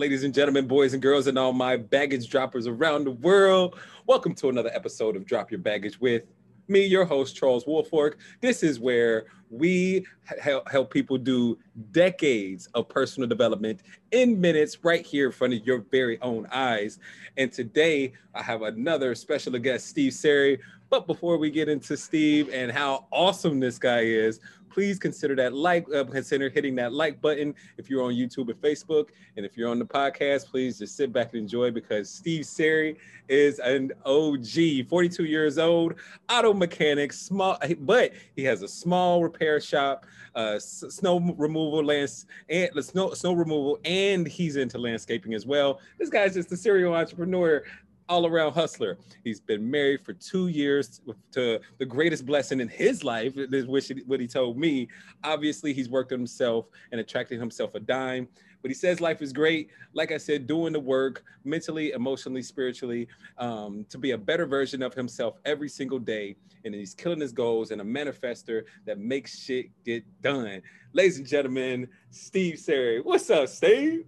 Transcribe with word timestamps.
Ladies 0.00 0.24
and 0.24 0.32
gentlemen, 0.32 0.66
boys 0.66 0.94
and 0.94 1.02
girls, 1.02 1.26
and 1.26 1.38
all 1.38 1.52
my 1.52 1.76
baggage 1.76 2.30
droppers 2.30 2.66
around 2.66 3.04
the 3.04 3.10
world, 3.10 3.78
welcome 4.06 4.34
to 4.36 4.48
another 4.48 4.70
episode 4.72 5.14
of 5.14 5.26
Drop 5.26 5.50
Your 5.50 5.60
Baggage 5.60 6.00
with 6.00 6.22
me, 6.68 6.86
your 6.86 7.04
host, 7.04 7.36
Charles 7.36 7.66
Woolfork. 7.66 8.14
This 8.40 8.62
is 8.62 8.80
where 8.80 9.26
we 9.50 10.06
help, 10.40 10.70
help 10.70 10.90
people 10.90 11.18
do 11.18 11.58
decades 11.90 12.66
of 12.72 12.88
personal 12.88 13.28
development 13.28 13.82
in 14.10 14.40
minutes 14.40 14.78
right 14.82 15.04
here 15.04 15.26
in 15.26 15.32
front 15.32 15.52
of 15.52 15.66
your 15.66 15.84
very 15.90 16.18
own 16.22 16.46
eyes. 16.50 16.98
And 17.36 17.52
today 17.52 18.14
I 18.34 18.42
have 18.42 18.62
another 18.62 19.14
special 19.14 19.52
guest, 19.58 19.86
Steve 19.86 20.14
Seri. 20.14 20.60
But 20.90 21.06
before 21.06 21.38
we 21.38 21.50
get 21.50 21.68
into 21.68 21.96
Steve 21.96 22.50
and 22.52 22.72
how 22.72 23.06
awesome 23.12 23.60
this 23.60 23.78
guy 23.78 24.00
is, 24.00 24.40
please 24.70 24.98
consider 24.98 25.36
that 25.36 25.52
like, 25.52 25.86
uh, 25.94 26.04
consider 26.04 26.48
hitting 26.48 26.74
that 26.76 26.92
like 26.92 27.20
button 27.20 27.54
if 27.76 27.90
you're 27.90 28.02
on 28.02 28.12
YouTube 28.12 28.50
and 28.50 28.60
Facebook. 28.60 29.10
And 29.36 29.46
if 29.46 29.56
you're 29.56 29.68
on 29.68 29.78
the 29.78 29.84
podcast, 29.84 30.46
please 30.46 30.78
just 30.78 30.96
sit 30.96 31.12
back 31.12 31.32
and 31.32 31.42
enjoy 31.42 31.70
because 31.70 32.10
Steve 32.10 32.44
Seri 32.44 32.96
is 33.28 33.60
an 33.60 33.92
OG, 34.04 34.88
42 34.88 35.24
years 35.24 35.58
old, 35.58 35.94
auto 36.28 36.52
mechanic, 36.52 37.12
small, 37.12 37.56
but 37.80 38.12
he 38.34 38.42
has 38.44 38.62
a 38.62 38.68
small 38.68 39.22
repair 39.22 39.60
shop, 39.60 40.06
uh, 40.34 40.58
snow 40.58 41.20
removal, 41.36 41.84
lands, 41.84 42.26
and 42.48 42.70
snow, 42.84 43.12
snow 43.14 43.32
removal, 43.32 43.78
and 43.84 44.26
he's 44.26 44.56
into 44.56 44.78
landscaping 44.78 45.34
as 45.34 45.46
well. 45.46 45.80
This 45.98 46.08
guy's 46.08 46.34
just 46.34 46.50
a 46.52 46.56
serial 46.56 46.94
entrepreneur 46.94 47.62
all 48.10 48.26
around 48.26 48.52
hustler. 48.52 48.98
He's 49.22 49.40
been 49.40 49.70
married 49.70 50.04
for 50.04 50.12
two 50.12 50.48
years 50.48 51.00
to 51.32 51.60
the 51.78 51.86
greatest 51.86 52.26
blessing 52.26 52.60
in 52.60 52.68
his 52.68 53.04
life, 53.04 53.34
This 53.36 53.64
is 53.64 54.02
what 54.06 54.20
he 54.20 54.26
told 54.26 54.58
me. 54.58 54.88
Obviously, 55.22 55.72
he's 55.72 55.88
worked 55.88 56.12
on 56.12 56.18
himself 56.18 56.66
and 56.90 57.00
attracted 57.00 57.38
himself 57.38 57.76
a 57.76 57.80
dime. 57.80 58.28
But 58.62 58.70
he 58.70 58.74
says 58.74 59.00
life 59.00 59.22
is 59.22 59.32
great. 59.32 59.70
Like 59.94 60.12
I 60.12 60.18
said, 60.18 60.46
doing 60.46 60.72
the 60.72 60.80
work 60.80 61.24
mentally, 61.44 61.92
emotionally, 61.92 62.42
spiritually, 62.42 63.08
um, 63.38 63.86
to 63.88 63.98
be 63.98 64.12
a 64.12 64.18
better 64.18 64.46
version 64.46 64.82
of 64.82 64.94
himself 64.94 65.38
every 65.44 65.68
single 65.68 65.98
day. 65.98 66.36
And 66.64 66.74
he's 66.74 66.94
killing 66.94 67.20
his 67.20 67.32
goals 67.32 67.70
and 67.70 67.80
a 67.80 67.84
manifester 67.84 68.64
that 68.84 68.98
makes 68.98 69.38
shit 69.38 69.70
get 69.84 70.04
done. 70.20 70.60
Ladies 70.92 71.18
and 71.18 71.26
gentlemen, 71.26 71.88
Steve 72.10 72.58
Seri. 72.58 73.00
What's 73.00 73.30
up, 73.30 73.48
Steve? 73.48 74.04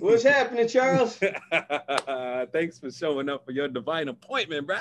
What's 0.00 0.24
happening, 0.24 0.68
Charles? 0.68 1.16
Thanks 2.52 2.78
for 2.78 2.90
showing 2.90 3.28
up 3.28 3.44
for 3.44 3.52
your 3.52 3.68
divine 3.68 4.08
appointment, 4.08 4.66
bro. 4.66 4.78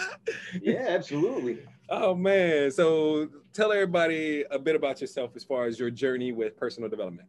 Yeah, 0.61 0.85
absolutely. 0.89 1.59
Oh 1.89 2.15
man. 2.15 2.71
So 2.71 3.29
tell 3.53 3.71
everybody 3.71 4.43
a 4.49 4.57
bit 4.57 4.75
about 4.75 4.99
yourself 4.99 5.31
as 5.35 5.43
far 5.43 5.65
as 5.65 5.79
your 5.79 5.91
journey 5.91 6.31
with 6.31 6.57
personal 6.57 6.89
development. 6.89 7.27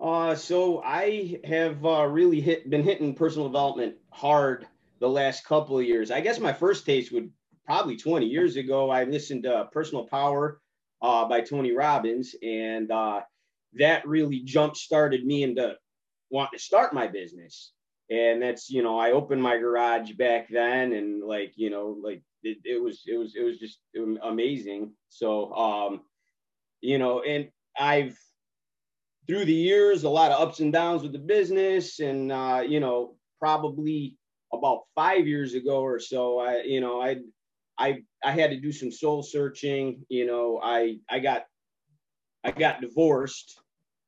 Uh, 0.00 0.34
so 0.34 0.82
I 0.82 1.40
have 1.44 1.84
uh, 1.84 2.06
really 2.06 2.40
hit 2.40 2.68
been 2.68 2.82
hitting 2.82 3.14
personal 3.14 3.48
development 3.48 3.96
hard 4.10 4.66
the 5.00 5.08
last 5.08 5.44
couple 5.44 5.78
of 5.78 5.84
years. 5.84 6.10
I 6.10 6.20
guess 6.20 6.38
my 6.38 6.52
first 6.52 6.84
taste 6.84 7.12
would 7.12 7.30
probably 7.64 7.96
20 7.96 8.26
years 8.26 8.56
ago. 8.56 8.90
I 8.90 9.04
listened 9.04 9.44
to 9.44 9.68
Personal 9.72 10.06
Power 10.06 10.60
uh, 11.00 11.26
by 11.28 11.40
Tony 11.40 11.72
Robbins, 11.72 12.34
and 12.42 12.90
uh, 12.90 13.22
that 13.74 14.06
really 14.06 14.40
jump 14.40 14.76
started 14.76 15.24
me 15.24 15.42
into 15.42 15.76
wanting 16.30 16.58
to 16.58 16.64
start 16.64 16.92
my 16.92 17.06
business. 17.06 17.72
And 18.10 18.40
that's 18.40 18.70
you 18.70 18.82
know 18.82 18.98
I 18.98 19.12
opened 19.12 19.42
my 19.42 19.56
garage 19.56 20.12
back 20.12 20.48
then, 20.50 20.92
and 20.92 21.24
like 21.24 21.54
you 21.56 21.70
know 21.70 21.96
like 22.02 22.22
it, 22.42 22.58
it 22.64 22.80
was 22.80 23.02
it 23.06 23.16
was 23.16 23.34
it 23.34 23.42
was 23.42 23.58
just 23.58 23.80
amazing. 24.22 24.92
So 25.08 25.52
um, 25.54 26.02
you 26.82 26.98
know, 26.98 27.22
and 27.22 27.48
I've 27.78 28.16
through 29.26 29.44
the 29.44 29.52
years, 29.52 30.04
a 30.04 30.08
lot 30.08 30.30
of 30.30 30.40
ups 30.40 30.60
and 30.60 30.72
downs 30.72 31.02
with 31.02 31.12
the 31.12 31.18
business, 31.18 32.00
and 32.00 32.30
uh, 32.30 32.62
you 32.66 32.80
know, 32.80 33.16
probably 33.40 34.16
about 34.52 34.82
five 34.94 35.26
years 35.26 35.54
ago 35.54 35.80
or 35.80 35.98
so, 35.98 36.38
I, 36.38 36.62
you 36.62 36.80
know, 36.80 37.00
I, 37.00 37.18
I, 37.78 38.02
I 38.24 38.32
had 38.32 38.50
to 38.50 38.60
do 38.60 38.72
some 38.72 38.92
soul 38.92 39.22
searching. 39.22 40.04
You 40.08 40.26
know, 40.26 40.60
I, 40.62 40.98
I 41.10 41.18
got, 41.18 41.44
I 42.44 42.52
got 42.52 42.80
divorced, 42.80 43.60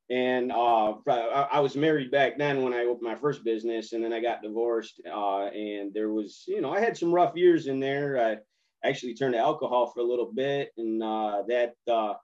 and 0.08 0.52
uh, 0.52 0.94
I, 1.08 1.48
I 1.52 1.60
was 1.60 1.76
married 1.76 2.10
back 2.10 2.38
then 2.38 2.62
when 2.62 2.72
I 2.72 2.84
opened 2.84 3.08
my 3.08 3.16
first 3.16 3.44
business, 3.44 3.92
and 3.92 4.02
then 4.02 4.12
I 4.12 4.20
got 4.20 4.42
divorced, 4.42 5.00
uh, 5.06 5.46
and 5.46 5.92
there 5.92 6.10
was, 6.10 6.44
you 6.46 6.60
know, 6.60 6.72
I 6.72 6.80
had 6.80 6.96
some 6.96 7.12
rough 7.12 7.36
years 7.36 7.66
in 7.66 7.80
there. 7.80 8.38
I 8.84 8.88
actually 8.88 9.14
turned 9.14 9.34
to 9.34 9.40
alcohol 9.40 9.90
for 9.92 10.00
a 10.00 10.06
little 10.06 10.32
bit, 10.32 10.70
and 10.76 11.02
uh, 11.02 11.42
that 11.48 11.74
uh, 11.90 12.14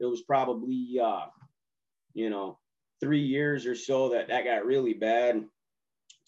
it 0.00 0.06
was 0.06 0.22
probably 0.22 0.98
uh, 1.00 1.26
you 2.14 2.30
know, 2.30 2.58
three 3.00 3.22
years 3.22 3.66
or 3.66 3.74
so 3.74 4.08
that 4.10 4.28
that 4.28 4.44
got 4.44 4.64
really 4.64 4.94
bad. 4.94 5.44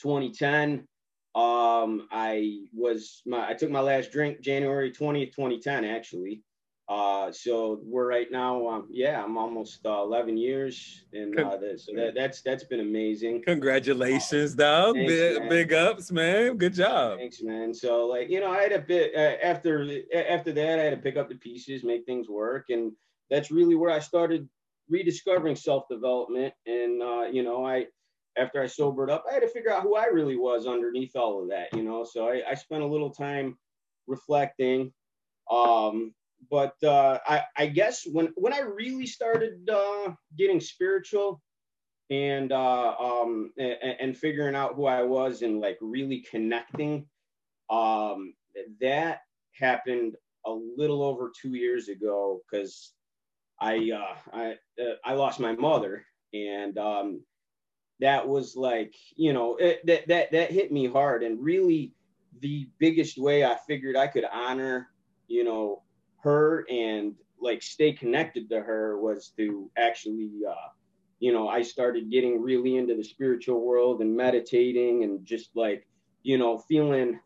2010, 0.02 0.86
um, 1.34 2.06
I 2.10 2.64
was 2.74 3.22
my 3.26 3.48
I 3.48 3.54
took 3.54 3.70
my 3.70 3.80
last 3.80 4.12
drink 4.12 4.40
January 4.40 4.90
20th, 4.90 5.34
2010, 5.34 5.84
actually. 5.84 6.42
Uh, 6.88 7.32
so 7.32 7.80
we're 7.82 8.08
right 8.08 8.30
now, 8.30 8.64
um, 8.68 8.86
yeah, 8.88 9.22
I'm 9.22 9.36
almost 9.36 9.84
uh, 9.84 10.02
11 10.02 10.36
years, 10.36 11.04
and 11.12 11.36
uh, 11.38 11.58
so 11.76 11.92
that, 11.96 12.12
that's 12.14 12.42
that's 12.42 12.62
been 12.62 12.78
amazing. 12.78 13.42
Congratulations, 13.44 14.54
dog! 14.54 14.94
Thanks, 14.94 15.12
big, 15.12 15.48
big, 15.48 15.72
ups, 15.72 16.12
man. 16.12 16.56
Good 16.56 16.74
job. 16.74 17.18
Thanks, 17.18 17.42
man. 17.42 17.74
So 17.74 18.06
like 18.06 18.30
you 18.30 18.38
know, 18.38 18.52
I 18.52 18.62
had 18.62 18.70
a 18.70 18.78
bit 18.78 19.12
uh, 19.16 19.44
after 19.44 19.82
after 20.14 20.52
that, 20.52 20.78
I 20.78 20.84
had 20.84 20.90
to 20.90 20.96
pick 20.98 21.16
up 21.16 21.28
the 21.28 21.34
pieces, 21.34 21.82
make 21.82 22.06
things 22.06 22.28
work, 22.28 22.66
and 22.68 22.92
that's 23.30 23.50
really 23.50 23.74
where 23.74 23.90
I 23.90 23.98
started 23.98 24.48
rediscovering 24.88 25.56
self-development. 25.56 26.54
And 26.66 27.02
uh, 27.02 27.24
you 27.30 27.42
know 27.42 27.64
i 27.64 27.86
after 28.38 28.62
i 28.62 28.66
sobered 28.66 29.10
up 29.10 29.24
i 29.28 29.34
had 29.34 29.42
to 29.42 29.48
figure 29.48 29.72
out 29.72 29.82
who 29.82 29.96
i 29.96 30.06
really 30.06 30.36
was 30.36 30.66
underneath 30.66 31.16
all 31.16 31.42
of 31.42 31.48
that 31.48 31.72
you 31.74 31.82
know? 31.82 32.04
So 32.04 32.28
i, 32.28 32.42
I 32.48 32.54
spent 32.54 32.82
a 32.82 32.86
little 32.86 33.10
time 33.10 33.56
reflecting 34.06 34.92
um, 35.50 36.12
but 36.50 36.74
uh, 36.82 37.18
I, 37.26 37.42
I 37.56 37.66
guess 37.66 38.04
when 38.04 38.32
when 38.36 38.52
i 38.52 38.60
really 38.60 39.06
started 39.06 39.68
uh, 39.70 40.12
getting 40.36 40.60
spiritual 40.60 41.40
and, 42.08 42.52
uh, 42.52 42.94
um, 43.00 43.52
and 43.58 43.96
and 44.00 44.16
figuring 44.16 44.54
out 44.54 44.74
who 44.76 44.86
i 44.86 45.02
was 45.02 45.42
and 45.42 45.60
like 45.60 45.78
really 45.80 46.24
connecting 46.30 47.06
um, 47.70 48.34
that 48.80 49.20
happened 49.58 50.16
a 50.46 50.52
little 50.76 51.02
over 51.02 51.32
two 51.40 51.54
years 51.54 51.88
ago 51.88 52.40
because 52.50 52.92
I 53.60 53.90
uh, 53.90 54.36
I 54.36 54.56
uh, 54.80 54.94
I 55.04 55.14
lost 55.14 55.40
my 55.40 55.52
mother, 55.52 56.04
and 56.34 56.76
um, 56.78 57.20
that 58.00 58.26
was 58.26 58.56
like 58.56 58.94
you 59.16 59.32
know 59.32 59.56
it, 59.56 59.84
that 59.86 60.08
that 60.08 60.32
that 60.32 60.50
hit 60.50 60.72
me 60.72 60.86
hard, 60.86 61.22
and 61.22 61.42
really 61.42 61.92
the 62.40 62.68
biggest 62.78 63.16
way 63.18 63.44
I 63.44 63.56
figured 63.66 63.96
I 63.96 64.08
could 64.08 64.24
honor 64.30 64.88
you 65.28 65.44
know 65.44 65.82
her 66.22 66.64
and 66.70 67.14
like 67.40 67.62
stay 67.62 67.92
connected 67.92 68.48
to 68.50 68.60
her 68.60 68.98
was 68.98 69.32
to 69.36 69.70
actually 69.76 70.30
uh, 70.48 70.68
you 71.18 71.32
know 71.32 71.48
I 71.48 71.62
started 71.62 72.10
getting 72.10 72.42
really 72.42 72.76
into 72.76 72.94
the 72.94 73.04
spiritual 73.04 73.64
world 73.64 74.00
and 74.00 74.16
meditating 74.16 75.04
and 75.04 75.24
just 75.24 75.50
like 75.54 75.86
you 76.22 76.38
know 76.38 76.58
feeling 76.58 77.20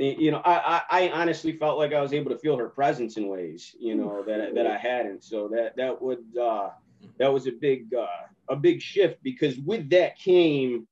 you 0.00 0.30
know, 0.30 0.40
I, 0.44 0.82
I 0.90 1.08
honestly 1.10 1.52
felt 1.52 1.78
like 1.78 1.92
I 1.92 2.00
was 2.00 2.12
able 2.12 2.30
to 2.30 2.38
feel 2.38 2.56
her 2.56 2.68
presence 2.68 3.16
in 3.16 3.28
ways, 3.28 3.74
you 3.78 3.94
know, 3.94 4.24
that 4.26 4.54
that 4.54 4.66
I 4.66 4.76
hadn't. 4.76 5.22
So 5.24 5.48
that 5.48 5.76
that 5.76 6.00
would 6.00 6.24
uh, 6.40 6.70
that 7.18 7.32
was 7.32 7.46
a 7.46 7.52
big 7.52 7.92
uh, 7.94 8.06
a 8.48 8.56
big 8.56 8.80
shift 8.80 9.22
because 9.22 9.58
with 9.58 9.90
that 9.90 10.18
came 10.18 10.86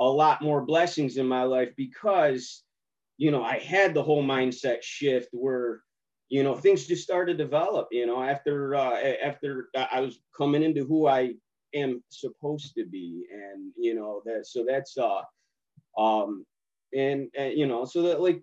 a 0.00 0.04
lot 0.04 0.42
more 0.42 0.62
blessings 0.62 1.16
in 1.16 1.26
my 1.26 1.42
life 1.42 1.70
because 1.76 2.62
you 3.18 3.30
know 3.30 3.42
I 3.42 3.58
had 3.58 3.94
the 3.94 4.02
whole 4.02 4.22
mindset 4.22 4.82
shift 4.82 5.28
where 5.32 5.82
you 6.28 6.42
know 6.42 6.54
things 6.54 6.86
just 6.86 7.02
started 7.02 7.38
to 7.38 7.44
develop. 7.44 7.88
You 7.90 8.06
know, 8.06 8.22
after 8.22 8.74
uh, 8.74 8.94
after 9.24 9.68
I 9.74 10.00
was 10.00 10.20
coming 10.36 10.62
into 10.62 10.84
who 10.84 11.06
I 11.06 11.34
am 11.74 12.02
supposed 12.10 12.74
to 12.74 12.84
be, 12.84 13.24
and 13.32 13.72
you 13.76 13.94
know 13.94 14.22
that 14.26 14.46
so 14.46 14.64
that's 14.68 14.98
uh 14.98 15.22
um 15.98 16.44
and, 16.94 17.28
and 17.36 17.56
you 17.56 17.66
know 17.66 17.84
so 17.84 18.02
that 18.02 18.20
like 18.20 18.42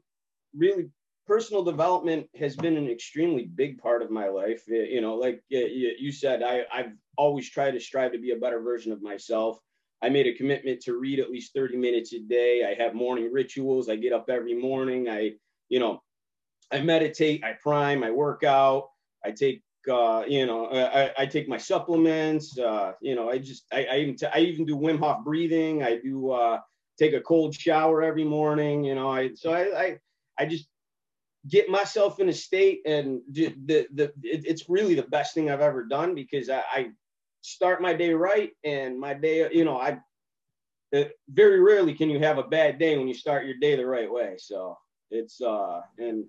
really 0.58 0.90
personal 1.28 1.64
development 1.64 2.28
has 2.40 2.56
been 2.56 2.78
an 2.78 2.90
extremely 2.90 3.46
big 3.46 3.78
part 3.78 4.02
of 4.02 4.10
my 4.10 4.28
life. 4.30 4.64
You 4.68 5.02
know, 5.02 5.16
like 5.16 5.44
you 5.50 6.12
said, 6.12 6.42
I, 6.42 6.66
I've 6.74 6.94
always 7.18 7.50
tried 7.50 7.72
to 7.72 7.80
strive 7.80 8.14
to 8.14 8.20
be 8.20 8.32
a 8.32 8.38
better 8.38 8.62
version 8.62 8.92
of 8.92 9.02
myself. 9.02 9.60
I 10.02 10.10
made 10.10 10.28
a 10.28 10.34
commitment 10.34 10.82
to 10.82 10.98
read 10.98 11.20
at 11.20 11.32
least 11.32 11.54
30 11.54 11.76
minutes 11.78 12.14
a 12.14 12.20
day. 12.20 12.64
I 12.64 12.82
have 12.82 12.94
morning 12.94 13.32
rituals. 13.32 13.90
I 13.90 13.96
get 13.96 14.14
up 14.14 14.30
every 14.30 14.54
morning. 14.54 15.10
I, 15.10 15.34
you 15.70 15.80
know, 15.80 16.02
I 16.72 16.82
meditate, 16.82 17.44
I 17.44 17.54
prime, 17.54 18.04
I 18.04 18.12
work 18.12 18.44
out, 18.44 18.90
I 19.26 19.32
take, 19.32 19.64
uh, 19.90 20.24
you 20.28 20.46
know, 20.46 20.68
I, 20.68 21.12
I 21.18 21.26
take 21.26 21.48
my 21.48 21.58
supplements. 21.58 22.58
Uh, 22.60 22.94
you 23.02 23.16
know, 23.16 23.30
I 23.30 23.38
just, 23.38 23.66
I, 23.72 23.86
I 23.86 23.98
even, 23.98 24.16
t- 24.16 24.28
I 24.34 24.40
even 24.40 24.66
do 24.66 24.76
Wim 24.76 25.00
Hof 25.00 25.24
breathing. 25.24 25.82
I 25.84 25.98
do, 25.98 26.32
uh, 26.32 26.60
take 27.00 27.14
a 27.14 27.22
cold 27.22 27.56
shower 27.56 28.04
every 28.04 28.26
morning. 28.26 28.84
You 28.84 28.96
know, 28.96 29.10
I, 29.10 29.34
so 29.34 29.54
I, 29.54 29.82
I 29.82 30.00
I 30.40 30.46
just 30.46 30.68
get 31.48 31.70
myself 31.70 32.20
in 32.20 32.30
a 32.30 32.34
state 32.34 32.82
and 32.86 33.22
the, 33.32 33.56
the, 33.66 33.88
the 33.94 34.04
it, 34.24 34.46
it's 34.46 34.70
really 34.70 34.96
the 34.96 35.04
best 35.04 35.34
thing 35.34 35.50
I've 35.50 35.62
ever 35.62 35.86
done 35.86 36.16
because 36.16 36.50
I, 36.50 36.64
I, 36.72 36.88
start 37.42 37.82
my 37.82 37.94
day 37.94 38.14
right 38.14 38.52
and 38.66 39.00
my 39.00 39.14
day, 39.14 39.48
you 39.54 39.64
know, 39.64 39.80
I, 39.80 40.00
it, 40.92 41.14
very 41.30 41.62
rarely 41.62 41.94
can 41.94 42.10
you 42.10 42.20
have 42.20 42.38
a 42.38 42.44
bad 42.44 42.80
day 42.80 42.98
when 42.98 43.08
you 43.08 43.14
start 43.14 43.46
your 43.46 43.58
day 43.60 43.76
the 43.76 43.86
right 43.86 44.12
way. 44.12 44.36
So 44.38 44.78
it's 45.12 45.42
uh 45.42 45.82
and 45.98 46.26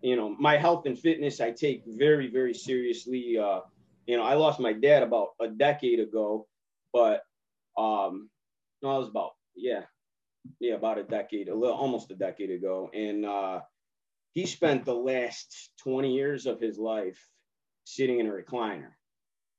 you 0.00 0.16
know 0.16 0.36
my 0.38 0.56
health 0.56 0.86
and 0.86 0.98
fitness 0.98 1.40
I 1.40 1.50
take 1.50 1.82
very 1.86 2.28
very 2.28 2.54
seriously. 2.54 3.38
Uh, 3.38 3.60
you 4.06 4.16
know 4.16 4.22
I 4.22 4.34
lost 4.34 4.60
my 4.60 4.72
dad 4.72 5.02
about 5.02 5.30
a 5.40 5.48
decade 5.48 6.00
ago, 6.00 6.46
but 6.92 7.22
um 7.76 8.28
no, 8.82 8.90
I 8.90 8.98
was 8.98 9.08
about 9.08 9.32
yeah 9.54 9.82
yeah 10.60 10.74
about 10.74 10.98
a 10.98 11.04
decade 11.04 11.48
a 11.48 11.54
little 11.54 11.76
almost 11.76 12.10
a 12.10 12.16
decade 12.16 12.50
ago, 12.50 12.90
and 12.94 13.24
uh, 13.24 13.60
he 14.32 14.46
spent 14.46 14.84
the 14.84 14.94
last 14.94 15.70
20 15.82 16.12
years 16.12 16.46
of 16.46 16.60
his 16.60 16.78
life 16.78 17.18
sitting 17.84 18.20
in 18.20 18.26
a 18.26 18.30
recliner 18.30 18.92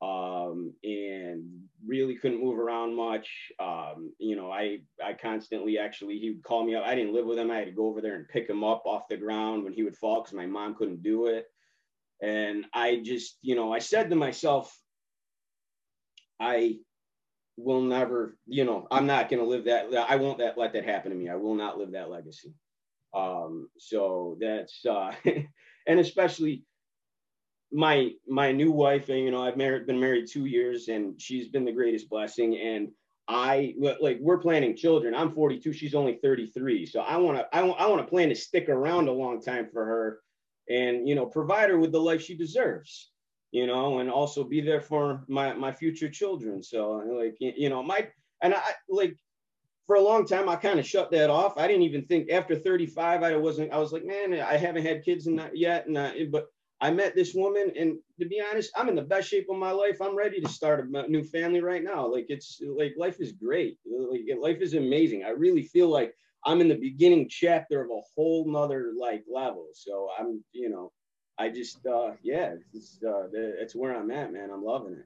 um, 0.03 0.73
and 0.83 1.45
really 1.85 2.15
couldn't 2.15 2.43
move 2.43 2.59
around 2.59 2.95
much. 2.95 3.29
Um, 3.59 4.11
you 4.19 4.35
know, 4.35 4.51
I 4.51 4.79
I 5.03 5.13
constantly 5.13 5.77
actually 5.77 6.19
he 6.19 6.31
would 6.31 6.43
call 6.43 6.65
me 6.65 6.75
up. 6.75 6.83
I 6.85 6.95
didn't 6.95 7.13
live 7.13 7.25
with 7.25 7.37
him. 7.37 7.51
I 7.51 7.57
had 7.57 7.67
to 7.67 7.71
go 7.71 7.87
over 7.87 8.01
there 8.01 8.15
and 8.15 8.27
pick 8.27 8.49
him 8.49 8.63
up 8.63 8.83
off 8.85 9.07
the 9.07 9.17
ground 9.17 9.63
when 9.63 9.73
he 9.73 9.83
would 9.83 9.95
fall 9.95 10.21
because 10.21 10.35
my 10.35 10.45
mom 10.45 10.75
couldn't 10.75 11.03
do 11.03 11.27
it. 11.27 11.45
And 12.21 12.65
I 12.73 13.01
just, 13.03 13.37
you 13.41 13.55
know, 13.55 13.73
I 13.73 13.79
said 13.79 14.09
to 14.09 14.15
myself, 14.15 14.75
I 16.39 16.77
will 17.57 17.81
never, 17.81 18.37
you 18.47 18.65
know, 18.65 18.87
I'm 18.91 19.05
not 19.05 19.29
going 19.29 19.41
to 19.41 19.47
live 19.47 19.65
that. 19.65 19.93
I 20.09 20.15
won't 20.15 20.39
that 20.39 20.57
let 20.57 20.73
that 20.73 20.85
happen 20.85 21.11
to 21.11 21.17
me. 21.17 21.29
I 21.29 21.35
will 21.35 21.55
not 21.55 21.77
live 21.77 21.91
that 21.91 22.09
legacy. 22.09 22.53
Um, 23.13 23.69
so 23.77 24.37
that's 24.39 24.85
uh, 24.85 25.13
and 25.87 25.99
especially 25.99 26.65
my 27.73 28.11
my 28.27 28.51
new 28.51 28.71
wife 28.71 29.09
and 29.09 29.19
you 29.19 29.31
know 29.31 29.43
i've 29.43 29.57
married 29.57 29.87
been 29.87 29.99
married 29.99 30.27
two 30.29 30.45
years 30.45 30.89
and 30.89 31.19
she's 31.19 31.47
been 31.47 31.65
the 31.65 31.71
greatest 31.71 32.07
blessing 32.07 32.55
and 32.59 32.89
i 33.27 33.73
like 33.99 34.19
we're 34.21 34.37
planning 34.37 34.75
children 34.75 35.15
i'm 35.15 35.33
42 35.33 35.73
she's 35.73 35.95
only 35.95 36.19
33 36.21 36.85
so 36.85 36.99
i 36.99 37.17
want 37.17 37.37
to 37.37 37.47
I, 37.55 37.61
I 37.61 37.87
want 37.87 38.01
to 38.01 38.07
plan 38.07 38.29
to 38.29 38.35
stick 38.35 38.69
around 38.69 39.07
a 39.07 39.11
long 39.11 39.41
time 39.41 39.69
for 39.73 39.83
her 39.83 40.19
and 40.69 41.07
you 41.09 41.15
know 41.15 41.25
provide 41.25 41.71
her 41.71 41.79
with 41.79 41.91
the 41.91 41.99
life 41.99 42.21
she 42.21 42.37
deserves 42.37 43.11
you 43.53 43.67
know 43.67 43.99
and 43.99 44.09
also 44.09 44.43
be 44.43 44.59
there 44.59 44.81
for 44.81 45.23
my 45.29 45.53
my 45.53 45.71
future 45.71 46.09
children 46.09 46.61
so 46.61 47.03
like 47.19 47.37
you 47.39 47.69
know 47.69 47.83
my 47.83 48.07
and 48.41 48.53
i 48.53 48.61
like 48.89 49.15
for 49.85 49.95
a 49.95 50.01
long 50.01 50.25
time 50.25 50.49
i 50.49 50.55
kind 50.55 50.79
of 50.79 50.85
shut 50.85 51.11
that 51.11 51.29
off 51.29 51.57
i 51.57 51.67
didn't 51.67 51.83
even 51.83 52.03
think 52.05 52.29
after 52.31 52.55
35 52.55 53.21
i 53.23 53.35
wasn't 53.37 53.71
i 53.71 53.77
was 53.77 53.93
like 53.93 54.03
man 54.03 54.33
i 54.33 54.57
haven't 54.57 54.85
had 54.85 55.05
kids 55.05 55.27
in 55.27 55.35
that 55.35 55.55
yet 55.55 55.85
and 55.87 55.97
I, 55.97 56.25
but 56.31 56.47
I 56.81 56.91
met 56.91 57.15
this 57.15 57.33
woman, 57.33 57.71
and 57.79 57.97
to 58.19 58.27
be 58.27 58.41
honest, 58.41 58.69
I'm 58.75 58.89
in 58.89 58.95
the 58.95 59.03
best 59.03 59.29
shape 59.29 59.47
of 59.49 59.55
my 59.55 59.71
life. 59.71 60.01
I'm 60.01 60.17
ready 60.17 60.41
to 60.41 60.49
start 60.49 60.85
a 60.93 61.07
new 61.07 61.23
family 61.23 61.61
right 61.61 61.81
now. 61.81 62.05
Like 62.11 62.25
it's 62.27 62.59
like 62.77 62.93
life 62.97 63.21
is 63.21 63.31
great. 63.31 63.77
Like 63.85 64.23
life 64.37 64.61
is 64.61 64.73
amazing. 64.73 65.23
I 65.23 65.29
really 65.29 65.63
feel 65.63 65.87
like 65.87 66.13
I'm 66.45 66.59
in 66.59 66.67
the 66.67 66.75
beginning 66.75 67.29
chapter 67.29 67.81
of 67.81 67.89
a 67.89 68.01
whole 68.13 68.51
nother 68.51 68.91
like 68.99 69.23
level. 69.33 69.67
So 69.73 70.09
I'm, 70.19 70.43
you 70.51 70.69
know, 70.69 70.91
I 71.37 71.49
just, 71.49 71.85
uh, 71.85 72.11
yeah, 72.21 72.55
it's, 72.73 72.99
uh, 73.03 73.27
it's 73.33 73.75
where 73.75 73.95
I'm 73.95 74.11
at, 74.11 74.31
man. 74.31 74.49
I'm 74.51 74.63
loving 74.63 74.93
it 74.93 75.05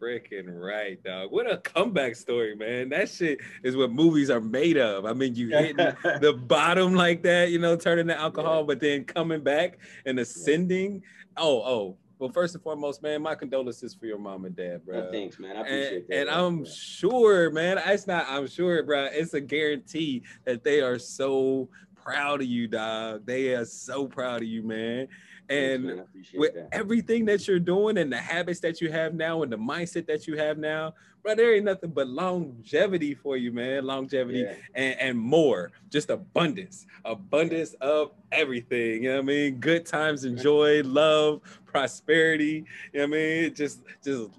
freaking 0.00 0.46
right, 0.48 1.02
dog. 1.02 1.30
What 1.30 1.50
a 1.50 1.58
comeback 1.58 2.16
story, 2.16 2.56
man. 2.56 2.88
That 2.88 3.08
shit 3.08 3.40
is 3.62 3.76
what 3.76 3.92
movies 3.92 4.30
are 4.30 4.40
made 4.40 4.78
of. 4.78 5.04
I 5.04 5.12
mean, 5.12 5.34
you 5.34 5.48
hitting 5.56 5.76
the 5.76 6.32
bottom 6.46 6.94
like 6.94 7.22
that, 7.24 7.50
you 7.50 7.58
know, 7.58 7.76
turning 7.76 8.06
to 8.06 8.18
alcohol, 8.18 8.60
yeah. 8.60 8.66
but 8.66 8.80
then 8.80 9.04
coming 9.04 9.42
back 9.42 9.78
and 10.06 10.18
ascending. 10.18 11.02
Oh, 11.36 11.60
oh. 11.62 11.96
Well, 12.18 12.28
first 12.28 12.54
and 12.54 12.62
foremost, 12.62 13.02
man, 13.02 13.22
my 13.22 13.34
condolences 13.34 13.94
for 13.94 14.04
your 14.04 14.18
mom 14.18 14.44
and 14.44 14.54
dad, 14.54 14.84
bro. 14.84 15.06
Oh, 15.08 15.10
thanks, 15.10 15.38
man. 15.38 15.56
I 15.56 15.60
appreciate 15.60 15.94
and, 15.94 16.08
that. 16.08 16.18
And 16.18 16.30
I'm 16.30 16.66
sure, 16.66 17.50
man, 17.50 17.80
it's 17.86 18.06
not, 18.06 18.26
I'm 18.28 18.46
sure, 18.46 18.82
bro, 18.82 19.08
it's 19.10 19.32
a 19.32 19.40
guarantee 19.40 20.22
that 20.44 20.62
they 20.62 20.82
are 20.82 20.98
so 20.98 21.70
proud 22.10 22.40
of 22.40 22.46
you, 22.46 22.68
dog. 22.68 23.26
They 23.26 23.54
are 23.54 23.64
so 23.64 24.06
proud 24.06 24.42
of 24.42 24.48
you, 24.48 24.62
man. 24.62 25.08
And 25.48 26.02
with 26.34 26.54
that. 26.54 26.68
everything 26.70 27.24
that 27.24 27.48
you're 27.48 27.58
doing 27.58 27.98
and 27.98 28.12
the 28.12 28.18
habits 28.18 28.60
that 28.60 28.80
you 28.80 28.90
have 28.92 29.14
now 29.14 29.42
and 29.42 29.52
the 29.52 29.56
mindset 29.58 30.06
that 30.06 30.28
you 30.28 30.36
have 30.36 30.58
now, 30.58 30.94
bro, 31.22 31.34
there 31.34 31.54
ain't 31.54 31.64
nothing 31.64 31.90
but 31.90 32.06
longevity 32.06 33.14
for 33.14 33.36
you, 33.36 33.52
man. 33.52 33.84
Longevity 33.84 34.40
yeah. 34.40 34.54
and, 34.74 35.00
and 35.00 35.18
more. 35.18 35.72
Just 35.88 36.10
abundance. 36.10 36.86
Abundance 37.04 37.74
of 37.80 38.12
everything. 38.30 39.02
You 39.02 39.10
know 39.10 39.16
what 39.16 39.22
I 39.22 39.26
mean? 39.26 39.56
Good 39.56 39.86
times 39.86 40.22
and 40.22 40.38
joy, 40.38 40.82
love, 40.84 41.40
prosperity. 41.66 42.64
You 42.92 43.00
know 43.00 43.08
what 43.08 43.16
I 43.16 43.20
mean? 43.20 43.54
Just 43.54 43.80
just 44.04 44.30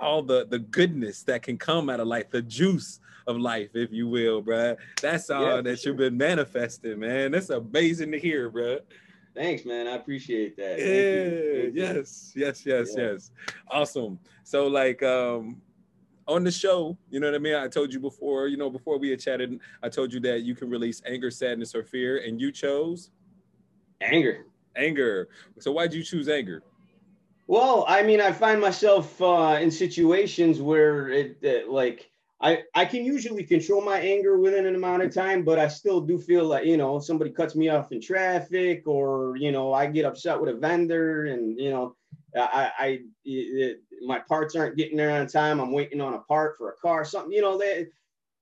all 0.00 0.22
the 0.22 0.46
the 0.46 0.58
goodness 0.58 1.22
that 1.24 1.42
can 1.42 1.56
come 1.56 1.88
out 1.88 2.00
of 2.00 2.08
life, 2.08 2.28
the 2.30 2.42
juice 2.42 3.00
of 3.26 3.38
life, 3.38 3.70
if 3.74 3.92
you 3.92 4.08
will, 4.08 4.40
bro. 4.40 4.76
That's 5.00 5.30
all 5.30 5.56
yeah, 5.56 5.60
that 5.62 5.80
sure. 5.80 5.90
you've 5.90 5.98
been 5.98 6.16
manifesting, 6.16 7.00
man. 7.00 7.32
That's 7.32 7.50
amazing 7.50 8.12
to 8.12 8.18
hear, 8.18 8.50
bro. 8.50 8.78
Thanks, 9.34 9.64
man. 9.64 9.86
I 9.86 9.96
appreciate 9.96 10.56
that. 10.56 10.78
Yeah, 10.78 11.70
yes, 11.74 12.32
yes, 12.34 12.64
yes, 12.64 12.94
yeah. 12.96 13.12
yes. 13.12 13.30
Awesome. 13.70 14.18
So, 14.44 14.66
like, 14.66 15.02
um, 15.02 15.60
on 16.26 16.42
the 16.42 16.50
show, 16.50 16.96
you 17.10 17.20
know 17.20 17.26
what 17.26 17.34
I 17.34 17.38
mean? 17.38 17.54
I 17.54 17.68
told 17.68 17.92
you 17.92 18.00
before, 18.00 18.48
you 18.48 18.56
know, 18.56 18.70
before 18.70 18.98
we 18.98 19.10
had 19.10 19.20
chatted, 19.20 19.60
I 19.82 19.88
told 19.88 20.12
you 20.12 20.20
that 20.20 20.42
you 20.42 20.54
can 20.54 20.70
release 20.70 21.02
anger, 21.04 21.30
sadness, 21.30 21.74
or 21.74 21.84
fear, 21.84 22.18
and 22.18 22.40
you 22.40 22.50
chose 22.50 23.10
anger. 24.00 24.46
Anger. 24.74 25.28
So, 25.58 25.70
why'd 25.72 25.92
you 25.92 26.02
choose 26.02 26.28
anger? 26.28 26.62
Well, 27.46 27.84
I 27.86 28.02
mean, 28.02 28.20
I 28.20 28.32
find 28.32 28.60
myself 28.60 29.20
uh, 29.20 29.58
in 29.60 29.70
situations 29.70 30.60
where 30.60 31.10
it, 31.10 31.36
it 31.42 31.68
like 31.68 32.10
I, 32.40 32.64
I 32.74 32.84
can 32.84 33.04
usually 33.04 33.44
control 33.44 33.80
my 33.80 33.98
anger 33.98 34.38
within 34.38 34.66
an 34.66 34.74
amount 34.74 35.02
of 35.02 35.14
time, 35.14 35.42
but 35.42 35.58
I 35.58 35.68
still 35.68 36.02
do 36.02 36.18
feel 36.18 36.44
like, 36.44 36.66
you 36.66 36.76
know, 36.76 36.98
somebody 36.98 37.30
cuts 37.30 37.54
me 37.54 37.70
off 37.70 37.92
in 37.92 38.00
traffic 38.00 38.86
or, 38.86 39.36
you 39.36 39.52
know, 39.52 39.72
I 39.72 39.86
get 39.86 40.04
upset 40.04 40.38
with 40.38 40.50
a 40.54 40.58
vendor 40.58 41.26
and, 41.26 41.58
you 41.58 41.70
know, 41.70 41.96
I, 42.36 42.70
I 42.78 42.98
it, 43.24 43.78
my 44.02 44.18
parts 44.18 44.54
aren't 44.54 44.76
getting 44.76 44.98
there 44.98 45.18
on 45.18 45.26
time. 45.26 45.60
I'm 45.60 45.72
waiting 45.72 46.02
on 46.02 46.12
a 46.12 46.18
part 46.18 46.58
for 46.58 46.70
a 46.70 46.76
car, 46.76 47.06
something, 47.06 47.32
you 47.32 47.40
know, 47.40 47.56
that 47.56 47.88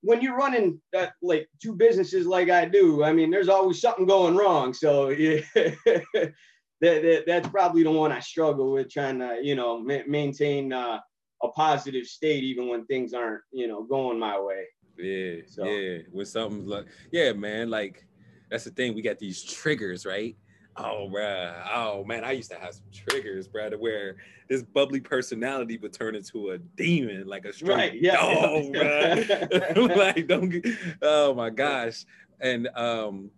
when 0.00 0.20
you're 0.20 0.36
running 0.36 0.80
uh, 0.96 1.06
like 1.22 1.48
two 1.62 1.72
businesses 1.72 2.26
like 2.26 2.50
I 2.50 2.64
do, 2.64 3.04
I 3.04 3.12
mean, 3.12 3.30
there's 3.30 3.48
always 3.48 3.80
something 3.80 4.06
going 4.06 4.34
wrong. 4.34 4.74
So 4.74 5.10
yeah, 5.10 5.40
that, 5.54 6.32
that, 6.80 7.24
that's 7.28 7.48
probably 7.48 7.84
the 7.84 7.92
one 7.92 8.10
I 8.10 8.18
struggle 8.18 8.72
with 8.72 8.90
trying 8.90 9.20
to, 9.20 9.38
you 9.40 9.54
know, 9.54 9.78
ma- 9.78 10.06
maintain, 10.08 10.72
uh, 10.72 10.98
a 11.42 11.48
positive 11.48 12.06
state 12.06 12.44
even 12.44 12.68
when 12.68 12.86
things 12.86 13.12
aren't 13.12 13.42
you 13.52 13.68
know 13.68 13.82
going 13.82 14.18
my 14.18 14.38
way. 14.40 14.64
Yeah 14.96 15.42
so. 15.48 15.64
yeah 15.64 15.98
when 16.12 16.26
something's 16.26 16.68
like 16.68 16.86
yeah 17.10 17.32
man 17.32 17.68
like 17.70 18.06
that's 18.50 18.64
the 18.64 18.70
thing 18.70 18.94
we 18.94 19.02
got 19.02 19.18
these 19.18 19.42
triggers 19.42 20.06
right? 20.06 20.36
Oh 20.76 21.08
bruh 21.12 21.54
oh 21.72 22.04
man 22.04 22.24
i 22.24 22.32
used 22.32 22.50
to 22.50 22.58
have 22.58 22.74
some 22.74 22.86
triggers 22.92 23.46
bruh 23.46 23.70
to 23.70 23.78
where 23.78 24.16
this 24.48 24.62
bubbly 24.62 25.00
personality 25.00 25.78
would 25.78 25.92
turn 25.92 26.14
into 26.14 26.50
a 26.50 26.58
demon 26.58 27.26
like 27.26 27.44
a 27.44 27.52
straight 27.52 27.76
right, 27.76 28.00
yeah, 28.00 28.16
dog 28.16 28.74
yeah. 28.74 29.94
like 29.96 30.26
don't 30.26 30.48
get 30.48 30.66
oh 31.02 31.34
my 31.34 31.50
gosh. 31.50 32.04
And 32.40 32.68
um 32.74 33.30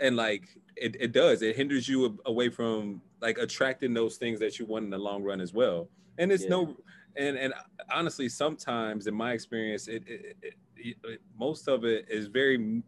and 0.00 0.16
like 0.16 0.48
it, 0.76 0.96
it 1.00 1.12
does 1.12 1.42
it 1.42 1.56
hinders 1.56 1.88
you 1.88 2.18
away 2.26 2.48
from 2.48 3.02
like 3.20 3.38
attracting 3.38 3.94
those 3.94 4.16
things 4.16 4.40
that 4.40 4.58
you 4.58 4.66
want 4.66 4.84
in 4.84 4.90
the 4.90 4.98
long 4.98 5.22
run 5.22 5.40
as 5.40 5.52
well 5.52 5.88
and 6.18 6.32
it's 6.32 6.44
yeah. 6.44 6.50
no 6.50 6.76
and 7.16 7.36
and 7.36 7.52
honestly 7.92 8.28
sometimes 8.28 9.06
in 9.06 9.14
my 9.14 9.32
experience 9.32 9.88
it, 9.88 10.02
it, 10.06 10.36
it, 10.42 10.96
it, 11.04 11.20
most 11.38 11.68
of 11.68 11.84
it 11.84 12.06
is 12.08 12.26
very 12.26 12.82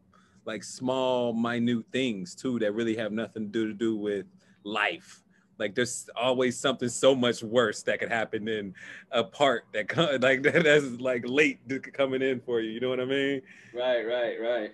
like 0.47 0.63
small 0.63 1.33
minute 1.33 1.85
things 1.93 2.35
too 2.35 2.59
that 2.59 2.73
really 2.73 2.97
have 2.97 3.13
nothing 3.13 3.47
to 3.47 3.49
do 3.51 3.67
to 3.69 3.75
do 3.75 3.97
with 3.97 4.27
life. 4.63 5.23
Like 5.59 5.75
there's 5.75 6.09
always 6.17 6.59
something 6.59 6.89
so 6.89 7.15
much 7.15 7.43
worse 7.43 7.83
that 7.85 8.01
could 8.01 8.11
happen 8.11 8.49
in 8.49 8.75
a 9.13 9.23
part 9.23 9.67
that 9.73 9.97
like 10.21 10.43
that, 10.43 10.65
that's 10.65 10.87
like 11.01 11.23
late 11.27 11.61
coming 11.93 12.23
in 12.23 12.41
for 12.41 12.61
you 12.61 12.71
you 12.71 12.81
know 12.81 12.89
what 12.89 13.01
i 13.01 13.05
mean? 13.05 13.41
Right 13.73 14.03
right 14.03 14.41
right. 14.41 14.73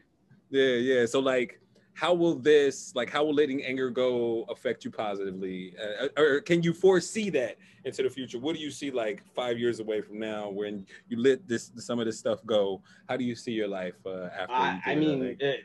Yeah 0.49 0.75
yeah. 0.77 1.07
So 1.07 1.21
like 1.21 1.60
how 2.01 2.15
will 2.15 2.35
this 2.35 2.95
like 2.95 3.11
how 3.11 3.23
will 3.23 3.35
letting 3.35 3.63
anger 3.63 3.91
go 3.91 4.47
affect 4.49 4.87
you 4.87 4.91
positively 4.91 5.75
uh, 6.01 6.09
or 6.17 6.41
can 6.41 6.63
you 6.63 6.73
foresee 6.73 7.29
that 7.29 7.59
into 7.85 8.03
the 8.03 8.09
future 8.09 8.39
what 8.39 8.57
do 8.57 8.63
you 8.63 8.71
see 8.71 8.91
like 8.91 9.23
five 9.35 9.59
years 9.59 9.81
away 9.81 10.01
from 10.01 10.19
now 10.19 10.49
when 10.49 10.87
you 11.09 11.21
let 11.21 11.47
this 11.47 11.71
some 11.77 11.99
of 12.01 12.07
this 12.07 12.19
stuff 12.19 12.39
go 12.47 12.81
how 13.07 13.19
do 13.19 13.25
you 13.25 13.35
see 13.35 13.53
your 13.53 13.69
life 13.69 13.99
uh, 14.07 14.31
after 14.35 14.55
i, 14.55 14.81
I 14.87 14.95
mean 14.95 15.37
it, 15.41 15.65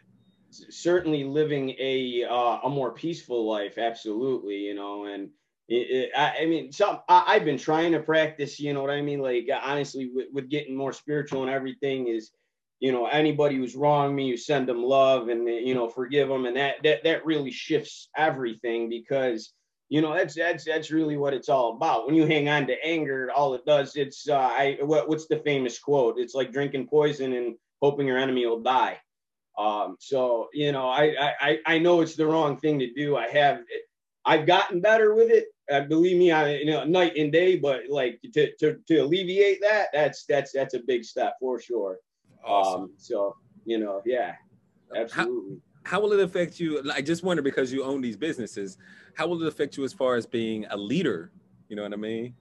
certainly 0.51 1.23
living 1.23 1.69
a 1.79 2.25
uh, 2.29 2.59
a 2.65 2.69
more 2.69 2.91
peaceful 2.91 3.47
life 3.49 3.77
absolutely 3.77 4.57
you 4.57 4.75
know 4.75 5.05
and 5.05 5.29
it, 5.69 5.89
it, 5.89 6.11
I, 6.15 6.41
I, 6.41 6.45
mean, 6.45 6.71
some 6.71 6.99
I, 7.09 7.33
have 7.33 7.43
been 7.43 7.57
trying 7.57 7.91
to 7.93 7.99
practice. 7.99 8.59
You 8.59 8.71
know 8.73 8.83
what 8.83 8.91
I 8.91 9.01
mean? 9.01 9.19
Like 9.19 9.49
honestly, 9.63 10.11
with, 10.13 10.27
with 10.31 10.47
getting 10.47 10.75
more 10.75 10.93
spiritual 10.93 11.41
and 11.41 11.49
everything 11.49 12.07
is 12.07 12.29
you 12.79 12.91
know 12.91 13.05
anybody 13.07 13.55
who's 13.55 13.75
wronged 13.75 14.15
me 14.15 14.25
you 14.25 14.37
send 14.37 14.67
them 14.67 14.83
love 14.83 15.29
and 15.29 15.47
you 15.47 15.73
know 15.73 15.87
forgive 15.89 16.27
them. 16.29 16.45
And 16.45 16.57
that 16.57 16.75
that 16.83 17.03
that 17.03 17.25
really 17.25 17.51
shifts 17.51 18.09
everything 18.17 18.89
because 18.89 19.53
you 19.89 20.01
know 20.01 20.13
that's 20.13 20.35
that's 20.35 20.65
that's 20.65 20.91
really 20.91 21.17
what 21.17 21.33
it's 21.33 21.49
all 21.49 21.75
about. 21.75 22.05
When 22.05 22.15
you 22.15 22.25
hang 22.25 22.49
on 22.49 22.67
to 22.67 22.85
anger 22.85 23.31
all 23.35 23.53
it 23.53 23.65
does 23.65 23.95
it's 23.95 24.27
uh 24.29 24.37
i 24.37 24.77
what, 24.81 25.07
what's 25.09 25.27
the 25.27 25.39
famous 25.39 25.79
quote? 25.79 26.19
It's 26.19 26.35
like 26.35 26.51
drinking 26.51 26.87
poison 26.87 27.33
and 27.33 27.55
hoping 27.81 28.07
your 28.07 28.17
enemy 28.17 28.45
will 28.45 28.61
die. 28.61 28.99
Um 29.57 29.95
so 29.99 30.49
you 30.53 30.71
know 30.71 30.89
i 30.89 31.15
i 31.39 31.59
i 31.65 31.79
know 31.79 32.01
it's 32.01 32.15
the 32.15 32.25
wrong 32.27 32.57
thing 32.57 32.79
to 32.79 32.93
do. 32.93 33.15
I 33.15 33.27
have 33.29 33.59
i've 34.25 34.45
gotten 34.45 34.81
better 34.81 35.15
with 35.15 35.29
it. 35.31 35.45
Uh, 35.71 35.81
believe 35.81 36.17
me 36.17 36.31
i 36.31 36.55
you 36.57 36.65
know 36.65 36.83
night 36.83 37.13
and 37.17 37.31
day 37.31 37.57
but 37.57 37.81
like 37.89 38.19
to 38.33 38.51
to, 38.59 38.77
to 38.87 38.97
alleviate 38.97 39.59
that 39.61 39.87
that's 39.93 40.25
that's 40.25 40.51
that's 40.51 40.75
a 40.75 40.79
big 40.85 41.03
step 41.03 41.35
for 41.39 41.59
sure 41.59 41.97
awesome. 42.45 42.83
um 42.83 42.91
so 42.97 43.35
you 43.65 43.77
know 43.77 44.01
yeah 44.05 44.35
absolutely 44.95 45.57
how, 45.83 45.91
how 45.97 46.01
will 46.01 46.13
it 46.13 46.19
affect 46.19 46.59
you 46.59 46.81
i 46.93 47.01
just 47.01 47.23
wonder 47.23 47.41
because 47.41 47.71
you 47.73 47.83
own 47.83 48.01
these 48.01 48.17
businesses 48.17 48.77
how 49.15 49.27
will 49.27 49.41
it 49.41 49.47
affect 49.47 49.77
you 49.77 49.83
as 49.83 49.93
far 49.93 50.15
as 50.15 50.25
being 50.25 50.65
a 50.69 50.77
leader? 50.77 51.31
You 51.69 51.75
know 51.75 51.83
what 51.83 51.93
I 51.93 51.97
mean? 51.97 52.35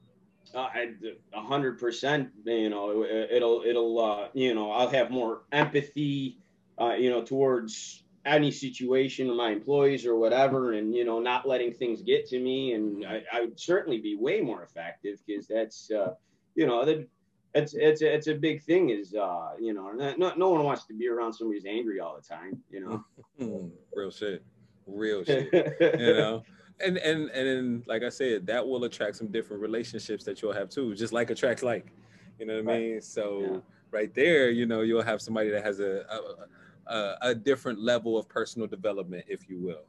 A 1.33 1.41
hundred 1.41 1.79
percent. 1.79 2.31
You 2.45 2.69
know, 2.69 3.05
it'll 3.05 3.63
it'll 3.63 3.99
uh, 3.99 4.29
you 4.35 4.55
know 4.55 4.71
I'll 4.71 4.89
have 4.89 5.11
more 5.11 5.43
empathy, 5.53 6.39
uh, 6.79 6.95
you 6.95 7.11
know, 7.11 7.23
towards 7.23 8.03
any 8.27 8.51
situation 8.51 9.31
of 9.31 9.37
my 9.37 9.51
employees 9.51 10.05
or 10.07 10.17
whatever, 10.17 10.73
and 10.73 10.95
you 10.95 11.05
know, 11.05 11.19
not 11.21 11.49
letting 11.49 11.73
things 11.73 12.03
get 12.03 12.27
to 12.29 12.39
me, 12.39 12.73
and 12.73 13.07
I, 13.07 13.23
I 13.33 13.41
would 13.41 13.59
certainly 13.59 14.01
be 14.01 14.17
way 14.17 14.41
more 14.41 14.63
effective 14.63 15.21
because 15.27 15.47
that's 15.47 15.91
uh, 15.91 16.15
you 16.55 16.67
know 16.67 16.85
that 16.85 17.09
it's 17.55 17.75
it's 17.75 18.03
it's 18.03 18.27
a 18.27 18.35
big 18.35 18.63
thing 18.63 18.91
is 18.91 19.15
uh 19.15 19.51
you 19.61 19.73
know 19.73 19.91
no, 19.93 20.33
no 20.37 20.51
one 20.51 20.65
wants 20.65 20.85
to 20.87 20.95
be 20.95 21.09
around 21.09 21.33
somebody 21.33 21.59
who's 21.59 21.67
angry 21.67 22.01
all 22.01 22.17
the 22.17 22.23
time 22.23 22.61
you 22.71 22.81
know 22.81 23.05
real 23.95 24.11
shit 24.11 24.45
real 24.87 25.25
shit 25.27 25.49
you 25.81 26.15
know 26.15 26.43
and 26.81 26.99
and 26.99 27.31
and 27.31 27.47
then, 27.47 27.85
like 27.87 28.03
I 28.03 28.09
said, 28.09 28.47
that 28.47 28.67
will 28.67 28.85
attract 28.85 29.17
some 29.17 29.29
different 29.29 29.63
relationships 29.63 30.25
that 30.25 30.43
you'll 30.43 30.53
have 30.53 30.69
too, 30.69 30.95
just 30.95 31.13
like 31.13 31.31
attracts 31.31 31.63
like. 31.63 31.93
You 32.39 32.47
know 32.47 32.57
what 32.57 32.65
right. 32.65 32.75
I 32.75 32.81
mean? 32.81 33.01
So 33.01 33.41
yeah. 33.41 33.59
right 33.93 34.13
there, 34.15 34.51
you 34.51 34.67
know, 34.67 34.81
you'll 34.81 35.03
have 35.03 35.23
somebody 35.23 35.51
that 35.51 35.65
has 35.65 35.79
a, 35.79 36.05
a 36.11 36.93
a, 36.93 37.17
a 37.23 37.35
different 37.35 37.81
level 37.81 38.19
of 38.19 38.29
personal 38.29 38.67
development, 38.67 39.25
if 39.29 39.49
you 39.49 39.59
will. 39.59 39.85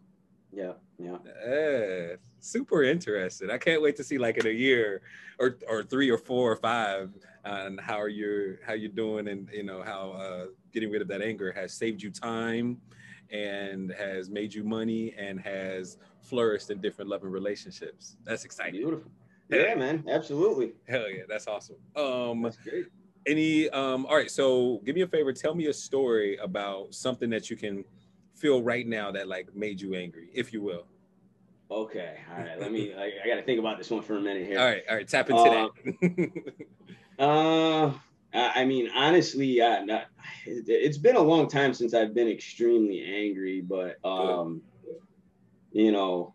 Yeah, 0.55 0.73
yeah. 0.97 2.15
Super 2.39 2.83
interested. 2.83 3.49
I 3.49 3.57
can't 3.57 3.81
wait 3.81 3.97
to 3.97 4.03
see 4.03 4.17
like 4.17 4.37
in 4.37 4.47
a 4.47 4.51
year 4.51 5.01
or 5.37 5.57
or 5.67 5.83
three 5.83 6.09
or 6.09 6.17
four 6.17 6.51
or 6.51 6.55
five 6.55 7.11
on 7.43 7.77
how 7.77 7.99
are 7.99 8.07
you 8.07 8.57
how 8.65 8.73
you're 8.73 8.89
doing 8.89 9.27
and 9.27 9.49
you 9.51 9.63
know 9.63 9.83
how 9.83 10.11
uh, 10.11 10.45
getting 10.71 10.89
rid 10.91 11.01
of 11.01 11.09
that 11.09 11.21
anger 11.21 11.51
has 11.51 11.73
saved 11.73 12.01
you 12.01 12.09
time 12.09 12.79
and 13.31 13.91
has 13.91 14.29
made 14.29 14.53
you 14.53 14.63
money 14.63 15.13
and 15.17 15.41
has 15.41 15.97
flourished 16.21 16.69
in 16.69 16.79
different 16.79 17.09
loving 17.09 17.29
relationships. 17.29 18.15
That's 18.23 18.45
exciting. 18.45 18.79
Beautiful. 18.79 19.11
Yeah, 19.49 19.69
yeah 19.69 19.75
man. 19.75 20.05
Absolutely. 20.09 20.73
Hell 20.87 21.09
yeah, 21.09 21.23
that's 21.27 21.47
awesome. 21.47 21.77
Um 21.97 22.43
that's 22.43 22.57
great. 22.57 22.85
Any 23.27 23.69
um 23.71 24.05
all 24.05 24.15
right, 24.15 24.31
so 24.31 24.81
give 24.85 24.95
me 24.95 25.01
a 25.01 25.07
favor, 25.07 25.33
tell 25.33 25.53
me 25.53 25.65
a 25.67 25.73
story 25.73 26.37
about 26.37 26.93
something 26.93 27.29
that 27.31 27.49
you 27.49 27.57
can 27.57 27.83
feel 28.35 28.61
right 28.61 28.87
now 28.87 29.11
that 29.11 29.27
like 29.27 29.55
made 29.55 29.81
you 29.81 29.95
angry, 29.95 30.29
if 30.33 30.53
you 30.53 30.61
will. 30.61 30.85
Okay. 31.71 32.17
All 32.31 32.43
right. 32.43 32.59
Let 32.59 32.71
me 32.71 32.93
I, 32.93 33.05
I 33.23 33.27
gotta 33.27 33.41
think 33.41 33.59
about 33.59 33.77
this 33.77 33.89
one 33.89 34.03
for 34.03 34.17
a 34.17 34.21
minute 34.21 34.45
here. 34.45 34.59
All 34.59 34.65
right, 34.65 34.83
all 34.89 34.95
right, 34.95 35.07
tap 35.07 35.29
into 35.29 35.41
uh, 35.41 35.67
that. 37.17 37.23
uh 37.23 37.91
I 38.37 38.65
mean, 38.65 38.89
honestly, 38.93 39.61
uh, 39.61 39.85
not, 39.85 40.07
it's 40.45 40.97
been 40.97 41.15
a 41.15 41.21
long 41.21 41.47
time 41.47 41.73
since 41.73 41.93
I've 41.93 42.13
been 42.13 42.27
extremely 42.27 43.01
angry, 43.01 43.61
but 43.61 43.95
um, 44.03 44.61
you 45.71 45.93
know, 45.93 46.33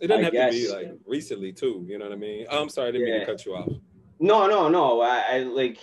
it 0.00 0.06
doesn't 0.06 0.22
I 0.22 0.24
have 0.24 0.32
guess, 0.32 0.54
to 0.54 0.58
be 0.58 0.72
like 0.72 0.94
recently 1.06 1.52
too. 1.52 1.84
You 1.86 1.98
know 1.98 2.06
what 2.06 2.14
I 2.14 2.16
mean? 2.16 2.46
Oh, 2.48 2.62
I'm 2.62 2.70
sorry, 2.70 2.88
I 2.88 2.92
didn't 2.92 3.06
yeah. 3.06 3.18
mean 3.18 3.26
to 3.26 3.26
cut 3.26 3.44
you 3.44 3.54
off. 3.54 3.68
No, 4.18 4.46
no, 4.46 4.70
no. 4.70 5.02
I, 5.02 5.24
I 5.30 5.38
like, 5.40 5.78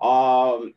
um, 0.00 0.74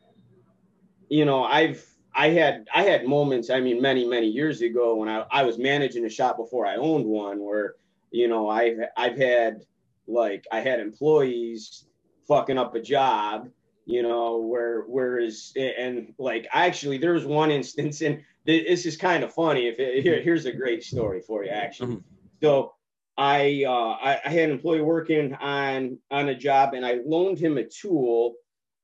you 1.08 1.24
know, 1.24 1.44
I've 1.44 1.86
I 2.18 2.30
had 2.30 2.66
I 2.74 2.82
had 2.82 3.06
moments. 3.06 3.48
I 3.48 3.60
mean, 3.60 3.80
many 3.80 4.04
many 4.04 4.26
years 4.26 4.60
ago 4.60 4.96
when 4.96 5.08
I 5.08 5.24
I 5.30 5.44
was 5.44 5.56
managing 5.56 6.04
a 6.04 6.10
shop 6.10 6.36
before 6.36 6.66
I 6.66 6.76
owned 6.76 7.06
one, 7.06 7.38
where 7.38 7.76
you 8.10 8.28
know 8.28 8.48
I've 8.48 8.78
I've 8.96 9.16
had 9.16 9.64
like 10.08 10.44
I 10.50 10.60
had 10.60 10.80
employees 10.80 11.86
fucking 12.26 12.58
up 12.58 12.74
a 12.74 12.80
job 12.80 13.48
you 13.88 14.02
know 14.02 14.38
where 14.38 14.82
whereas 14.82 15.52
and 15.56 16.12
like 16.18 16.46
actually 16.52 16.98
there 16.98 17.14
was 17.14 17.24
one 17.24 17.50
instance 17.50 18.02
and 18.02 18.22
this 18.44 18.84
is 18.86 18.96
kind 18.96 19.24
of 19.24 19.32
funny 19.32 19.66
if 19.66 19.78
it, 19.78 20.02
here, 20.02 20.20
here's 20.20 20.44
a 20.44 20.52
great 20.52 20.84
story 20.84 21.20
for 21.20 21.42
you 21.42 21.50
actually 21.50 21.96
mm-hmm. 21.96 22.02
so 22.42 22.74
I, 23.16 23.64
uh, 23.66 23.96
I, 24.00 24.20
I 24.26 24.28
had 24.28 24.44
an 24.44 24.52
employee 24.52 24.82
working 24.82 25.34
on 25.34 25.98
on 26.10 26.28
a 26.28 26.34
job 26.34 26.74
and 26.74 26.84
i 26.84 26.98
loaned 27.04 27.38
him 27.38 27.56
a 27.56 27.64
tool 27.64 28.34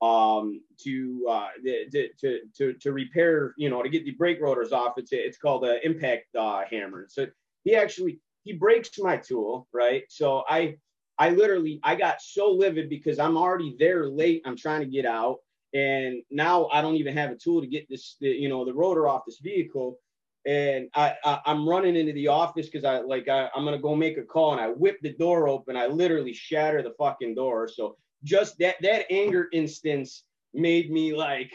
um 0.05 0.61
to 0.77 1.25
uh 1.29 1.47
to, 1.91 2.09
to 2.19 2.39
to 2.55 2.73
to 2.73 2.91
repair 2.91 3.53
you 3.57 3.69
know 3.69 3.81
to 3.81 3.89
get 3.89 4.05
the 4.05 4.11
brake 4.11 4.39
rotors 4.41 4.71
off 4.71 4.93
it's 4.97 5.11
it's 5.11 5.37
called 5.37 5.63
an 5.63 5.79
impact 5.83 6.25
uh, 6.35 6.63
hammer 6.69 7.05
so 7.09 7.25
he 7.63 7.75
actually 7.75 8.19
he 8.43 8.53
breaks 8.53 8.89
my 8.99 9.17
tool 9.17 9.67
right 9.73 10.03
so 10.09 10.43
i 10.49 10.75
I 11.17 11.29
literally 11.29 11.79
I 11.83 11.95
got 11.95 12.21
so 12.21 12.51
livid 12.51 12.89
because 12.89 13.19
I'm 13.19 13.37
already 13.37 13.75
there 13.79 14.09
late. 14.09 14.41
I'm 14.45 14.57
trying 14.57 14.81
to 14.81 14.85
get 14.85 15.05
out, 15.05 15.37
and 15.73 16.21
now 16.29 16.67
I 16.67 16.81
don't 16.81 16.95
even 16.95 17.15
have 17.15 17.31
a 17.31 17.35
tool 17.35 17.61
to 17.61 17.67
get 17.67 17.87
this, 17.89 18.17
the, 18.19 18.27
you 18.27 18.49
know, 18.49 18.65
the 18.65 18.73
rotor 18.73 19.07
off 19.07 19.23
this 19.25 19.39
vehicle. 19.41 19.97
And 20.45 20.89
I, 20.93 21.15
I 21.23 21.39
am 21.47 21.67
running 21.67 21.95
into 21.95 22.13
the 22.13 22.27
office 22.27 22.67
because 22.67 22.85
I 22.85 22.99
like 22.99 23.27
I, 23.29 23.49
I'm 23.55 23.63
gonna 23.65 23.79
go 23.79 23.95
make 23.95 24.17
a 24.17 24.23
call, 24.23 24.51
and 24.51 24.61
I 24.61 24.67
whip 24.67 24.97
the 25.01 25.13
door 25.13 25.47
open. 25.47 25.77
I 25.77 25.87
literally 25.87 26.33
shatter 26.33 26.81
the 26.81 26.93
fucking 26.99 27.35
door. 27.35 27.67
So 27.67 27.97
just 28.25 28.57
that 28.59 28.75
that 28.81 29.05
anger 29.09 29.47
instance 29.53 30.23
made 30.53 30.91
me 30.91 31.15
like 31.15 31.53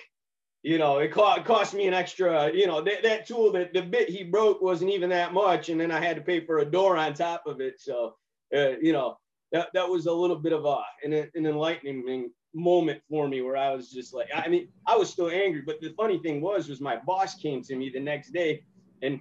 you 0.63 0.77
know, 0.77 0.99
it 0.99 1.11
cost, 1.11 1.73
me 1.75 1.87
an 1.87 1.95
extra, 1.95 2.53
you 2.53 2.67
know, 2.67 2.83
that, 2.83 3.03
that 3.03 3.27
tool 3.27 3.51
that 3.53 3.73
the 3.73 3.81
bit 3.81 4.11
he 4.11 4.23
broke 4.23 4.61
wasn't 4.61 4.91
even 4.91 5.09
that 5.11 5.33
much. 5.33 5.71
And 5.71 5.81
then 5.81 5.91
I 5.91 6.05
had 6.05 6.17
to 6.17 6.23
pay 6.23 6.45
for 6.45 6.59
a 6.59 6.65
door 6.65 6.97
on 6.99 7.15
top 7.15 7.45
of 7.47 7.61
it. 7.61 7.81
So, 7.81 8.15
uh, 8.55 8.77
you 8.83 8.93
know, 8.93 9.17
that 9.53 9.69
that 9.73 9.89
was 9.89 10.07
a 10.07 10.13
little 10.13 10.37
bit 10.37 10.53
of 10.53 10.67
a 10.67 10.83
an, 11.03 11.15
an 11.15 11.47
enlightening 11.47 12.31
moment 12.53 13.01
for 13.09 13.27
me 13.27 13.41
where 13.41 13.57
I 13.57 13.75
was 13.75 13.91
just 13.91 14.13
like, 14.13 14.29
I 14.35 14.49
mean, 14.49 14.69
I 14.87 14.97
was 14.97 15.09
still 15.09 15.31
angry, 15.31 15.63
but 15.65 15.81
the 15.81 15.95
funny 15.97 16.19
thing 16.19 16.41
was, 16.41 16.69
was 16.69 16.81
my 16.81 16.97
boss 16.97 17.35
came 17.37 17.63
to 17.63 17.77
me 17.77 17.89
the 17.89 18.01
next 18.01 18.33
day, 18.33 18.65
and 19.03 19.21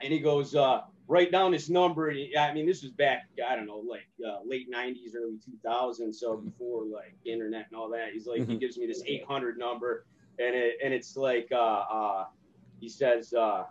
and 0.00 0.12
he 0.12 0.20
goes, 0.20 0.54
uh, 0.54 0.82
write 1.06 1.30
down 1.30 1.52
this 1.52 1.68
number. 1.68 2.12
I 2.38 2.52
mean, 2.52 2.66
this 2.66 2.82
was 2.82 2.92
back, 2.92 3.28
I 3.46 3.56
don't 3.56 3.66
know, 3.66 3.82
like 3.88 4.08
uh, 4.26 4.38
late 4.44 4.70
'90s, 4.70 5.14
early 5.16 5.38
2000s, 5.64 6.14
so 6.14 6.36
before 6.36 6.84
like 6.84 7.14
internet 7.24 7.66
and 7.70 7.78
all 7.78 7.90
that. 7.90 8.10
He's 8.12 8.26
like, 8.26 8.38
he 8.38 8.44
mm-hmm. 8.44 8.58
gives 8.58 8.78
me 8.78 8.86
this 8.86 9.02
800 9.06 9.58
number, 9.58 10.06
and 10.38 10.54
it 10.54 10.78
and 10.82 10.94
it's 10.94 11.16
like, 11.16 11.48
uh, 11.52 11.56
uh, 11.56 12.24
he 12.80 12.88
says. 12.88 13.32
Uh, 13.32 13.64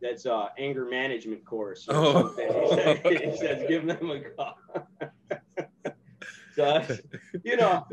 that's 0.00 0.26
uh 0.26 0.48
anger 0.58 0.84
management 0.84 1.42
course. 1.46 1.86
oh. 1.88 2.34
He, 2.36 2.74
said, 2.74 3.22
he 3.22 3.36
says 3.38 3.64
give 3.68 3.86
them 3.86 4.10
a 4.10 4.20
call. 4.20 4.58
so 6.54 6.82
you 7.44 7.56
know, 7.56 7.84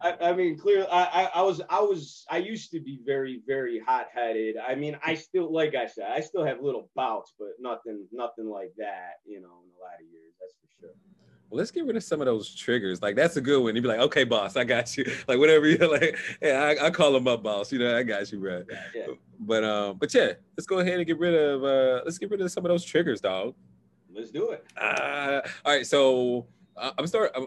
I, 0.00 0.16
I 0.20 0.32
mean, 0.32 0.58
clearly, 0.58 0.86
I, 0.90 1.04
I, 1.04 1.30
I 1.36 1.42
was 1.42 1.60
I 1.68 1.80
was 1.80 2.24
I 2.30 2.38
used 2.38 2.70
to 2.72 2.80
be 2.80 2.98
very 3.04 3.42
very 3.46 3.80
hot 3.80 4.06
headed. 4.14 4.56
I 4.56 4.74
mean, 4.74 4.98
I 5.04 5.14
still 5.14 5.52
like 5.52 5.74
I 5.74 5.86
said, 5.86 6.10
I 6.10 6.20
still 6.20 6.44
have 6.44 6.60
little 6.60 6.90
bouts, 6.94 7.34
but 7.38 7.50
nothing 7.60 8.06
nothing 8.12 8.48
like 8.48 8.72
that. 8.78 9.20
You 9.24 9.40
know, 9.40 9.62
in 9.64 9.70
a 9.70 9.80
lot 9.80 10.00
of 10.00 10.06
years, 10.10 10.34
that's 10.40 10.54
for 10.60 10.86
sure 10.86 10.94
well, 11.52 11.58
let's 11.58 11.70
get 11.70 11.84
rid 11.84 11.96
of 11.96 12.02
some 12.02 12.22
of 12.22 12.24
those 12.24 12.54
triggers. 12.54 13.02
Like 13.02 13.14
that's 13.14 13.36
a 13.36 13.40
good 13.42 13.62
one. 13.62 13.74
You'd 13.74 13.82
be 13.82 13.88
like, 13.88 14.00
okay, 14.00 14.24
boss, 14.24 14.56
I 14.56 14.64
got 14.64 14.96
you. 14.96 15.04
Like 15.28 15.38
whatever 15.38 15.66
you're 15.66 15.88
like, 16.00 16.16
yeah, 16.40 16.74
I, 16.80 16.86
I 16.86 16.90
call 16.90 17.14
him 17.14 17.28
up, 17.28 17.42
boss. 17.42 17.70
You 17.70 17.78
know, 17.78 17.96
I 17.96 18.02
got 18.02 18.32
you, 18.32 18.38
bro. 18.38 18.64
Yeah, 18.70 18.82
yeah. 18.94 19.06
But 19.38 19.62
um, 19.62 19.98
but 19.98 20.12
yeah, 20.14 20.32
let's 20.56 20.66
go 20.66 20.78
ahead 20.78 20.94
and 20.94 21.06
get 21.06 21.18
rid 21.18 21.34
of 21.34 21.62
uh, 21.62 22.02
let's 22.04 22.16
get 22.16 22.30
rid 22.30 22.40
of 22.40 22.50
some 22.50 22.64
of 22.64 22.70
those 22.70 22.84
triggers, 22.84 23.20
dog. 23.20 23.54
Let's 24.14 24.30
do 24.30 24.50
it. 24.50 24.64
Uh, 24.80 25.42
all 25.64 25.74
right, 25.74 25.86
so 25.86 26.46
uh, 26.76 26.92
I'm 26.98 27.06
start. 27.06 27.32
I'm, 27.34 27.46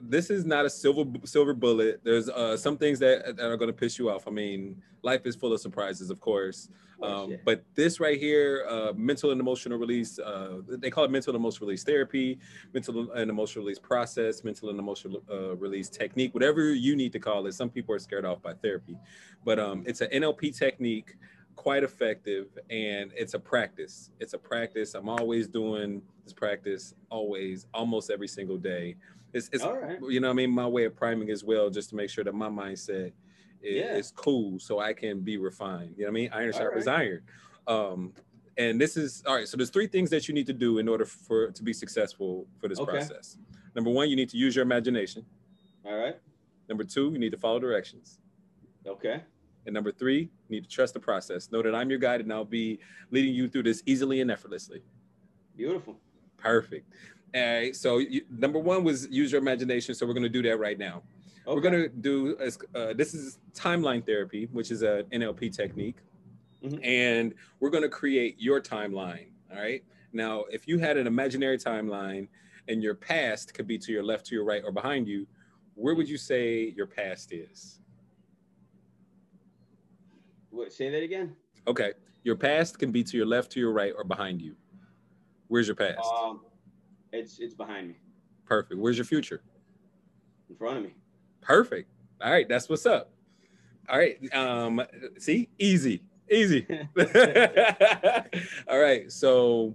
this 0.00 0.30
is 0.30 0.44
not 0.44 0.64
a 0.64 0.70
silver 0.70 1.04
silver 1.24 1.54
bullet. 1.54 2.00
There's 2.02 2.28
uh, 2.28 2.56
some 2.56 2.76
things 2.76 2.98
that, 3.00 3.36
that 3.36 3.44
are 3.44 3.56
going 3.56 3.70
to 3.70 3.76
piss 3.76 3.98
you 3.98 4.10
off. 4.10 4.26
I 4.26 4.30
mean, 4.30 4.80
life 5.02 5.26
is 5.26 5.36
full 5.36 5.52
of 5.52 5.60
surprises, 5.60 6.10
of 6.10 6.20
course. 6.20 6.68
Um, 7.02 7.36
but 7.44 7.64
this 7.74 7.98
right 7.98 8.18
here, 8.18 8.64
uh, 8.68 8.92
mental 8.94 9.32
and 9.32 9.40
emotional 9.40 9.76
release, 9.76 10.18
uh, 10.20 10.60
they 10.68 10.88
call 10.88 11.04
it 11.04 11.10
mental 11.10 11.34
and 11.34 11.40
emotional 11.40 11.66
release 11.66 11.82
therapy, 11.82 12.38
mental 12.72 13.10
and 13.12 13.28
emotional 13.28 13.64
release 13.64 13.78
process, 13.78 14.44
mental 14.44 14.70
and 14.70 14.78
emotional 14.78 15.22
uh, 15.30 15.56
release 15.56 15.88
technique, 15.88 16.32
whatever 16.32 16.72
you 16.72 16.94
need 16.94 17.12
to 17.12 17.18
call 17.18 17.46
it. 17.46 17.54
Some 17.54 17.70
people 17.70 17.94
are 17.94 17.98
scared 17.98 18.24
off 18.24 18.40
by 18.40 18.54
therapy, 18.54 18.96
but 19.44 19.58
um, 19.58 19.82
it's 19.84 20.00
an 20.00 20.10
NLP 20.10 20.56
technique, 20.56 21.16
quite 21.56 21.82
effective, 21.82 22.46
and 22.70 23.12
it's 23.16 23.34
a 23.34 23.38
practice. 23.38 24.10
It's 24.20 24.34
a 24.34 24.38
practice. 24.38 24.94
I'm 24.94 25.08
always 25.08 25.48
doing 25.48 26.02
this 26.24 26.32
practice, 26.32 26.94
always, 27.10 27.66
almost 27.74 28.10
every 28.10 28.28
single 28.28 28.56
day. 28.56 28.96
It's, 29.32 29.48
it's 29.52 29.64
you 30.08 30.20
know, 30.20 30.30
I 30.30 30.32
mean, 30.32 30.50
my 30.50 30.66
way 30.66 30.84
of 30.84 30.94
priming 30.94 31.30
as 31.30 31.42
well, 31.42 31.70
just 31.70 31.90
to 31.90 31.96
make 31.96 32.10
sure 32.10 32.24
that 32.24 32.34
my 32.34 32.48
mindset 32.48 33.12
is, 33.62 33.76
yeah. 33.76 33.94
is 33.94 34.10
cool 34.10 34.58
so 34.58 34.80
I 34.80 34.92
can 34.92 35.20
be 35.20 35.36
refined. 35.38 35.94
You 35.96 36.04
know 36.04 36.10
what 36.10 36.18
I 36.18 36.20
mean? 36.20 36.30
Iron 36.32 36.52
sharp 36.52 36.72
right. 36.72 36.80
is 36.80 36.88
iron. 36.88 37.22
Um, 37.66 38.12
and 38.58 38.80
this 38.80 38.96
is 38.96 39.22
all 39.26 39.36
right. 39.36 39.48
So 39.48 39.56
there's 39.56 39.70
three 39.70 39.86
things 39.86 40.10
that 40.10 40.28
you 40.28 40.34
need 40.34 40.46
to 40.46 40.52
do 40.52 40.78
in 40.78 40.88
order 40.88 41.04
for 41.04 41.50
to 41.50 41.62
be 41.62 41.72
successful 41.72 42.46
for 42.60 42.68
this 42.68 42.78
Okay. 42.78 42.92
process. 42.92 43.38
Number 43.74 43.90
one, 43.90 44.10
you 44.10 44.16
need 44.16 44.28
to 44.30 44.36
use 44.36 44.54
your 44.54 44.64
imagination. 44.64 45.24
All 45.84 45.96
right. 45.96 46.16
Number 46.68 46.84
two, 46.84 47.10
you 47.12 47.18
need 47.18 47.32
to 47.32 47.38
follow 47.38 47.58
directions. 47.58 48.18
Okay. 48.86 49.22
And 49.66 49.74
number 49.74 49.92
three, 49.92 50.20
you 50.20 50.28
need 50.48 50.64
to 50.64 50.70
trust 50.70 50.94
the 50.94 51.00
process. 51.00 51.50
Know 51.52 51.62
that 51.62 51.74
I'm 51.74 51.88
your 51.90 51.98
guide 51.98 52.20
and 52.20 52.32
I'll 52.32 52.44
be 52.44 52.80
leading 53.10 53.34
you 53.34 53.48
through 53.48 53.64
this 53.64 53.82
easily 53.86 54.20
and 54.20 54.30
effortlessly. 54.30 54.82
Beautiful. 55.56 55.96
Perfect. 56.36 56.92
All 57.34 57.40
right. 57.42 57.76
So 57.76 57.98
you, 57.98 58.22
number 58.30 58.58
one 58.58 58.84
was 58.84 59.08
use 59.10 59.32
your 59.32 59.40
imagination. 59.40 59.94
So 59.94 60.06
we're 60.06 60.14
going 60.14 60.24
to 60.24 60.28
do 60.28 60.42
that 60.42 60.58
right 60.58 60.78
now. 60.78 61.02
Okay. 61.46 61.54
We're 61.54 61.60
going 61.60 61.74
to 61.82 61.88
do 61.88 62.36
uh, 62.74 62.92
this 62.94 63.14
is 63.14 63.38
timeline 63.54 64.04
therapy, 64.04 64.48
which 64.52 64.70
is 64.70 64.82
an 64.82 65.04
NLP 65.12 65.54
technique, 65.54 65.96
Mhm. 66.64 66.84
and 66.84 67.34
we're 67.60 67.70
going 67.70 67.82
to 67.82 67.88
create 67.88 68.36
your 68.38 68.60
timeline. 68.60 69.26
All 69.50 69.58
right. 69.58 69.82
Now, 70.12 70.44
if 70.52 70.68
you 70.68 70.78
had 70.78 70.96
an 70.96 71.06
imaginary 71.06 71.58
timeline 71.58 72.28
and 72.68 72.82
your 72.82 72.94
past 72.94 73.54
could 73.54 73.66
be 73.66 73.78
to 73.78 73.90
your 73.92 74.02
left, 74.04 74.26
to 74.26 74.34
your 74.34 74.44
right, 74.44 74.62
or 74.64 74.70
behind 74.70 75.08
you, 75.08 75.26
where 75.74 75.94
would 75.94 76.08
you 76.08 76.16
say 76.18 76.72
your 76.76 76.86
past 76.86 77.32
is? 77.32 77.80
What, 80.52 80.72
say 80.72 80.90
that 80.90 81.02
again. 81.02 81.34
Okay. 81.66 81.92
Your 82.24 82.36
past 82.36 82.78
can 82.78 82.92
be 82.92 83.02
to 83.04 83.16
your 83.16 83.26
left, 83.26 83.50
to 83.52 83.60
your 83.60 83.72
right, 83.72 83.92
or 83.96 84.04
behind 84.04 84.40
you. 84.40 84.54
Where's 85.48 85.66
your 85.66 85.76
past? 85.76 85.98
Um, 86.22 86.42
it's 87.12 87.38
it's 87.40 87.54
behind 87.54 87.88
me, 87.88 87.96
Perfect. 88.46 88.80
Where's 88.80 88.96
your 88.96 89.04
future? 89.04 89.42
in 90.48 90.56
front 90.56 90.78
of 90.78 90.84
me. 90.84 90.94
Perfect. 91.40 91.90
All 92.22 92.30
right, 92.30 92.48
that's 92.48 92.68
what's 92.68 92.86
up. 92.86 93.10
All 93.88 93.98
right. 93.98 94.18
Um, 94.34 94.82
see, 95.18 95.48
easy, 95.58 96.02
easy. 96.30 96.66
All 98.68 98.78
right, 98.78 99.10
so 99.10 99.74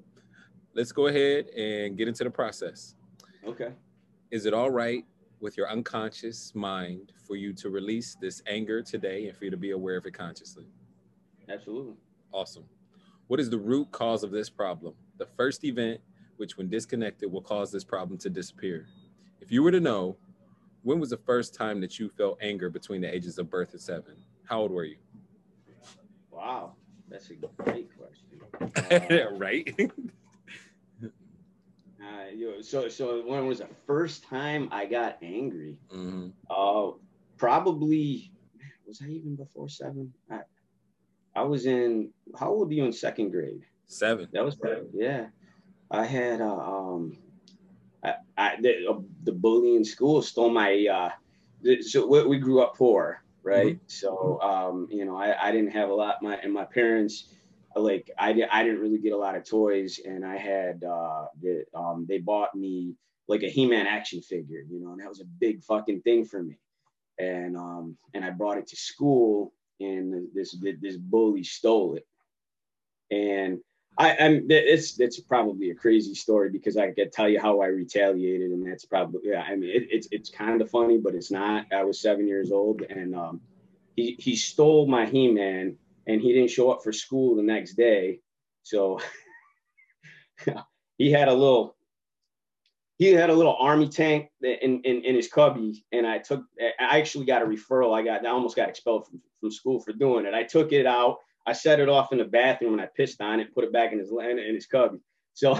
let's 0.75 0.91
go 0.91 1.07
ahead 1.07 1.47
and 1.47 1.97
get 1.97 2.07
into 2.07 2.23
the 2.23 2.29
process. 2.29 2.95
Okay. 3.45 3.71
Is 4.31 4.45
it 4.45 4.53
all 4.53 4.69
right 4.69 5.05
with 5.39 5.57
your 5.57 5.69
unconscious 5.69 6.53
mind 6.55 7.11
for 7.25 7.35
you 7.35 7.53
to 7.53 7.69
release 7.69 8.15
this 8.19 8.41
anger 8.47 8.81
today 8.81 9.27
and 9.27 9.37
for 9.37 9.45
you 9.45 9.51
to 9.51 9.57
be 9.57 9.71
aware 9.71 9.97
of 9.97 10.05
it 10.05 10.13
consciously? 10.13 10.65
Absolutely. 11.49 11.95
Awesome. 12.31 12.65
What 13.27 13.39
is 13.39 13.49
the 13.49 13.57
root 13.57 13.91
cause 13.91 14.23
of 14.23 14.31
this 14.31 14.49
problem? 14.49 14.93
The 15.17 15.25
first 15.25 15.63
event, 15.63 16.01
which 16.37 16.57
when 16.57 16.69
disconnected 16.69 17.31
will 17.31 17.41
cause 17.41 17.71
this 17.71 17.83
problem 17.83 18.17
to 18.19 18.29
disappear. 18.29 18.87
If 19.41 19.51
you 19.51 19.63
were 19.63 19.71
to 19.71 19.79
know, 19.79 20.17
when 20.83 20.99
was 20.99 21.09
the 21.09 21.17
first 21.17 21.53
time 21.53 21.81
that 21.81 21.99
you 21.99 22.09
felt 22.09 22.37
anger 22.41 22.69
between 22.69 23.01
the 23.01 23.13
ages 23.13 23.37
of 23.37 23.49
birth 23.49 23.73
and 23.73 23.81
seven? 23.81 24.15
How 24.45 24.61
old 24.61 24.71
were 24.71 24.85
you? 24.85 24.97
Wow, 26.31 26.73
that's 27.09 27.29
a 27.29 27.35
great 27.35 27.89
question. 27.97 28.23
Uh, 28.91 29.31
right? 29.37 29.75
uh, 32.27 32.31
yo, 32.31 32.61
so 32.61 32.87
so 32.87 33.23
when 33.25 33.45
was 33.47 33.59
the 33.59 33.67
first 33.85 34.23
time 34.23 34.69
I 34.71 34.85
got 34.85 35.17
angry? 35.21 35.77
Mhm. 35.91 36.33
Uh, 36.49 36.91
probably 37.37 38.31
was 38.85 39.01
I 39.01 39.09
even 39.09 39.35
before 39.35 39.69
seven? 39.69 40.13
I, 40.29 40.41
I 41.35 41.43
was 41.43 41.65
in. 41.65 42.11
How 42.37 42.49
old 42.49 42.69
are 42.71 42.73
you 42.73 42.85
in 42.85 42.93
second 42.93 43.31
grade? 43.31 43.63
Seven. 43.87 44.27
That 44.33 44.43
was 44.43 44.57
yeah. 44.93 45.27
I 45.89 46.05
had 46.05 46.41
uh, 46.41 46.45
um, 46.57 47.17
I, 48.03 48.15
I 48.37 48.57
the, 48.61 48.87
uh, 48.89 48.99
the 49.23 49.31
bully 49.31 49.75
in 49.75 49.85
school 49.85 50.21
stole 50.21 50.49
my 50.49 50.85
uh, 50.91 51.09
the- 51.61 51.81
so 51.81 52.07
we, 52.07 52.23
we 52.25 52.39
grew 52.39 52.61
up 52.61 52.75
poor, 52.75 53.23
right? 53.43 53.79
So 53.87 54.41
um, 54.41 54.87
you 54.91 55.05
know, 55.05 55.15
I, 55.15 55.47
I 55.47 55.51
didn't 55.51 55.71
have 55.71 55.89
a 55.89 55.93
lot. 55.93 56.21
My 56.21 56.35
and 56.37 56.53
my 56.53 56.65
parents, 56.65 57.33
like 57.81 58.11
I 58.17 58.33
did, 58.33 58.49
I 58.51 58.63
didn't 58.63 58.81
really 58.81 58.99
get 58.99 59.13
a 59.13 59.17
lot 59.17 59.35
of 59.35 59.43
toys, 59.43 59.99
and 60.03 60.25
I 60.25 60.37
had 60.37 60.83
uh, 60.83 61.25
the, 61.41 61.65
um, 61.73 62.05
they 62.07 62.19
bought 62.19 62.55
me 62.55 62.95
like 63.27 63.43
a 63.43 63.49
He-Man 63.49 63.87
action 63.87 64.21
figure, 64.21 64.63
you 64.69 64.79
know, 64.79 64.91
and 64.91 65.01
that 65.01 65.09
was 65.09 65.21
a 65.21 65.25
big 65.25 65.63
fucking 65.63 66.01
thing 66.01 66.25
for 66.25 66.41
me. 66.41 66.57
And 67.19 67.57
um, 67.57 67.97
and 68.13 68.23
I 68.23 68.29
brought 68.29 68.57
it 68.57 68.67
to 68.67 68.75
school, 68.75 69.53
and 69.79 70.27
this 70.33 70.55
this 70.81 70.97
bully 70.97 71.43
stole 71.43 71.95
it, 71.95 72.07
and 73.09 73.59
I, 73.97 74.15
I'm 74.17 74.45
it's 74.49 74.99
it's 74.99 75.19
probably 75.19 75.71
a 75.71 75.75
crazy 75.75 76.13
story 76.13 76.49
because 76.49 76.77
I 76.77 76.91
could 76.91 77.11
tell 77.11 77.27
you 77.27 77.39
how 77.39 77.61
I 77.61 77.67
retaliated, 77.67 78.51
and 78.51 78.69
that's 78.69 78.85
probably 78.85 79.21
yeah. 79.23 79.41
I 79.41 79.55
mean, 79.55 79.71
it, 79.71 79.87
it's 79.89 80.07
it's 80.11 80.29
kind 80.29 80.61
of 80.61 80.69
funny, 80.69 80.99
but 80.99 81.15
it's 81.15 81.31
not. 81.31 81.65
I 81.73 81.83
was 81.83 81.99
seven 81.99 82.27
years 82.27 82.51
old, 82.51 82.83
and 82.83 83.15
um, 83.15 83.41
he 83.95 84.15
he 84.19 84.35
stole 84.35 84.85
my 84.85 85.07
He-Man, 85.07 85.77
and 86.07 86.21
he 86.21 86.33
didn't 86.33 86.49
show 86.49 86.71
up 86.71 86.83
for 86.83 86.91
school 86.91 87.35
the 87.35 87.43
next 87.43 87.75
day, 87.75 88.19
so 88.63 88.99
he 90.97 91.11
had 91.11 91.27
a 91.27 91.33
little 91.33 91.75
he 92.97 93.13
had 93.13 93.29
a 93.29 93.33
little 93.33 93.55
army 93.59 93.87
tank 93.87 94.29
in, 94.41 94.81
in, 94.81 95.03
in 95.03 95.15
his 95.15 95.27
cubby 95.27 95.83
and 95.91 96.07
i 96.07 96.17
took 96.17 96.43
i 96.79 96.97
actually 96.97 97.25
got 97.25 97.41
a 97.41 97.45
referral. 97.45 97.93
I 97.93 98.03
got 98.03 98.25
i 98.25 98.29
almost 98.29 98.55
got 98.55 98.69
expelled 98.69 99.07
from, 99.07 99.21
from 99.39 99.51
school 99.51 99.79
for 99.79 99.93
doing 99.93 100.25
it. 100.25 100.33
I 100.33 100.43
took 100.43 100.73
it 100.73 100.85
out. 100.85 101.17
I 101.45 101.53
set 101.53 101.79
it 101.79 101.89
off 101.89 102.11
in 102.11 102.17
the 102.17 102.25
bathroom 102.25 102.73
and 102.73 102.81
i 102.81 102.89
pissed 102.95 103.21
on 103.21 103.39
it 103.39 103.53
put 103.53 103.63
it 103.63 103.73
back 103.73 103.93
in 103.93 103.99
his 103.99 104.11
in, 104.11 104.39
in 104.39 104.55
his 104.55 104.65
cubby. 104.65 104.99
So 105.33 105.53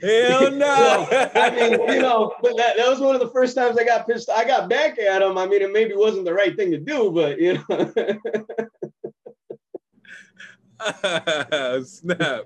Hell 0.00 0.50
no. 0.52 1.06
So, 1.10 1.30
I 1.34 1.50
mean, 1.50 1.72
you 1.72 2.00
know, 2.02 2.34
but 2.42 2.56
that, 2.56 2.76
that 2.76 2.88
was 2.88 3.00
one 3.00 3.14
of 3.14 3.20
the 3.20 3.30
first 3.30 3.56
times 3.56 3.76
I 3.78 3.84
got 3.84 4.06
pissed. 4.06 4.30
I 4.30 4.44
got 4.44 4.68
back 4.68 4.98
at 4.98 5.22
him. 5.22 5.36
I 5.38 5.46
mean, 5.46 5.62
it 5.62 5.72
maybe 5.72 5.94
wasn't 5.94 6.24
the 6.24 6.34
right 6.34 6.56
thing 6.56 6.70
to 6.70 6.78
do, 6.78 7.10
but 7.10 7.38
you 7.40 7.58
know. 7.68 7.82
Snap. 11.84 12.44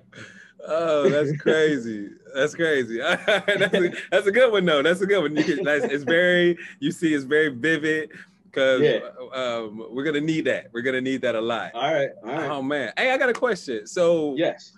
Oh, 0.67 1.09
that's 1.09 1.37
crazy. 1.41 2.11
That's 2.35 2.55
crazy. 2.55 2.99
that's, 3.27 3.75
a, 3.75 3.93
that's 4.11 4.27
a 4.27 4.33
good 4.33 4.53
one, 4.53 4.65
though. 4.65 4.83
That's 4.83 5.01
a 5.01 5.07
good 5.07 5.23
one. 5.23 5.37
You 5.37 5.45
can, 5.45 5.65
that's, 5.65 5.85
it's 5.85 6.05
very, 6.05 6.57
you 6.79 6.93
see, 6.93 7.15
it's 7.15 7.25
very 7.25 7.49
vivid 7.49 8.11
because 8.45 8.81
Yeah. 8.81 9.01
um, 9.35 9.85
we're 9.91 10.05
going 10.05 10.15
to 10.15 10.21
need 10.21 10.45
that. 10.47 10.69
We're 10.73 10.83
going 10.83 10.95
to 10.95 11.01
need 11.01 11.23
that 11.23 11.35
a 11.35 11.41
lot. 11.41 11.73
all 11.75 11.93
right, 11.93 12.11
all 12.25 12.31
right. 12.33 12.51
Oh, 12.51 12.62
man. 12.62 12.93
Hey, 12.97 13.11
I 13.11 13.19
got 13.19 13.29
a 13.29 13.33
question. 13.35 13.87
So, 13.87 14.35
yes. 14.37 14.73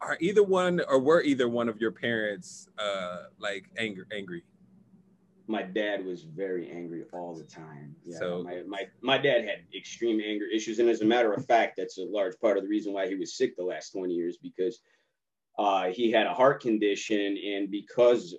Are 0.00 0.16
either 0.20 0.42
one 0.42 0.80
or 0.88 0.98
were 0.98 1.22
either 1.22 1.48
one 1.48 1.68
of 1.68 1.80
your 1.80 1.92
parents 1.92 2.68
uh, 2.78 3.24
like 3.38 3.64
anger, 3.76 4.06
angry? 4.12 4.42
my 5.46 5.62
dad 5.64 6.04
was 6.04 6.22
very 6.22 6.70
angry 6.70 7.02
all 7.12 7.34
the 7.34 7.42
time. 7.42 7.96
Yeah, 8.04 8.18
So- 8.18 8.44
my, 8.44 8.62
my 8.68 8.84
my 9.02 9.18
dad 9.18 9.44
had 9.44 9.64
extreme 9.76 10.20
anger 10.24 10.44
issues, 10.46 10.78
and 10.78 10.88
as 10.88 11.00
a 11.00 11.04
matter 11.04 11.32
of 11.32 11.44
fact, 11.44 11.74
that's 11.76 11.98
a 11.98 12.04
large 12.04 12.38
part 12.40 12.56
of 12.56 12.62
the 12.62 12.68
reason 12.68 12.92
why 12.92 13.08
he 13.08 13.16
was 13.16 13.36
sick 13.36 13.56
the 13.56 13.64
last 13.64 13.90
twenty 13.90 14.14
years 14.14 14.36
because 14.40 14.78
uh, 15.58 15.88
he 15.88 16.10
had 16.12 16.26
a 16.28 16.32
heart 16.32 16.62
condition, 16.62 17.36
and 17.36 17.68
because 17.68 18.36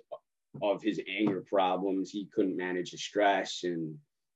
of 0.62 0.82
his 0.82 1.00
anger 1.06 1.42
problems, 1.42 2.10
he 2.10 2.28
couldn't 2.34 2.56
manage 2.56 2.92
the 2.92 2.96
stress, 2.98 3.60
and 3.64 3.94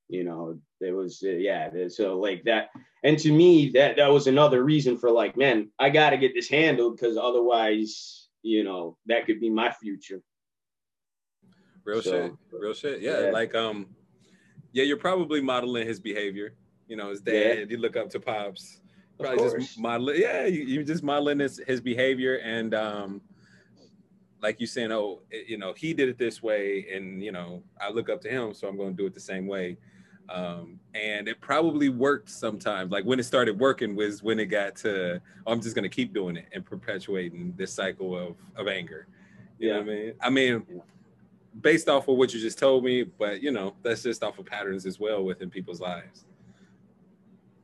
you 0.08 0.24
know 0.24 0.58
it 0.80 0.92
was 0.94 1.22
uh, 1.24 1.30
yeah, 1.30 1.70
so 1.88 2.18
like 2.18 2.44
that, 2.44 2.68
and 3.02 3.18
to 3.18 3.32
me 3.32 3.70
that 3.70 3.96
that 3.96 4.08
was 4.10 4.26
another 4.26 4.62
reason 4.64 4.96
for 4.96 5.10
like, 5.10 5.36
man, 5.36 5.70
I 5.78 5.90
got 5.90 6.10
to 6.10 6.16
get 6.18 6.34
this 6.34 6.48
handled 6.48 6.96
because 6.96 7.16
otherwise, 7.16 8.28
you 8.42 8.62
know, 8.64 8.96
that 9.06 9.26
could 9.26 9.40
be 9.40 9.50
my 9.50 9.72
future. 9.72 10.20
Real 11.84 12.02
So- 12.02 12.10
shit. 12.28 12.32
Real 12.52 12.74
shit. 12.74 13.00
Yeah, 13.00 13.26
Yeah. 13.26 13.30
Like 13.30 13.54
um, 13.54 13.86
yeah, 14.72 14.84
you're 14.84 14.96
probably 14.96 15.40
modeling 15.40 15.86
his 15.86 16.00
behavior. 16.00 16.54
You 16.88 16.96
know, 16.96 17.10
his 17.10 17.22
Yeah. 17.26 17.54
dad. 17.54 17.70
You 17.70 17.78
look 17.78 17.96
up 17.96 18.10
to 18.10 18.20
pops. 18.20 18.80
Probably 19.18 19.58
just 19.58 19.78
modeling. 19.78 20.20
Yeah, 20.20 20.46
you, 20.46 20.62
you 20.64 20.84
just 20.84 21.02
modeling 21.02 21.38
his 21.40 21.60
his 21.66 21.80
behavior 21.80 22.36
and 22.44 22.74
um, 22.74 23.22
like 24.42 24.60
you 24.60 24.66
saying, 24.66 24.92
oh, 24.92 25.22
you 25.48 25.56
know, 25.56 25.72
he 25.74 25.94
did 25.94 26.08
it 26.10 26.18
this 26.18 26.42
way, 26.42 26.86
and 26.94 27.22
you 27.24 27.32
know, 27.32 27.62
I 27.80 27.90
look 27.90 28.10
up 28.10 28.20
to 28.22 28.28
him, 28.28 28.52
so 28.52 28.68
I'm 28.68 28.76
going 28.76 28.90
to 28.90 28.96
do 28.96 29.06
it 29.06 29.14
the 29.14 29.20
same 29.20 29.46
way. 29.46 29.78
Um, 30.28 30.80
and 30.94 31.28
it 31.28 31.40
probably 31.40 31.88
worked 31.88 32.28
sometimes. 32.28 32.90
Like 32.90 33.04
when 33.04 33.20
it 33.20 33.24
started 33.24 33.58
working 33.58 33.94
was 33.94 34.22
when 34.22 34.40
it 34.40 34.46
got 34.46 34.74
to, 34.76 35.20
oh, 35.46 35.52
I'm 35.52 35.60
just 35.60 35.74
going 35.76 35.84
to 35.84 35.88
keep 35.94 36.12
doing 36.12 36.36
it 36.36 36.46
and 36.52 36.64
perpetuating 36.64 37.54
this 37.56 37.72
cycle 37.72 38.16
of 38.18 38.36
of 38.56 38.66
anger. 38.68 39.06
You 39.58 39.70
know 39.70 39.80
what 39.80 39.82
I 39.82 39.94
mean? 39.94 40.12
I 40.20 40.30
mean, 40.30 40.66
Yeah. 40.68 40.82
based 41.60 41.88
off 41.88 42.08
of 42.08 42.16
what 42.16 42.34
you 42.34 42.40
just 42.40 42.58
told 42.58 42.84
me, 42.84 43.04
but 43.04 43.40
you 43.42 43.50
know, 43.52 43.74
that's 43.82 44.02
just 44.02 44.22
off 44.24 44.38
of 44.38 44.46
patterns 44.46 44.84
as 44.84 44.98
well 44.98 45.22
within 45.24 45.48
people's 45.50 45.80
lives. 45.80 46.24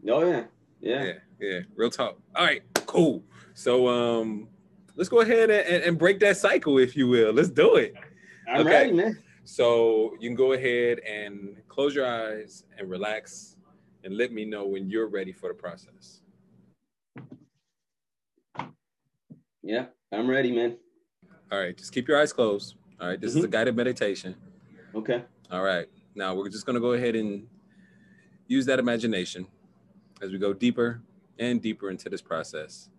Oh 0.08 0.24
yeah, 0.28 0.44
yeah. 0.80 1.04
Yeah, 1.04 1.12
yeah, 1.40 1.60
real 1.76 1.90
talk. 1.90 2.18
All 2.34 2.44
right, 2.44 2.62
cool. 2.86 3.22
So 3.54 3.88
um 3.88 4.48
let's 4.96 5.08
go 5.08 5.20
ahead 5.20 5.50
and, 5.50 5.66
and, 5.66 5.82
and 5.84 5.98
break 5.98 6.20
that 6.20 6.36
cycle, 6.36 6.78
if 6.78 6.96
you 6.96 7.08
will. 7.08 7.32
Let's 7.32 7.48
do 7.50 7.76
it. 7.76 7.94
I'm 8.48 8.60
Okay. 8.60 8.70
ready, 8.70 8.92
man. 8.92 9.18
So 9.44 10.14
you 10.20 10.28
can 10.28 10.36
go 10.36 10.52
ahead 10.52 11.00
and 11.00 11.56
close 11.72 11.94
your 11.94 12.06
eyes 12.06 12.64
and 12.78 12.90
relax 12.90 13.56
and 14.04 14.14
let 14.14 14.30
me 14.30 14.44
know 14.44 14.66
when 14.66 14.90
you're 14.90 15.08
ready 15.08 15.32
for 15.32 15.48
the 15.48 15.54
process. 15.54 16.20
Yeah, 19.62 19.86
I'm 20.12 20.28
ready, 20.28 20.52
man. 20.52 20.76
All 21.50 21.58
right, 21.58 21.74
just 21.74 21.94
keep 21.94 22.08
your 22.08 22.20
eyes 22.20 22.30
closed. 22.30 22.74
All 23.00 23.08
right, 23.08 23.18
this 23.18 23.30
is 23.30 23.36
a 23.36 23.40
mm-hmm. 23.40 23.52
guided 23.52 23.74
meditation. 23.74 24.34
Okay. 24.94 25.24
All 25.50 25.62
right. 25.62 25.86
Now 26.14 26.34
we're 26.34 26.50
just 26.50 26.66
going 26.66 26.74
to 26.74 26.80
go 26.80 26.92
ahead 26.92 27.16
and 27.16 27.46
use 28.48 28.66
that 28.66 28.78
imagination 28.78 29.46
as 30.20 30.30
we 30.30 30.36
go 30.36 30.52
deeper 30.52 31.00
and 31.38 31.62
deeper 31.62 31.88
into 31.88 32.10
this 32.10 32.20
process. 32.20 32.90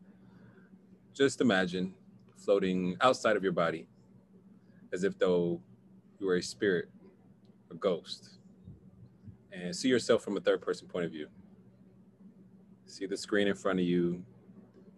Just 1.13 1.41
imagine 1.41 1.93
floating 2.37 2.97
outside 3.01 3.37
of 3.37 3.43
your 3.43 3.51
body 3.51 3.85
as 4.91 5.03
if 5.03 5.19
though 5.19 5.61
you 6.19 6.25
were 6.25 6.37
a 6.37 6.41
spirit, 6.41 6.89
a 7.69 7.75
ghost, 7.75 8.32
and 9.53 9.75
see 9.75 9.87
yourself 9.87 10.23
from 10.23 10.37
a 10.37 10.39
third 10.39 10.61
person 10.61 10.87
point 10.87 11.05
of 11.05 11.11
view. 11.11 11.27
See 12.85 13.05
the 13.05 13.17
screen 13.17 13.47
in 13.47 13.55
front 13.55 13.79
of 13.79 13.85
you, 13.85 14.23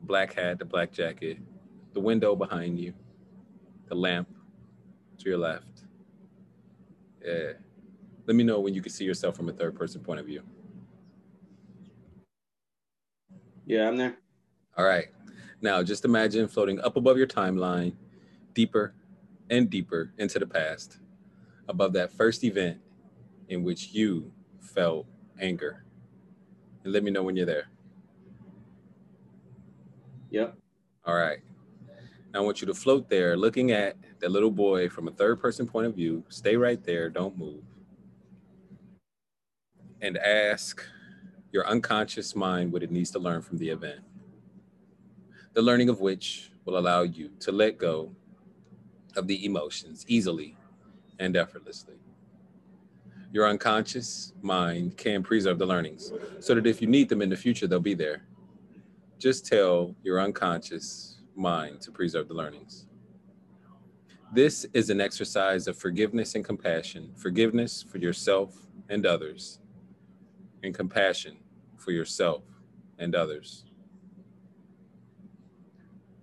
black 0.01 0.33
hat, 0.33 0.59
the 0.59 0.65
black 0.65 0.91
jacket, 0.91 1.37
the 1.93 1.99
window 1.99 2.35
behind 2.35 2.79
you, 2.79 2.93
the 3.87 3.95
lamp 3.95 4.27
to 5.17 5.29
your 5.29 5.37
left. 5.37 5.83
Yeah. 7.23 7.53
Let 8.25 8.35
me 8.35 8.43
know 8.43 8.59
when 8.59 8.73
you 8.73 8.81
can 8.81 8.91
see 8.91 9.05
yourself 9.05 9.35
from 9.35 9.49
a 9.49 9.53
third 9.53 9.75
person 9.75 10.01
point 10.01 10.19
of 10.19 10.25
view. 10.25 10.41
Yeah, 13.65 13.87
I'm 13.87 13.97
there. 13.97 14.17
All 14.77 14.85
right. 14.85 15.07
Now 15.61 15.81
just 15.83 16.05
imagine 16.05 16.47
floating 16.47 16.79
up 16.81 16.97
above 16.97 17.17
your 17.17 17.27
timeline, 17.27 17.93
deeper 18.53 18.93
and 19.49 19.69
deeper 19.69 20.13
into 20.17 20.39
the 20.39 20.47
past, 20.47 20.99
above 21.67 21.93
that 21.93 22.11
first 22.11 22.43
event 22.43 22.79
in 23.47 23.63
which 23.63 23.89
you 23.89 24.31
felt 24.65 25.05
anger. 25.39 25.83
And 26.83 26.93
let 26.93 27.03
me 27.03 27.11
know 27.11 27.23
when 27.23 27.35
you're 27.35 27.45
there. 27.45 27.69
Yep. 30.31 30.55
All 31.05 31.15
right. 31.15 31.39
Now 32.33 32.41
I 32.41 32.43
want 32.43 32.61
you 32.61 32.67
to 32.67 32.73
float 32.73 33.09
there, 33.09 33.37
looking 33.37 33.71
at 33.71 33.95
that 34.19 34.31
little 34.31 34.51
boy 34.51 34.89
from 34.89 35.07
a 35.07 35.11
third 35.11 35.39
person 35.39 35.65
point 35.67 35.87
of 35.87 35.95
view. 35.95 36.23
Stay 36.29 36.57
right 36.57 36.83
there, 36.83 37.09
don't 37.09 37.37
move. 37.37 37.63
And 40.01 40.17
ask 40.17 40.83
your 41.51 41.67
unconscious 41.67 42.35
mind 42.35 42.73
what 42.73 42.83
it 42.83 42.91
needs 42.91 43.11
to 43.11 43.19
learn 43.19 43.41
from 43.41 43.57
the 43.57 43.69
event. 43.69 44.01
The 45.53 45.61
learning 45.61 45.89
of 45.89 46.01
which 46.01 46.51
will 46.65 46.77
allow 46.77 47.03
you 47.03 47.29
to 47.39 47.51
let 47.51 47.77
go 47.77 48.11
of 49.15 49.27
the 49.27 49.45
emotions 49.45 50.03
easily 50.07 50.57
and 51.19 51.37
effortlessly. 51.37 51.95
Your 53.35 53.49
unconscious 53.49 54.31
mind 54.41 54.95
can 54.95 55.21
preserve 55.21 55.59
the 55.59 55.65
learnings 55.65 56.13
so 56.39 56.55
that 56.55 56.65
if 56.65 56.81
you 56.81 56.87
need 56.87 57.09
them 57.09 57.21
in 57.21 57.27
the 57.27 57.35
future, 57.35 57.67
they'll 57.67 57.81
be 57.81 57.93
there. 57.93 58.21
Just 59.19 59.45
tell 59.45 59.93
your 60.03 60.21
unconscious 60.21 61.17
mind 61.35 61.81
to 61.81 61.91
preserve 61.91 62.29
the 62.29 62.33
learnings. 62.33 62.85
This 64.33 64.65
is 64.71 64.89
an 64.89 65.01
exercise 65.01 65.67
of 65.67 65.77
forgiveness 65.77 66.35
and 66.35 66.45
compassion 66.45 67.11
forgiveness 67.17 67.83
for 67.83 67.97
yourself 67.97 68.55
and 68.87 69.05
others, 69.05 69.59
and 70.63 70.73
compassion 70.73 71.35
for 71.75 71.91
yourself 71.91 72.43
and 72.99 73.15
others. 73.15 73.65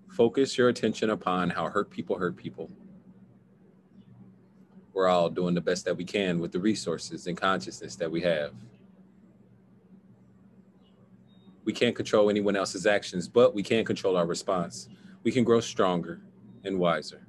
Focus 0.09 0.57
your 0.57 0.70
attention 0.70 1.11
upon 1.11 1.51
how 1.51 1.68
hurt 1.68 1.90
people 1.90 2.16
hurt 2.16 2.38
people. 2.38 2.70
We're 4.92 5.09
all 5.09 5.31
doing 5.31 5.55
the 5.55 5.61
best 5.61 5.85
that 5.87 5.96
we 5.96 6.05
can 6.05 6.38
with 6.38 6.52
the 6.52 6.61
resources 6.61 7.26
and 7.26 7.37
consciousness 7.37 7.96
that 7.96 8.11
we 8.11 8.20
have. 8.22 8.52
We 11.64 11.72
can't 11.72 11.94
control 11.94 12.28
anyone 12.28 12.57
else's 12.57 12.87
actions, 12.87 13.28
but 13.28 13.55
we 13.55 13.62
can 13.62 13.85
control 13.85 14.16
our 14.16 14.26
response. 14.26 14.88
We 15.22 15.31
can 15.31 15.44
grow 15.44 15.61
stronger 15.61 16.20
and 16.64 16.78
wiser. 16.78 17.26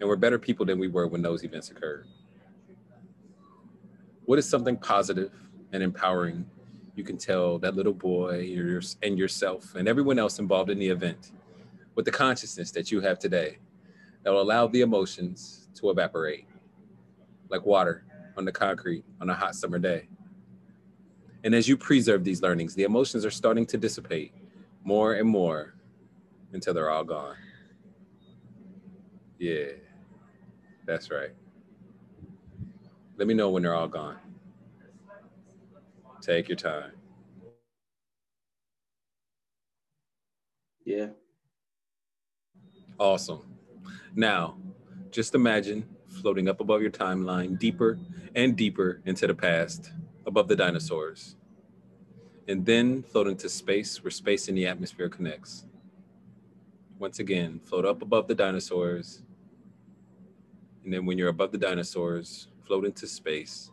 And 0.00 0.08
we're 0.08 0.16
better 0.16 0.38
people 0.38 0.66
than 0.66 0.78
we 0.78 0.88
were 0.88 1.06
when 1.06 1.22
those 1.22 1.44
events 1.44 1.70
occurred. 1.70 2.06
What 4.24 4.38
is 4.38 4.48
something 4.48 4.76
positive 4.76 5.32
and 5.72 5.82
empowering 5.82 6.46
you 6.94 7.04
can 7.04 7.16
tell 7.16 7.58
that 7.58 7.74
little 7.74 7.92
boy 7.92 8.54
and 9.02 9.18
yourself 9.18 9.74
and 9.74 9.88
everyone 9.88 10.18
else 10.18 10.38
involved 10.38 10.70
in 10.70 10.78
the 10.78 10.88
event 10.88 11.32
with 11.94 12.04
the 12.04 12.10
consciousness 12.10 12.70
that 12.72 12.90
you 12.90 13.00
have 13.00 13.18
today 13.18 13.58
that 14.24 14.32
will 14.32 14.42
allow 14.42 14.66
the 14.68 14.82
emotions 14.82 15.68
to 15.76 15.90
evaporate 15.90 16.46
like 17.50 17.66
water 17.66 18.04
on 18.36 18.44
the 18.46 18.52
concrete 18.52 19.04
on 19.20 19.30
a 19.30 19.34
hot 19.34 19.54
summer 19.56 19.78
day. 19.78 20.08
And 21.44 21.54
as 21.54 21.68
you 21.68 21.76
preserve 21.76 22.24
these 22.24 22.42
learnings, 22.42 22.74
the 22.74 22.84
emotions 22.84 23.24
are 23.26 23.30
starting 23.32 23.66
to 23.66 23.78
dissipate 23.78 24.34
more 24.84 25.14
and 25.14 25.28
more 25.28 25.74
until 26.52 26.74
they're 26.74 26.90
all 26.90 27.04
gone. 27.04 27.36
Yeah, 29.38 29.72
that's 30.86 31.10
right. 31.10 31.30
Let 33.18 33.28
me 33.28 33.34
know 33.34 33.50
when 33.50 33.62
they're 33.64 33.74
all 33.74 33.88
gone. 33.88 34.18
Take 36.22 36.48
your 36.48 36.56
time. 36.56 36.92
Yeah. 40.84 41.08
Awesome. 42.98 43.51
Now, 44.14 44.56
just 45.10 45.34
imagine 45.34 45.88
floating 46.08 46.48
up 46.48 46.60
above 46.60 46.82
your 46.82 46.90
timeline, 46.90 47.58
deeper 47.58 47.98
and 48.34 48.56
deeper 48.56 49.00
into 49.04 49.26
the 49.26 49.34
past, 49.34 49.92
above 50.26 50.48
the 50.48 50.56
dinosaurs, 50.56 51.36
and 52.48 52.64
then 52.64 53.02
float 53.02 53.26
into 53.26 53.48
space 53.48 54.02
where 54.02 54.10
space 54.10 54.48
and 54.48 54.56
the 54.56 54.66
atmosphere 54.66 55.08
connects. 55.08 55.66
Once 56.98 57.18
again, 57.18 57.60
float 57.64 57.84
up 57.84 58.02
above 58.02 58.28
the 58.28 58.34
dinosaurs, 58.34 59.22
and 60.84 60.92
then 60.92 61.06
when 61.06 61.18
you're 61.18 61.28
above 61.28 61.52
the 61.52 61.58
dinosaurs, 61.58 62.48
float 62.66 62.84
into 62.84 63.06
space 63.06 63.70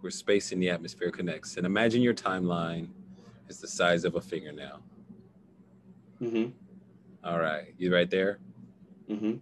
where 0.00 0.10
space 0.10 0.52
and 0.52 0.62
the 0.62 0.70
atmosphere 0.70 1.10
connects. 1.10 1.56
And 1.56 1.66
imagine 1.66 2.02
your 2.02 2.14
timeline 2.14 2.88
is 3.48 3.60
the 3.60 3.68
size 3.68 4.04
of 4.04 4.14
a 4.14 4.20
fingernail. 4.20 4.80
Mm-hmm. 6.20 6.50
All 7.24 7.38
right, 7.38 7.74
you 7.76 7.92
right 7.92 8.10
there? 8.10 8.38
Mm-hmm. 9.10 9.34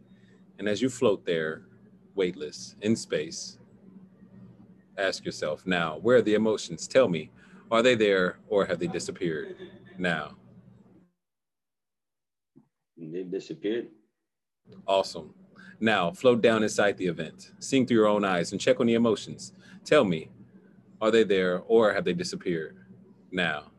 And 0.58 0.68
as 0.68 0.80
you 0.80 0.88
float 0.88 1.26
there, 1.26 1.62
weightless 2.14 2.74
in 2.80 2.96
space, 2.96 3.58
ask 4.96 5.24
yourself 5.24 5.66
now, 5.66 5.98
where 5.98 6.16
are 6.16 6.22
the 6.22 6.34
emotions? 6.34 6.88
Tell 6.88 7.08
me, 7.08 7.30
are 7.70 7.82
they 7.82 7.94
there 7.94 8.38
or 8.48 8.64
have 8.64 8.78
they 8.78 8.86
disappeared 8.86 9.56
now? 9.98 10.36
They've 12.96 13.30
disappeared. 13.30 13.88
Awesome. 14.86 15.34
Now 15.80 16.10
float 16.10 16.40
down 16.40 16.62
inside 16.62 16.96
the 16.96 17.06
event, 17.06 17.52
seeing 17.60 17.86
through 17.86 17.98
your 17.98 18.08
own 18.08 18.24
eyes 18.24 18.50
and 18.50 18.60
check 18.60 18.80
on 18.80 18.86
the 18.86 18.94
emotions. 18.94 19.52
Tell 19.84 20.04
me, 20.04 20.30
are 21.00 21.12
they 21.12 21.22
there 21.22 21.62
or 21.68 21.92
have 21.92 22.04
they 22.04 22.14
disappeared 22.14 22.76
now? 23.30 23.70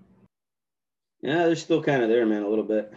Yeah, 1.21 1.45
they're 1.45 1.55
still 1.57 1.83
kind 1.83 2.01
of 2.01 2.07
there, 2.07 2.25
man, 2.25 2.43
a 2.43 2.47
little 2.47 2.63
bit. 2.63 2.93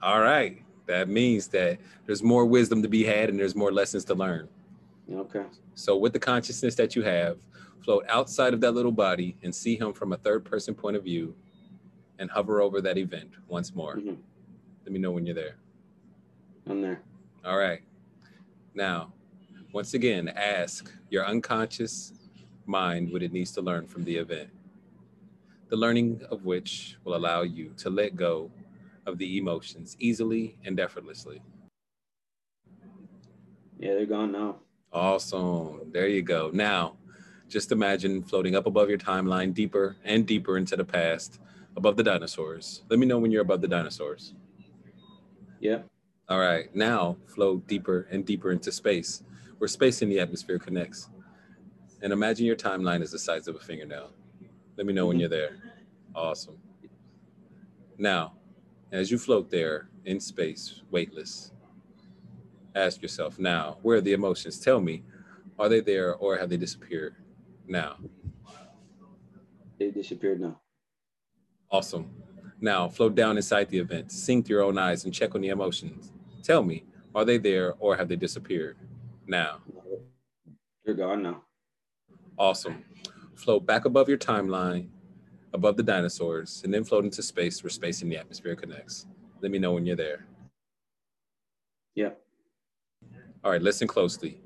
All 0.00 0.20
right 0.20 0.62
that 0.86 1.08
means 1.08 1.48
that 1.48 1.78
there's 2.06 2.22
more 2.22 2.46
wisdom 2.46 2.82
to 2.82 2.88
be 2.88 3.04
had 3.04 3.28
and 3.28 3.38
there's 3.38 3.54
more 3.54 3.72
lessons 3.72 4.04
to 4.06 4.14
learn. 4.14 4.48
Okay. 5.12 5.44
So 5.74 5.96
with 5.96 6.12
the 6.12 6.18
consciousness 6.18 6.74
that 6.76 6.96
you 6.96 7.02
have, 7.02 7.38
float 7.82 8.04
outside 8.08 8.54
of 8.54 8.60
that 8.60 8.72
little 8.72 8.92
body 8.92 9.36
and 9.42 9.54
see 9.54 9.76
him 9.76 9.92
from 9.92 10.12
a 10.12 10.16
third 10.16 10.44
person 10.44 10.74
point 10.74 10.96
of 10.96 11.04
view 11.04 11.34
and 12.18 12.30
hover 12.30 12.60
over 12.60 12.80
that 12.80 12.98
event 12.98 13.30
once 13.48 13.74
more. 13.74 13.96
Mm-hmm. 13.96 14.14
Let 14.84 14.92
me 14.92 14.98
know 14.98 15.10
when 15.12 15.26
you're 15.26 15.34
there. 15.34 15.56
I'm 16.68 16.80
there. 16.80 17.00
All 17.44 17.58
right. 17.58 17.82
Now, 18.74 19.12
once 19.72 19.94
again, 19.94 20.28
ask 20.28 20.92
your 21.10 21.26
unconscious 21.26 22.12
mind 22.66 23.12
what 23.12 23.22
it 23.22 23.32
needs 23.32 23.52
to 23.52 23.60
learn 23.60 23.86
from 23.86 24.04
the 24.04 24.16
event. 24.16 24.50
The 25.68 25.76
learning 25.76 26.22
of 26.30 26.44
which 26.44 26.96
will 27.04 27.16
allow 27.16 27.42
you 27.42 27.72
to 27.78 27.90
let 27.90 28.16
go 28.16 28.50
of 29.06 29.18
the 29.18 29.38
emotions 29.38 29.96
easily 29.98 30.58
and 30.64 30.78
effortlessly. 30.78 31.40
Yeah, 33.78 33.94
they're 33.94 34.06
gone 34.06 34.32
now. 34.32 34.56
Awesome. 34.92 35.90
There 35.92 36.08
you 36.08 36.22
go. 36.22 36.50
Now, 36.52 36.96
just 37.48 37.72
imagine 37.72 38.22
floating 38.22 38.56
up 38.56 38.66
above 38.66 38.88
your 38.88 38.98
timeline, 38.98 39.54
deeper 39.54 39.96
and 40.04 40.26
deeper 40.26 40.56
into 40.56 40.76
the 40.76 40.84
past, 40.84 41.38
above 41.76 41.96
the 41.96 42.02
dinosaurs. 42.02 42.82
Let 42.88 42.98
me 42.98 43.06
know 43.06 43.18
when 43.18 43.30
you're 43.30 43.42
above 43.42 43.60
the 43.60 43.68
dinosaurs. 43.68 44.34
Yeah. 45.60 45.82
All 46.28 46.40
right. 46.40 46.74
Now, 46.74 47.16
float 47.26 47.66
deeper 47.66 48.08
and 48.10 48.24
deeper 48.24 48.50
into 48.50 48.72
space, 48.72 49.22
where 49.58 49.68
space 49.68 50.02
and 50.02 50.10
the 50.10 50.18
atmosphere 50.18 50.58
connects. 50.58 51.08
And 52.02 52.12
imagine 52.12 52.46
your 52.46 52.56
timeline 52.56 53.02
is 53.02 53.12
the 53.12 53.18
size 53.18 53.48
of 53.48 53.56
a 53.56 53.60
fingernail. 53.60 54.10
Let 54.76 54.86
me 54.86 54.92
know 54.92 55.02
mm-hmm. 55.02 55.08
when 55.08 55.20
you're 55.20 55.28
there. 55.28 55.56
Awesome. 56.14 56.58
Now, 57.98 58.32
as 58.92 59.10
you 59.10 59.18
float 59.18 59.50
there 59.50 59.88
in 60.04 60.20
space, 60.20 60.82
weightless, 60.90 61.52
ask 62.74 63.02
yourself 63.02 63.38
now, 63.38 63.78
where 63.82 63.98
are 63.98 64.00
the 64.02 64.12
emotions? 64.12 64.58
Tell 64.58 64.80
me, 64.80 65.02
are 65.58 65.68
they 65.68 65.80
there 65.80 66.14
or 66.14 66.36
have 66.36 66.48
they 66.50 66.56
disappeared 66.56 67.16
now? 67.66 67.96
They 69.78 69.90
disappeared 69.90 70.40
now. 70.40 70.60
Awesome. 71.70 72.10
Now 72.60 72.88
float 72.88 73.14
down 73.14 73.36
inside 73.36 73.68
the 73.68 73.78
event, 73.78 74.12
sink 74.12 74.48
your 74.48 74.62
own 74.62 74.78
eyes 74.78 75.04
and 75.04 75.12
check 75.12 75.34
on 75.34 75.40
the 75.40 75.48
emotions. 75.48 76.12
Tell 76.42 76.62
me, 76.62 76.84
are 77.14 77.24
they 77.24 77.38
there 77.38 77.74
or 77.78 77.96
have 77.96 78.08
they 78.08 78.16
disappeared 78.16 78.76
now? 79.26 79.58
They're 80.84 80.94
gone 80.94 81.22
now. 81.22 81.42
Awesome. 82.38 82.84
Float 83.34 83.66
back 83.66 83.84
above 83.84 84.08
your 84.08 84.18
timeline, 84.18 84.88
above 85.56 85.78
the 85.78 85.84
dinosaurs, 85.84 86.62
and 86.64 86.74
then 86.74 86.84
float 86.84 87.04
into 87.06 87.24
space 87.24 87.64
where 87.64 87.70
space 87.70 88.02
and 88.02 88.12
the 88.12 88.18
atmosphere 88.18 88.56
connects. 88.56 89.08
Let 89.42 89.50
me 89.52 89.58
know 89.58 89.72
when 89.72 89.86
you're 89.86 89.96
there. 89.96 90.26
Yeah. 91.94 92.10
All 93.44 93.52
right, 93.52 93.62
listen 93.62 93.88
closely. 93.88 94.40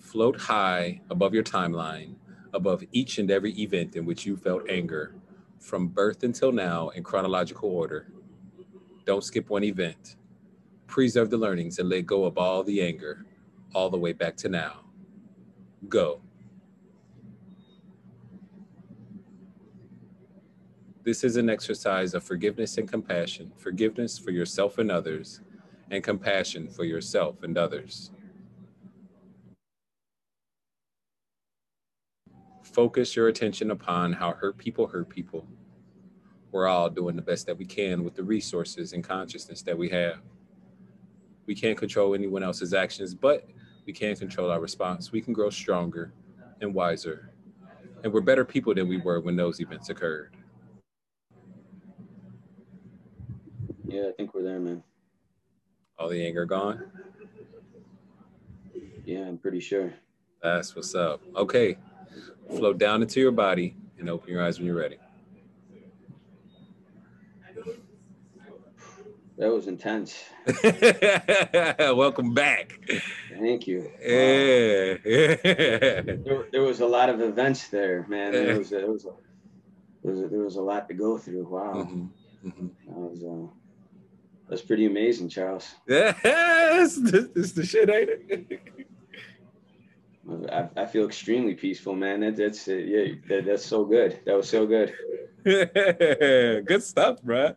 Float 0.00 0.38
high 0.40 1.00
above 1.10 1.34
your 1.34 1.42
timeline, 1.44 2.14
above 2.54 2.84
each 2.92 3.18
and 3.18 3.30
every 3.30 3.52
event 3.60 3.96
in 3.96 4.06
which 4.06 4.26
you 4.26 4.36
felt 4.36 4.70
anger, 4.70 5.14
from 5.60 5.88
birth 5.88 6.24
until 6.24 6.52
now 6.52 6.90
in 6.90 7.02
chronological 7.04 7.70
order. 7.70 8.08
Don't 9.06 9.24
skip 9.24 9.50
one 9.50 9.64
event. 9.64 10.16
Preserve 10.86 11.30
the 11.30 11.38
learnings 11.38 11.78
and 11.80 11.88
let 11.88 12.06
go 12.06 12.24
of 12.24 12.38
all 12.38 12.64
the 12.64 12.82
anger, 12.82 13.26
all 13.74 13.90
the 13.90 13.98
way 13.98 14.12
back 14.12 14.36
to 14.38 14.48
now. 14.48 14.80
Go. 15.88 16.22
This 21.10 21.24
is 21.24 21.34
an 21.34 21.50
exercise 21.50 22.14
of 22.14 22.22
forgiveness 22.22 22.78
and 22.78 22.88
compassion, 22.88 23.50
forgiveness 23.56 24.16
for 24.16 24.30
yourself 24.30 24.78
and 24.78 24.92
others, 24.92 25.40
and 25.90 26.04
compassion 26.04 26.68
for 26.68 26.84
yourself 26.84 27.42
and 27.42 27.58
others. 27.58 28.12
Focus 32.62 33.16
your 33.16 33.26
attention 33.26 33.72
upon 33.72 34.12
how 34.12 34.34
hurt 34.34 34.56
people 34.56 34.86
hurt 34.86 35.08
people. 35.08 35.48
We're 36.52 36.68
all 36.68 36.88
doing 36.88 37.16
the 37.16 37.22
best 37.22 37.44
that 37.46 37.58
we 37.58 37.64
can 37.64 38.04
with 38.04 38.14
the 38.14 38.22
resources 38.22 38.92
and 38.92 39.02
consciousness 39.02 39.62
that 39.62 39.76
we 39.76 39.88
have. 39.88 40.20
We 41.44 41.56
can't 41.56 41.76
control 41.76 42.14
anyone 42.14 42.44
else's 42.44 42.72
actions, 42.72 43.16
but 43.16 43.48
we 43.84 43.92
can 43.92 44.14
control 44.14 44.48
our 44.48 44.60
response. 44.60 45.10
We 45.10 45.22
can 45.22 45.32
grow 45.32 45.50
stronger 45.50 46.12
and 46.60 46.72
wiser. 46.72 47.32
And 48.04 48.12
we're 48.12 48.20
better 48.20 48.44
people 48.44 48.76
than 48.76 48.86
we 48.86 48.98
were 48.98 49.18
when 49.20 49.34
those 49.34 49.58
events 49.58 49.88
occurred. 49.88 50.36
Yeah, 53.90 54.06
I 54.08 54.12
think 54.12 54.34
we're 54.34 54.44
there, 54.44 54.60
man. 54.60 54.84
All 55.98 56.08
the 56.08 56.24
anger 56.24 56.44
gone? 56.44 56.92
Yeah, 59.04 59.22
I'm 59.26 59.36
pretty 59.36 59.58
sure. 59.58 59.92
That's 60.40 60.76
what's 60.76 60.94
up. 60.94 61.20
Okay. 61.34 61.76
Float 62.56 62.78
down 62.78 63.02
into 63.02 63.18
your 63.18 63.32
body 63.32 63.74
and 63.98 64.08
open 64.08 64.30
your 64.30 64.44
eyes 64.44 64.58
when 64.58 64.66
you're 64.66 64.76
ready. 64.76 64.96
That 69.38 69.50
was 69.50 69.66
intense. 69.66 70.22
Welcome 71.78 72.32
back. 72.32 72.78
Thank 73.40 73.66
you. 73.66 73.90
Yeah. 74.00 74.98
There, 75.02 76.46
there, 76.52 76.62
was 76.62 76.78
a 76.78 76.86
lot 76.86 77.08
of 77.08 77.20
events 77.20 77.68
there, 77.68 78.06
man. 78.08 78.30
There 78.30 78.56
was, 78.56 78.70
there 78.70 78.88
was, 78.88 79.04
a, 79.04 79.12
there 80.04 80.12
was, 80.12 80.20
a, 80.22 80.28
there 80.28 80.40
was 80.40 80.56
a 80.56 80.62
lot 80.62 80.86
to 80.88 80.94
go 80.94 81.18
through. 81.18 81.48
Wow. 81.48 81.72
Mm-hmm. 81.74 82.48
Mm-hmm. 82.48 82.66
That 82.86 82.96
was, 82.96 83.24
uh, 83.24 83.59
that's 84.50 84.62
pretty 84.62 84.86
amazing, 84.86 85.28
Charles. 85.28 85.76
Yes, 85.86 86.96
this, 86.96 87.28
this 87.34 87.52
the 87.52 87.64
shit, 87.64 87.88
ain't 87.88 88.10
it? 88.10 88.60
I, 90.52 90.68
I 90.76 90.86
feel 90.86 91.06
extremely 91.06 91.54
peaceful, 91.54 91.94
man. 91.94 92.20
That, 92.20 92.36
that's 92.36 92.66
uh, 92.66 92.72
yeah, 92.72 93.14
that, 93.28 93.46
that's 93.46 93.64
so 93.64 93.84
good. 93.84 94.18
That 94.26 94.36
was 94.36 94.48
so 94.48 94.66
good. 94.66 94.92
good 95.44 96.82
stuff, 96.82 97.22
bro. 97.22 97.54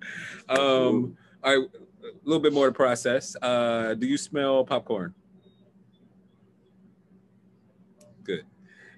Um, 0.47 1.17
all 1.43 1.58
right, 1.58 1.67
a 2.03 2.10
little 2.23 2.41
bit 2.41 2.53
more 2.53 2.67
to 2.67 2.71
process. 2.71 3.36
Uh, 3.41 3.95
do 3.95 4.06
you 4.06 4.17
smell 4.17 4.63
popcorn? 4.63 5.15
Good. 8.23 8.45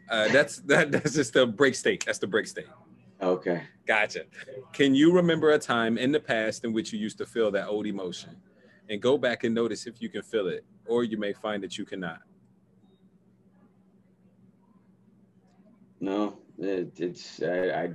Uh, 0.10 0.28
that's 0.28 0.58
that. 0.66 0.92
That's 0.92 1.16
just 1.16 1.32
the 1.32 1.48
break 1.48 1.76
state. 1.76 2.06
That's 2.06 2.20
the 2.20 2.28
break 2.28 2.48
state. 2.48 2.68
Okay. 3.26 3.64
Gotcha. 3.88 4.26
Can 4.72 4.94
you 4.94 5.12
remember 5.12 5.52
a 5.52 5.60
time 5.60 5.98
in 5.98 6.12
the 6.12 6.20
past 6.20 6.64
in 6.64 6.74
which 6.74 6.94
you 6.94 7.00
used 7.00 7.18
to 7.18 7.26
feel 7.26 7.50
that 7.52 7.68
old 7.68 7.88
emotion? 7.88 8.38
And 8.88 9.02
go 9.02 9.18
back 9.18 9.44
and 9.44 9.56
notice 9.56 9.88
if 9.88 10.00
you 10.00 10.10
can 10.10 10.22
feel 10.22 10.48
it, 10.48 10.64
or 10.86 11.04
you 11.04 11.18
may 11.18 11.34
find 11.34 11.64
that 11.64 11.76
you 11.76 11.86
cannot. 11.86 12.20
No, 16.00 16.38
it, 16.60 17.00
it's 17.00 17.42
I, 17.42 17.70
I 17.70 17.90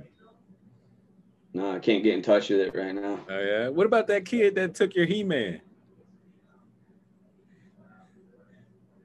no, 1.53 1.75
I 1.75 1.79
can't 1.79 2.03
get 2.03 2.13
in 2.13 2.21
touch 2.21 2.49
with 2.49 2.59
it 2.59 2.75
right 2.75 2.93
now. 2.93 3.19
Oh 3.29 3.39
yeah. 3.39 3.69
What 3.69 3.85
about 3.85 4.07
that 4.07 4.25
kid 4.25 4.55
that 4.55 4.75
took 4.75 4.95
your 4.95 5.05
He-Man? 5.05 5.61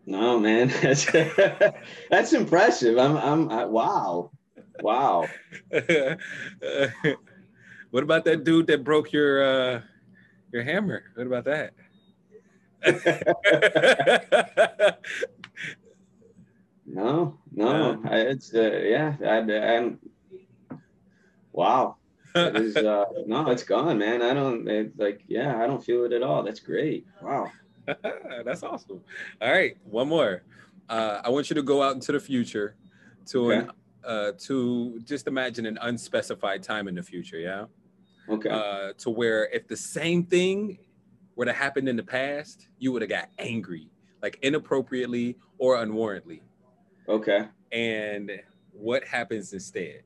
No, 0.06 0.40
man, 0.40 0.68
that's 0.82 1.06
that's 2.10 2.32
impressive. 2.32 2.98
I'm 2.98 3.16
I'm 3.16 3.50
I, 3.50 3.64
wow. 3.64 4.32
Wow. 4.82 5.28
what 7.90 8.02
about 8.02 8.24
that 8.24 8.44
dude 8.44 8.66
that 8.68 8.84
broke 8.84 9.12
your 9.12 9.42
uh, 9.42 9.82
your 10.52 10.62
hammer? 10.62 11.04
What 11.14 11.26
about 11.26 11.44
that? 11.44 11.72
no, 16.86 17.38
no, 17.52 18.02
I, 18.04 18.18
it's 18.18 18.54
uh, 18.54 18.80
yeah, 18.84 19.16
I, 19.24 19.38
I'm 19.38 19.98
wow. 21.52 21.96
It 22.34 22.56
is, 22.56 22.76
uh, 22.76 23.06
no, 23.26 23.50
it's 23.50 23.62
gone, 23.62 23.98
man. 23.98 24.22
I 24.22 24.34
don't 24.34 24.68
it, 24.68 24.92
like, 24.98 25.22
yeah, 25.26 25.62
I 25.62 25.66
don't 25.66 25.82
feel 25.82 26.04
it 26.04 26.12
at 26.12 26.22
all. 26.22 26.42
That's 26.42 26.60
great. 26.60 27.06
Wow. 27.22 27.50
That's 28.44 28.62
awesome. 28.62 29.00
All 29.40 29.52
right, 29.52 29.76
one 29.84 30.08
more. 30.08 30.42
Uh, 30.88 31.20
I 31.24 31.30
want 31.30 31.50
you 31.50 31.54
to 31.54 31.62
go 31.62 31.82
out 31.82 31.94
into 31.94 32.12
the 32.12 32.20
future 32.20 32.76
to 33.26 33.52
okay. 33.52 33.60
an 33.60 33.70
uh, 34.06 34.32
to 34.38 35.00
just 35.04 35.26
imagine 35.26 35.66
an 35.66 35.78
unspecified 35.82 36.62
time 36.62 36.88
in 36.88 36.94
the 36.94 37.02
future, 37.02 37.38
yeah? 37.38 37.64
Okay. 38.28 38.48
Uh, 38.48 38.92
to 38.98 39.10
where 39.10 39.48
if 39.52 39.68
the 39.68 39.76
same 39.76 40.24
thing 40.24 40.78
were 41.34 41.44
to 41.44 41.52
happen 41.52 41.86
in 41.88 41.96
the 41.96 42.02
past, 42.02 42.68
you 42.78 42.92
would 42.92 43.02
have 43.02 43.10
got 43.10 43.28
angry, 43.38 43.88
like 44.22 44.38
inappropriately 44.42 45.36
or 45.58 45.76
unwarrantedly. 45.76 46.40
Okay. 47.08 47.48
And 47.72 48.30
what 48.72 49.04
happens 49.04 49.52
instead? 49.52 50.02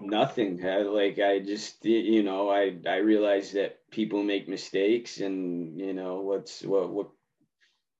Nothing. 0.00 0.64
I, 0.64 0.82
like 0.82 1.18
I 1.18 1.40
just, 1.40 1.84
you 1.84 2.22
know, 2.22 2.48
I 2.48 2.76
I 2.86 2.96
realize 2.96 3.52
that 3.52 3.90
people 3.90 4.22
make 4.22 4.48
mistakes, 4.48 5.20
and 5.20 5.80
you 5.80 5.94
know 5.94 6.20
what's 6.20 6.62
what 6.62 6.90
what 6.90 7.08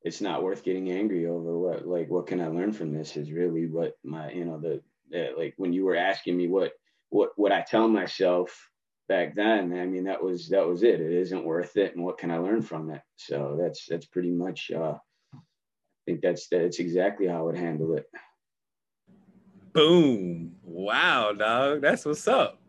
it's 0.06 0.20
not 0.20 0.44
worth 0.44 0.62
getting 0.62 0.92
angry 0.92 1.26
over 1.26 1.58
what 1.58 1.84
like 1.84 2.08
what 2.08 2.28
can 2.28 2.40
i 2.40 2.46
learn 2.46 2.72
from 2.72 2.92
this 2.92 3.16
is 3.16 3.32
really 3.32 3.66
what 3.66 3.94
my 4.04 4.30
you 4.30 4.44
know 4.44 4.56
the, 4.56 4.80
the 5.10 5.32
like 5.36 5.52
when 5.56 5.72
you 5.72 5.84
were 5.84 5.96
asking 5.96 6.36
me 6.36 6.46
what 6.46 6.74
what 7.08 7.30
what 7.34 7.50
i 7.50 7.60
tell 7.60 7.88
myself 7.88 8.70
back 9.08 9.34
then 9.34 9.76
i 9.76 9.84
mean 9.84 10.04
that 10.04 10.22
was 10.22 10.48
that 10.48 10.64
was 10.64 10.84
it. 10.84 11.00
It 11.00 11.12
isn't 11.12 11.44
worth 11.44 11.76
it 11.76 11.96
and 11.96 12.04
what 12.04 12.18
can 12.18 12.30
i 12.30 12.38
learn 12.38 12.62
from 12.62 12.90
it? 12.90 13.02
So 13.16 13.58
that's 13.60 13.86
that's 13.88 14.06
pretty 14.06 14.30
much 14.30 14.70
uh 14.70 14.94
i 15.34 15.38
think 16.06 16.20
that's 16.20 16.46
that's 16.48 16.78
exactly 16.78 17.26
how 17.26 17.40
i 17.40 17.42
would 17.42 17.58
handle 17.58 17.96
it. 17.96 18.06
Boom. 19.72 20.54
Wow 20.62 21.32
dog. 21.32 21.82
That's 21.82 22.04
what's 22.04 22.28
up. 22.28 22.60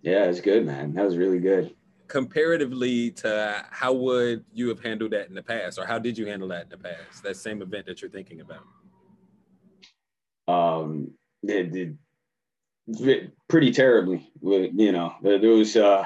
Yeah 0.00 0.24
it's 0.24 0.40
good 0.40 0.64
man. 0.64 0.94
That 0.94 1.04
was 1.04 1.18
really 1.18 1.38
good 1.38 1.74
comparatively 2.10 3.12
to 3.12 3.64
how 3.70 3.92
would 3.92 4.44
you 4.52 4.68
have 4.68 4.80
handled 4.80 5.12
that 5.12 5.28
in 5.28 5.34
the 5.34 5.42
past 5.42 5.78
or 5.78 5.86
how 5.86 5.96
did 5.98 6.18
you 6.18 6.26
handle 6.26 6.48
that 6.48 6.64
in 6.64 6.68
the 6.68 6.76
past 6.76 7.22
that 7.22 7.36
same 7.36 7.62
event 7.62 7.86
that 7.86 8.02
you're 8.02 8.10
thinking 8.10 8.40
about? 8.40 8.64
Um 10.52 11.12
it, 11.44 13.30
pretty 13.48 13.70
terribly 13.70 14.28
you 14.42 14.90
know 14.90 15.14
there 15.22 15.50
was 15.50 15.76
uh 15.76 16.04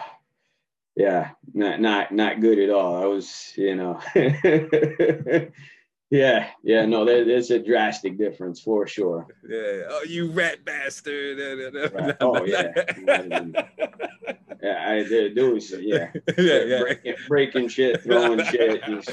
yeah 0.95 1.31
not 1.55 1.81
not 1.81 2.13
not 2.13 2.41
good 2.41 2.59
at 2.59 2.69
all. 2.69 3.03
I 3.03 3.07
was 3.07 3.55
you 3.57 3.75
know 3.75 3.99
Yeah, 6.11 6.51
yeah, 6.63 6.85
no, 6.87 7.05
there, 7.05 7.25
there's 7.25 7.51
a 7.51 7.59
drastic 7.59 8.19
difference 8.19 8.61
for 8.61 8.87
sure. 8.87 9.27
Yeah. 9.49 9.83
Oh, 9.89 10.05
you 10.07 10.31
rat 10.31 10.65
bastard. 10.65 11.39
Right. 11.95 12.17
Oh 12.21 12.45
yeah. 12.45 12.73
yeah, 14.63 14.85
I 14.87 15.03
did 15.03 15.35
do 15.35 15.59
yeah. 15.81 16.11
Yeah, 16.39 16.65
yeah. 16.65 16.81
Breaking, 16.81 17.15
breaking 17.29 17.69
shit, 17.69 18.03
throwing 18.03 18.45
shit, 18.45 18.85
just 18.85 19.11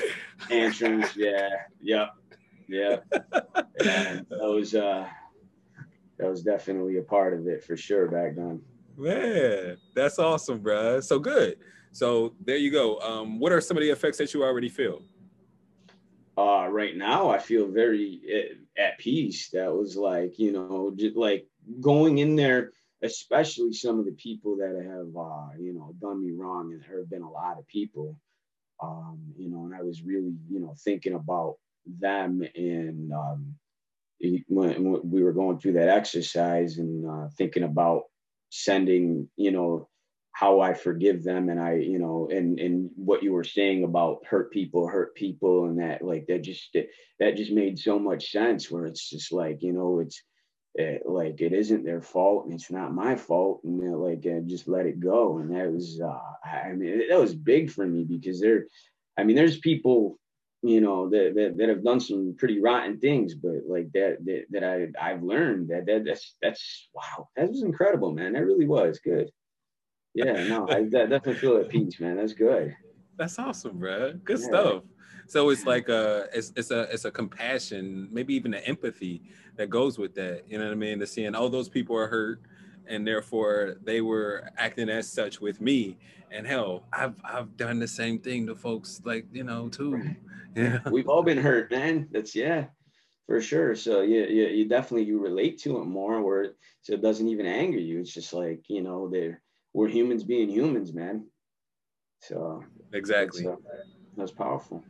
tantrums. 0.47 1.15
Yeah, 1.15 1.49
yep, 1.81 2.09
yeah. 2.67 2.97
yeah. 3.11 4.21
That 4.29 4.51
was 4.53 4.75
uh, 4.75 5.07
that 6.17 6.29
was 6.29 6.43
definitely 6.43 6.97
a 6.97 7.03
part 7.03 7.33
of 7.33 7.47
it 7.47 7.63
for 7.63 7.75
sure 7.75 8.07
back 8.07 8.35
then. 8.35 8.61
Man, 8.97 9.77
that's 9.95 10.19
awesome, 10.19 10.59
bro. 10.59 10.99
So 10.99 11.19
good. 11.19 11.57
So 11.91 12.33
there 12.45 12.57
you 12.57 12.71
go. 12.71 12.99
Um, 12.99 13.39
what 13.39 13.51
are 13.51 13.61
some 13.61 13.77
of 13.77 13.81
the 13.81 13.89
effects 13.89 14.17
that 14.19 14.33
you 14.33 14.43
already 14.43 14.69
feel? 14.69 15.01
Uh, 16.41 16.67
right 16.81 16.95
now 16.95 17.21
I 17.35 17.39
feel 17.39 17.67
very 17.81 18.05
at, 18.37 18.83
at 18.85 18.99
peace. 19.05 19.49
That 19.51 19.71
was 19.73 19.95
like, 19.95 20.33
you 20.43 20.51
know, 20.55 20.93
just 21.01 21.15
like 21.27 21.43
going 21.89 22.15
in 22.23 22.35
there, 22.35 22.61
especially 23.11 23.73
some 23.73 23.99
of 23.99 24.05
the 24.05 24.17
people 24.27 24.53
that 24.61 24.75
have, 24.93 25.11
uh, 25.27 25.49
you 25.65 25.73
know, 25.73 25.87
done 26.05 26.19
me 26.25 26.31
wrong, 26.41 26.71
and 26.71 26.81
there 26.81 26.99
have 26.99 27.09
been 27.09 27.29
a 27.29 27.37
lot 27.41 27.57
of 27.59 27.67
people, 27.67 28.07
um, 28.87 29.19
you 29.37 29.49
know, 29.49 29.65
and 29.65 29.75
I 29.79 29.81
was 29.89 30.03
really, 30.11 30.35
you 30.49 30.59
know, 30.59 30.73
thinking 30.85 31.13
about 31.13 31.53
them 31.85 32.43
and, 32.55 33.11
um, 33.13 33.55
when 34.47 35.01
we 35.03 35.23
were 35.23 35.33
going 35.33 35.57
through 35.57 35.73
that 35.73 35.89
exercise 35.89 36.77
and 36.77 37.09
uh, 37.09 37.27
thinking 37.37 37.63
about 37.63 38.03
sending, 38.49 39.27
you 39.35 39.51
know, 39.51 39.89
how 40.33 40.61
I 40.61 40.73
forgive 40.73 41.23
them 41.23 41.49
and 41.49 41.59
I, 41.59 41.75
you 41.75 41.99
know, 41.99 42.29
and 42.31 42.59
and 42.59 42.89
what 42.95 43.23
you 43.23 43.33
were 43.33 43.43
saying 43.43 43.83
about 43.83 44.25
hurt 44.25 44.51
people, 44.51 44.87
hurt 44.87 45.15
people, 45.15 45.65
and 45.65 45.79
that 45.79 46.01
like 46.01 46.25
that 46.27 46.43
just 46.43 46.75
that 47.19 47.35
just 47.35 47.51
made 47.51 47.77
so 47.77 47.99
much 47.99 48.31
sense. 48.31 48.71
Where 48.71 48.85
it's 48.85 49.09
just 49.09 49.31
like, 49.31 49.61
you 49.61 49.73
know, 49.73 49.99
it's 49.99 50.21
it, 50.75 51.03
like 51.05 51.41
it 51.41 51.53
isn't 51.53 51.83
their 51.83 52.01
fault 52.01 52.45
and 52.45 52.53
it's 52.53 52.71
not 52.71 52.93
my 52.93 53.15
fault, 53.15 53.61
and 53.63 53.79
like 53.99 54.25
uh, 54.25 54.39
just 54.45 54.67
let 54.67 54.85
it 54.85 54.99
go. 54.99 55.39
And 55.39 55.53
that 55.55 55.71
was, 55.71 55.99
uh, 56.01 56.47
I 56.47 56.71
mean, 56.73 57.09
that 57.09 57.19
was 57.19 57.35
big 57.35 57.69
for 57.69 57.85
me 57.85 58.05
because 58.05 58.39
there, 58.39 58.65
I 59.17 59.23
mean, 59.23 59.35
there's 59.35 59.59
people 59.59 60.17
you 60.63 60.79
know 60.79 61.09
that, 61.09 61.33
that, 61.35 61.57
that 61.57 61.69
have 61.69 61.83
done 61.83 61.99
some 61.99 62.35
pretty 62.37 62.61
rotten 62.61 62.99
things 62.99 63.33
but 63.33 63.63
like 63.67 63.91
that 63.93 64.17
that, 64.25 64.43
that 64.51 64.63
i 64.63 64.87
i've 65.01 65.23
learned 65.23 65.69
that, 65.69 65.85
that 65.87 66.05
that's 66.05 66.35
that's 66.41 66.89
wow 66.93 67.27
that 67.35 67.49
was 67.49 67.63
incredible 67.63 68.11
man 68.11 68.33
that 68.33 68.45
really 68.45 68.67
was 68.67 68.99
good 69.03 69.31
yeah 70.13 70.47
no 70.47 70.67
i 70.69 70.83
definitely 70.83 71.35
feel 71.35 71.57
at 71.57 71.69
peace 71.69 71.99
man. 71.99 72.17
That's 72.17 72.33
good. 72.33 72.75
That's 73.17 73.37
awesome 73.39 73.79
bro 73.79 74.13
good 74.23 74.39
yeah. 74.39 74.47
stuff. 74.47 74.83
So 75.27 75.49
it's 75.49 75.65
like 75.65 75.87
a 75.87 76.27
it's, 76.33 76.51
it's 76.57 76.71
a 76.71 76.81
it's 76.91 77.05
a 77.05 77.11
compassion 77.11 78.09
maybe 78.11 78.33
even 78.33 78.53
an 78.53 78.63
empathy 78.63 79.21
that 79.55 79.69
goes 79.69 79.97
with 79.97 80.13
that. 80.15 80.43
You 80.49 80.57
know 80.57 80.65
what 80.65 80.73
i 80.73 80.75
mean? 80.75 80.99
To 80.99 81.07
seeing 81.07 81.35
oh 81.35 81.47
those 81.47 81.69
people 81.69 81.95
are 81.95 82.07
hurt 82.07 82.41
and 82.87 83.07
therefore 83.07 83.77
they 83.83 84.01
were 84.01 84.49
acting 84.57 84.89
as 84.89 85.09
such 85.11 85.39
with 85.39 85.61
me. 85.61 85.97
And 86.31 86.45
hell 86.45 86.83
i've 86.91 87.15
i've 87.23 87.55
done 87.57 87.79
the 87.79 87.87
same 87.87 88.19
thing 88.19 88.47
to 88.47 88.55
folks 88.55 89.01
like 89.05 89.25
you 89.31 89.43
know 89.43 89.69
too. 89.69 89.95
Right. 89.95 90.17
Yeah. 90.53 90.79
We've 90.91 91.07
all 91.07 91.23
been 91.23 91.37
hurt 91.37 91.71
man. 91.71 92.09
That's 92.11 92.35
yeah 92.35 92.65
for 93.25 93.39
sure. 93.39 93.73
So 93.73 94.01
yeah, 94.01 94.25
yeah 94.25 94.47
you 94.47 94.67
definitely 94.67 95.05
you 95.05 95.17
relate 95.17 95.59
to 95.59 95.79
it 95.79 95.85
more 95.85 96.21
where 96.21 96.55
so 96.81 96.91
it 96.91 97.01
doesn't 97.01 97.29
even 97.29 97.45
anger 97.45 97.79
you. 97.79 98.01
It's 98.01 98.13
just 98.13 98.33
like 98.33 98.65
you 98.67 98.81
know 98.81 99.07
they're 99.07 99.41
we're 99.73 99.87
humans 99.87 100.23
being 100.23 100.49
humans 100.49 100.93
man 100.93 101.25
so 102.19 102.63
exactly 102.93 103.43
that's, 103.43 103.57
uh, 103.57 103.83
that's 104.17 104.31
powerful 104.31 104.83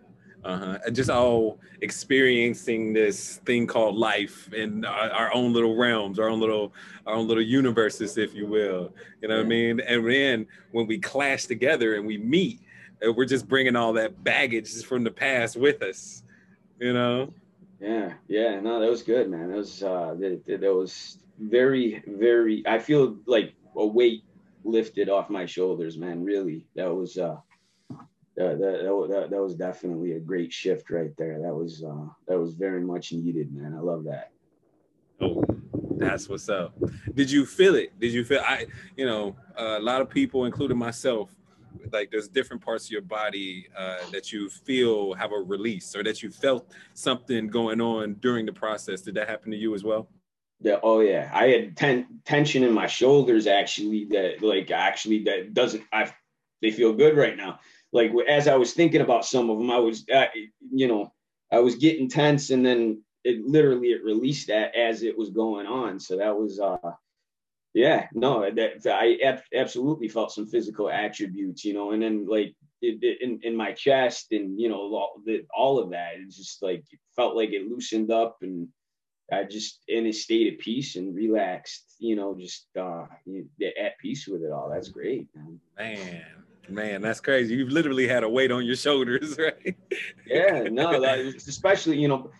uh-huh 0.43 0.77
just 0.91 1.09
all 1.09 1.59
experiencing 1.81 2.93
this 2.93 3.37
thing 3.45 3.67
called 3.67 3.95
life 3.95 4.51
in 4.53 4.83
our, 4.85 5.11
our, 5.11 5.33
own 5.35 5.53
little 5.53 5.75
realms 5.75 6.17
our 6.17 6.29
own 6.29 6.39
little 6.39 6.73
our 7.05 7.13
own 7.13 7.27
little 7.27 7.43
universes 7.43 8.17
if 8.17 8.33
you 8.33 8.47
will 8.47 8.91
you 9.21 9.27
know 9.27 9.35
yeah. 9.35 9.39
what 9.39 9.45
i 9.45 9.49
mean 9.49 9.79
and 9.81 10.07
then 10.09 10.47
when 10.71 10.87
we 10.87 10.97
clash 10.97 11.45
together 11.45 11.95
and 11.95 12.05
we 12.05 12.17
meet 12.17 12.59
we're 13.09 13.25
just 13.25 13.47
bringing 13.47 13.75
all 13.75 13.93
that 13.93 14.23
baggage 14.23 14.83
from 14.83 15.03
the 15.03 15.11
past 15.11 15.57
with 15.57 15.81
us, 15.81 16.23
you 16.79 16.93
know? 16.93 17.33
Yeah, 17.79 18.13
yeah, 18.27 18.59
no, 18.59 18.79
that 18.79 18.89
was 18.89 19.01
good, 19.01 19.29
man. 19.29 19.49
That 19.49 19.57
was 19.57 19.81
uh, 19.81 20.15
that, 20.19 20.45
that 20.45 20.73
was 20.73 21.17
very, 21.39 22.03
very. 22.05 22.63
I 22.67 22.77
feel 22.77 23.17
like 23.25 23.55
a 23.75 23.85
weight 23.85 24.23
lifted 24.63 25.09
off 25.09 25.29
my 25.29 25.45
shoulders, 25.45 25.97
man. 25.97 26.23
Really, 26.23 26.65
that 26.75 26.93
was 26.93 27.17
uh, 27.17 27.37
that, 28.37 28.59
that, 28.59 29.07
that, 29.09 29.27
that 29.29 29.41
was 29.41 29.55
definitely 29.55 30.13
a 30.13 30.19
great 30.19 30.51
shift 30.51 30.89
right 30.89 31.11
there. 31.17 31.39
That 31.41 31.53
was 31.53 31.83
uh, 31.83 32.07
that 32.27 32.39
was 32.39 32.53
very 32.53 32.81
much 32.81 33.11
needed, 33.11 33.53
man. 33.53 33.73
I 33.75 33.79
love 33.79 34.03
that. 34.05 34.31
Oh, 35.19 35.43
that's 35.97 36.27
what's 36.27 36.49
up. 36.49 36.73
Did 37.13 37.29
you 37.29 37.45
feel 37.45 37.75
it? 37.75 37.97
Did 37.99 38.11
you 38.13 38.23
feel 38.23 38.41
I? 38.41 38.67
You 38.95 39.05
know, 39.05 39.35
a 39.55 39.79
lot 39.79 40.01
of 40.01 40.09
people, 40.09 40.45
including 40.45 40.77
myself, 40.77 41.29
like 41.91 42.11
there's 42.11 42.27
different 42.27 42.63
parts 42.63 42.85
of 42.85 42.91
your 42.91 43.01
body 43.01 43.67
uh, 43.77 43.97
that 44.11 44.31
you 44.31 44.49
feel 44.49 45.13
have 45.13 45.31
a 45.31 45.37
release 45.37 45.95
or 45.95 46.03
that 46.03 46.23
you 46.23 46.31
felt 46.31 46.71
something 46.93 47.47
going 47.47 47.81
on 47.81 48.15
during 48.15 48.45
the 48.45 48.53
process 48.53 49.01
did 49.01 49.15
that 49.15 49.27
happen 49.27 49.51
to 49.51 49.57
you 49.57 49.73
as 49.73 49.83
well 49.83 50.07
yeah 50.61 50.77
oh 50.83 50.99
yeah. 50.99 51.29
I 51.33 51.47
had 51.47 51.77
ten, 51.77 52.07
tension 52.25 52.63
in 52.63 52.73
my 52.73 52.87
shoulders 52.87 53.47
actually 53.47 54.05
that 54.05 54.41
like 54.41 54.71
actually 54.71 55.23
that 55.25 55.53
doesn't 55.53 55.83
i 55.91 56.11
they 56.61 56.71
feel 56.71 56.93
good 56.93 57.17
right 57.17 57.35
now. 57.35 57.59
Like 57.91 58.11
as 58.27 58.47
i 58.47 58.55
was 58.55 58.73
thinking 58.73 59.01
about 59.01 59.25
some 59.25 59.49
of 59.49 59.57
them 59.57 59.71
i 59.71 59.79
was 59.79 60.05
you 60.71 60.87
know 60.87 61.13
i 61.51 61.59
was 61.59 61.75
getting 61.75 62.09
tense 62.09 62.49
and 62.49 62.65
then 62.65 63.03
it 63.23 63.45
literally 63.45 63.89
it 63.89 64.03
released 64.03 64.47
that 64.47 64.75
as 64.75 65.03
it 65.03 65.17
was 65.17 65.29
going 65.29 65.67
on. 65.67 65.99
So 65.99 66.17
that 66.17 66.37
was 66.37 66.59
uh 66.59 66.91
yeah, 67.73 68.07
no, 68.13 68.49
that 68.51 68.85
I 68.85 69.17
ab- 69.23 69.43
absolutely 69.55 70.09
felt 70.09 70.33
some 70.33 70.45
physical 70.45 70.89
attributes, 70.89 71.63
you 71.63 71.73
know, 71.73 71.91
and 71.91 72.01
then 72.01 72.27
like 72.27 72.53
it, 72.81 72.99
it, 73.01 73.21
in 73.21 73.39
in 73.43 73.55
my 73.55 73.71
chest 73.71 74.31
and 74.31 74.59
you 74.59 74.67
know 74.67 74.93
all, 74.93 75.21
the, 75.25 75.45
all 75.55 75.79
of 75.79 75.91
that, 75.91 76.15
it 76.15 76.29
just 76.29 76.61
like 76.61 76.83
felt 77.15 77.35
like 77.35 77.51
it 77.51 77.69
loosened 77.69 78.11
up 78.11 78.37
and 78.41 78.67
I 79.31 79.43
just 79.43 79.79
in 79.87 80.07
a 80.07 80.11
state 80.11 80.53
of 80.53 80.59
peace 80.59 80.95
and 80.95 81.15
relaxed, 81.15 81.95
you 81.99 82.15
know, 82.15 82.35
just 82.37 82.67
uh 82.77 83.05
at 83.77 83.97
peace 83.99 84.27
with 84.27 84.43
it 84.43 84.51
all. 84.51 84.69
That's 84.69 84.89
great, 84.89 85.27
man. 85.77 86.23
Man, 86.69 87.01
that's 87.01 87.19
crazy. 87.19 87.55
You've 87.55 87.71
literally 87.71 88.07
had 88.07 88.23
a 88.23 88.29
weight 88.29 88.51
on 88.51 88.65
your 88.65 88.75
shoulders, 88.75 89.37
right? 89.39 89.75
yeah, 90.25 90.63
no, 90.71 91.01
especially 91.01 91.99
you 91.99 92.07
know 92.07 92.31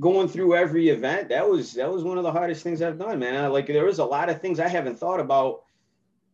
going 0.00 0.28
through 0.28 0.56
every 0.56 0.88
event 0.88 1.28
that 1.28 1.48
was 1.48 1.74
that 1.74 1.90
was 1.90 2.02
one 2.02 2.18
of 2.18 2.24
the 2.24 2.32
hardest 2.32 2.62
things 2.62 2.82
i've 2.82 2.98
done 2.98 3.18
man 3.20 3.44
I, 3.44 3.46
like 3.46 3.66
there 3.68 3.84
was 3.84 4.00
a 4.00 4.04
lot 4.04 4.28
of 4.28 4.40
things 4.40 4.58
i 4.58 4.66
haven't 4.66 4.98
thought 4.98 5.20
about 5.20 5.62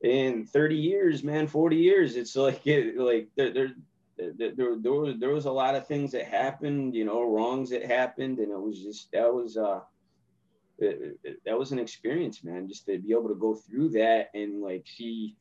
in 0.02 0.46
30 0.46 0.76
years 0.76 1.22
man 1.22 1.46
40 1.46 1.76
years 1.76 2.16
it's 2.16 2.34
like 2.34 2.66
it, 2.66 2.96
like 2.98 3.28
there, 3.36 3.52
there 3.52 3.72
there, 4.36 4.52
there, 4.54 4.76
there, 4.78 4.92
was, 4.92 5.18
there 5.18 5.30
was 5.30 5.46
a 5.46 5.50
lot 5.50 5.74
of 5.74 5.86
things 5.86 6.12
that 6.12 6.24
happened 6.24 6.94
you 6.94 7.04
know 7.04 7.22
wrongs 7.22 7.70
that 7.70 7.84
happened 7.84 8.38
and 8.38 8.50
it 8.50 8.60
was 8.60 8.80
just 8.82 9.10
that 9.12 9.32
was 9.32 9.56
uh 9.56 9.80
it, 10.78 11.18
it, 11.22 11.36
that 11.44 11.58
was 11.58 11.72
an 11.72 11.78
experience 11.78 12.42
man 12.42 12.68
just 12.68 12.86
to 12.86 12.98
be 12.98 13.12
able 13.12 13.28
to 13.28 13.34
go 13.34 13.54
through 13.54 13.90
that 13.90 14.30
and 14.34 14.62
like 14.62 14.86
see 14.86 15.36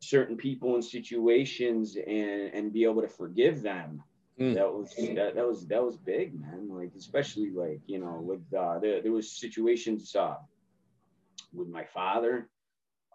certain 0.00 0.36
people 0.36 0.74
and 0.74 0.84
situations 0.84 1.96
and 1.96 2.52
and 2.54 2.72
be 2.72 2.84
able 2.84 3.02
to 3.02 3.08
forgive 3.08 3.62
them 3.62 4.02
Mm. 4.38 4.54
That 4.54 4.70
was 4.70 4.94
that, 4.96 5.34
that 5.34 5.48
was 5.48 5.66
that 5.68 5.82
was 5.82 5.96
big, 5.96 6.38
man. 6.38 6.68
Like 6.68 6.92
especially 6.96 7.50
like 7.50 7.80
you 7.86 7.98
know 7.98 8.20
with 8.22 8.42
uh, 8.54 8.78
there 8.78 9.00
there 9.00 9.12
was 9.12 9.30
situations 9.30 10.14
uh, 10.14 10.36
with 11.54 11.68
my 11.68 11.84
father, 11.84 12.48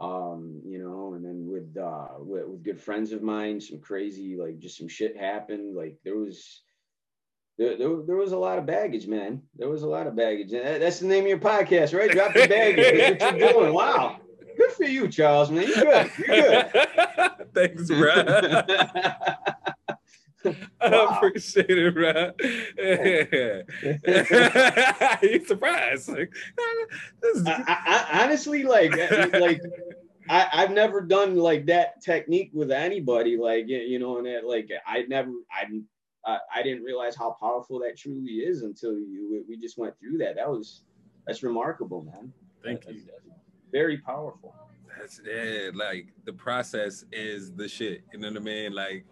um, 0.01 0.61
you 0.65 0.79
know, 0.79 1.13
and 1.13 1.23
then 1.23 1.47
with, 1.47 1.77
uh, 1.77 2.19
with 2.19 2.47
with 2.47 2.63
good 2.63 2.81
friends 2.81 3.11
of 3.11 3.21
mine, 3.21 3.61
some 3.61 3.79
crazy 3.79 4.35
like 4.35 4.59
just 4.59 4.77
some 4.77 4.87
shit 4.87 5.15
happened. 5.15 5.75
Like 5.75 5.97
there 6.03 6.17
was 6.17 6.63
there, 7.57 7.77
there, 7.77 7.89
there, 8.07 8.15
was 8.15 8.31
a 8.31 8.37
lot 8.37 8.57
of 8.57 8.65
baggage, 8.65 9.05
man. 9.05 9.43
There 9.55 9.69
was 9.69 9.83
a 9.83 9.87
lot 9.87 10.07
of 10.07 10.15
baggage. 10.15 10.51
And 10.53 10.81
that's 10.81 10.99
the 10.99 11.07
name 11.07 11.25
of 11.25 11.29
your 11.29 11.37
podcast, 11.37 11.97
right? 11.97 12.09
Drop 12.09 12.33
the 12.33 12.47
baggage. 12.47 13.21
what 13.21 13.37
you're 13.37 13.51
doing. 13.53 13.73
Wow. 13.73 14.19
Good 14.57 14.71
for 14.71 14.85
you, 14.85 15.07
Charles, 15.07 15.51
man. 15.51 15.67
You're 15.67 15.85
good. 15.85 16.11
You're 16.27 16.63
good. 16.63 17.53
Thanks, 17.53 17.87
bro. 17.87 18.61
I 20.45 21.17
appreciate 21.17 21.69
it, 21.69 21.93
bro. 21.93 22.31
Yeah. 22.77 23.61
you 25.21 25.45
surprised? 25.45 26.09
Like, 26.09 26.33
I, 27.45 27.63
I, 27.67 28.23
honestly, 28.23 28.63
like, 28.63 28.91
like 29.33 29.61
I, 30.29 30.47
I've 30.53 30.71
never 30.71 31.01
done 31.01 31.35
like 31.35 31.65
that 31.67 32.01
technique 32.01 32.51
with 32.53 32.71
anybody. 32.71 33.37
Like, 33.37 33.67
you 33.67 33.99
know, 33.99 34.17
and 34.17 34.27
that, 34.27 34.45
like, 34.45 34.69
I 34.85 35.03
never, 35.07 35.31
I, 35.51 35.65
I, 36.25 36.39
I 36.55 36.63
didn't 36.63 36.83
realize 36.83 37.15
how 37.15 37.35
powerful 37.39 37.79
that 37.79 37.97
truly 37.97 38.31
is 38.31 38.63
until 38.63 38.93
you. 38.93 39.43
We 39.47 39.57
just 39.57 39.77
went 39.77 39.97
through 39.99 40.17
that. 40.19 40.35
That 40.35 40.49
was, 40.49 40.83
that's 41.27 41.43
remarkable, 41.43 42.03
man. 42.03 42.31
Thank 42.63 42.85
that's, 42.85 42.97
you. 42.97 43.03
That's 43.05 43.35
very 43.71 43.97
powerful. 43.97 44.55
That's 44.99 45.21
it. 45.25 45.75
Like 45.75 46.07
the 46.25 46.33
process 46.33 47.05
is 47.11 47.53
the 47.53 47.67
shit. 47.67 48.03
You 48.13 48.19
know 48.19 48.29
what 48.29 48.37
I 48.37 48.41
mean? 48.41 48.73
Like 48.73 49.05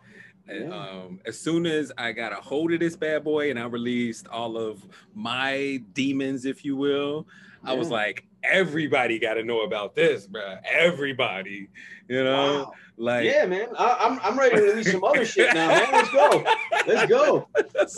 yeah. 0.51 0.73
Um, 0.73 1.19
as 1.25 1.39
soon 1.39 1.65
as 1.65 1.91
I 1.97 2.11
got 2.11 2.31
a 2.31 2.35
hold 2.35 2.73
of 2.73 2.79
this 2.79 2.95
bad 2.95 3.23
boy 3.23 3.49
and 3.49 3.59
I 3.59 3.65
released 3.65 4.27
all 4.27 4.57
of 4.57 4.85
my 5.13 5.81
demons, 5.93 6.45
if 6.45 6.65
you 6.65 6.75
will, 6.75 7.27
yeah. 7.63 7.71
I 7.71 7.73
was 7.73 7.89
like, 7.89 8.25
everybody 8.43 9.19
got 9.19 9.35
to 9.35 9.43
know 9.43 9.61
about 9.61 9.95
this, 9.95 10.27
bro. 10.27 10.57
Everybody, 10.65 11.69
you 12.07 12.23
know, 12.23 12.63
wow. 12.63 12.73
like 12.97 13.25
yeah, 13.25 13.45
man. 13.45 13.67
I, 13.77 14.05
am 14.05 14.13
I'm, 14.13 14.19
I'm 14.23 14.39
ready 14.39 14.55
to 14.55 14.61
release 14.61 14.91
some 14.91 15.03
other 15.03 15.25
shit 15.25 15.53
now, 15.53 15.67
man. 15.67 15.91
Let's 15.91 16.09
go, 16.09 16.43
let's 16.87 17.09
go. 17.09 17.47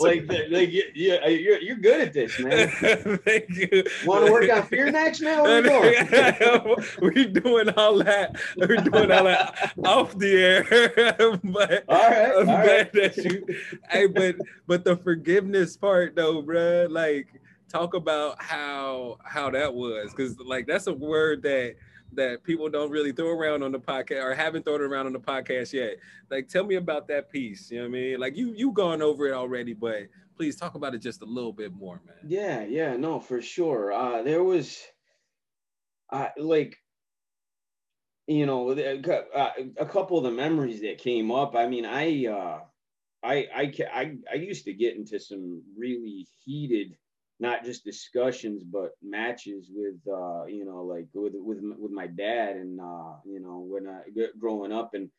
like 0.00 0.50
like 0.50 0.70
yeah, 0.94 1.14
uh, 1.24 1.28
you're 1.28 1.60
you're 1.60 1.76
good 1.76 2.00
at 2.00 2.12
this, 2.12 2.38
man. 2.38 2.68
Thank 3.24 3.48
you. 3.50 3.84
Want 4.04 4.26
to 4.26 4.32
work 4.32 4.50
on 4.50 4.66
fear 4.66 4.90
next, 4.90 5.20
man? 5.20 5.42
Where 5.42 5.62
we 5.62 5.68
going? 5.68 6.86
We're 7.00 7.24
doing 7.24 7.70
all 7.70 7.98
that. 7.98 8.36
We're 8.56 8.76
doing 8.76 9.10
all 9.10 9.24
that 9.24 9.72
off 9.84 10.18
the 10.18 10.34
air. 10.34 11.38
but 11.44 11.84
all 11.88 12.10
right, 12.10 12.34
all 12.34 12.44
right. 12.44 12.92
That 12.92 13.16
you, 13.16 13.46
hey, 13.90 14.06
but 14.06 14.36
but 14.66 14.84
the 14.84 14.96
forgiveness 14.96 15.76
part 15.76 16.14
though, 16.16 16.42
bro, 16.42 16.86
like 16.90 17.28
talk 17.72 17.94
about 17.94 18.40
how 18.42 19.18
how 19.24 19.50
that 19.50 19.72
was 19.72 20.10
because 20.10 20.38
like 20.38 20.66
that's 20.66 20.86
a 20.86 20.92
word 20.92 21.42
that 21.42 21.76
that 22.14 22.44
people 22.44 22.68
don't 22.68 22.90
really 22.90 23.12
throw 23.12 23.30
around 23.30 23.62
on 23.62 23.72
the 23.72 23.78
podcast 23.80 24.22
or 24.22 24.34
haven't 24.34 24.64
thrown 24.64 24.82
around 24.82 25.06
on 25.06 25.12
the 25.12 25.18
podcast 25.18 25.72
yet. 25.72 25.96
Like, 26.30 26.48
tell 26.48 26.64
me 26.64 26.74
about 26.74 27.08
that 27.08 27.30
piece. 27.30 27.70
You 27.70 27.78
know 27.78 27.84
what 27.84 27.88
I 27.88 28.00
mean? 28.00 28.20
Like, 28.20 28.36
you 28.36 28.52
you 28.54 28.72
gone 28.72 29.02
over 29.02 29.26
it 29.26 29.32
already, 29.32 29.72
but 29.72 30.08
please 30.36 30.56
talk 30.56 30.74
about 30.74 30.94
it 30.94 30.98
just 30.98 31.22
a 31.22 31.26
little 31.26 31.52
bit 31.52 31.72
more, 31.72 32.00
man. 32.06 32.16
Yeah, 32.26 32.64
yeah, 32.64 32.96
no, 32.96 33.20
for 33.20 33.40
sure. 33.40 33.92
Uh, 33.92 34.22
there 34.22 34.42
was, 34.44 34.80
uh, 36.10 36.28
like, 36.36 36.76
you 38.26 38.46
know, 38.46 38.70
uh, 38.70 39.50
a 39.78 39.86
couple 39.86 40.18
of 40.18 40.24
the 40.24 40.30
memories 40.30 40.82
that 40.82 40.98
came 40.98 41.30
up. 41.30 41.54
I 41.54 41.66
mean, 41.66 41.84
I, 41.84 42.26
uh, 42.26 42.60
I, 43.22 43.48
I, 43.54 43.72
I, 43.92 44.16
I 44.32 44.34
used 44.34 44.64
to 44.64 44.72
get 44.72 44.96
into 44.96 45.18
some 45.18 45.62
really 45.76 46.26
heated 46.44 46.96
not 47.42 47.64
just 47.64 47.84
discussions 47.84 48.62
but 48.62 48.92
matches 49.02 49.68
with 49.74 49.96
uh 50.08 50.44
you 50.46 50.64
know 50.64 50.84
like 50.84 51.08
with 51.12 51.32
with 51.34 51.58
with 51.76 51.90
my 51.90 52.06
dad 52.06 52.54
and 52.56 52.80
uh 52.80 53.14
you 53.26 53.40
know 53.40 53.66
when 53.68 53.88
I 53.88 54.02
growing 54.38 54.72
up 54.72 54.94
and 54.94 55.10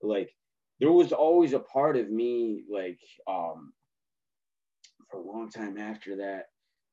like 0.00 0.30
there 0.78 0.92
was 0.92 1.12
always 1.12 1.52
a 1.52 1.58
part 1.58 1.96
of 1.96 2.08
me 2.08 2.62
like 2.72 3.00
um 3.28 3.72
for 5.10 5.18
a 5.18 5.26
long 5.26 5.50
time 5.50 5.76
after 5.76 6.16
that 6.18 6.44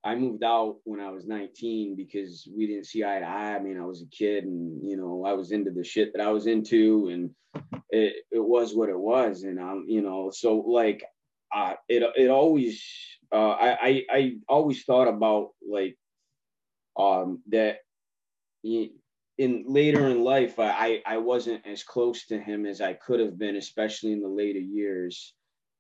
I 0.04 0.16
moved 0.16 0.44
out 0.44 0.78
when 0.86 1.02
I 1.02 1.12
was 1.12 1.28
19 1.28 1.96
because 1.96 2.48
we 2.56 2.66
didn't 2.66 2.86
see 2.86 3.04
eye 3.04 3.20
to 3.20 3.26
eye. 3.26 3.56
I 3.56 3.60
mean, 3.60 3.78
I 3.78 3.86
was 3.86 4.02
a 4.02 4.06
kid 4.06 4.46
and, 4.46 4.82
you 4.82 4.96
know, 4.96 5.26
I 5.26 5.34
was 5.34 5.52
into 5.52 5.72
the 5.72 5.84
shit 5.84 6.14
that 6.14 6.26
I 6.26 6.32
was 6.32 6.48
into 6.48 7.10
and 7.10 7.32
it, 7.90 8.24
it 8.32 8.40
was 8.40 8.74
what 8.74 8.88
it 8.88 8.98
was. 8.98 9.44
And, 9.44 9.60
um, 9.60 9.84
you 9.90 10.02
know, 10.02 10.32
so 10.34 10.60
like, 10.60 11.04
uh, 11.54 11.74
it, 11.90 12.02
it 12.16 12.30
always 12.30 12.82
uh, 13.32 13.52
I, 13.52 13.78
I, 13.82 14.06
I 14.12 14.36
always 14.48 14.84
thought 14.84 15.08
about 15.08 15.52
like 15.68 15.98
um, 16.98 17.42
that 17.50 17.80
in 18.64 19.64
later 19.68 20.08
in 20.08 20.24
life 20.24 20.60
I, 20.60 21.02
I 21.06 21.18
wasn't 21.18 21.66
as 21.66 21.84
close 21.84 22.26
to 22.28 22.40
him 22.40 22.66
as 22.66 22.82
I 22.82 22.94
could 22.94 23.20
have 23.20 23.38
been, 23.38 23.56
especially 23.56 24.12
in 24.12 24.22
the 24.22 24.28
later 24.28 24.60
years. 24.60 25.34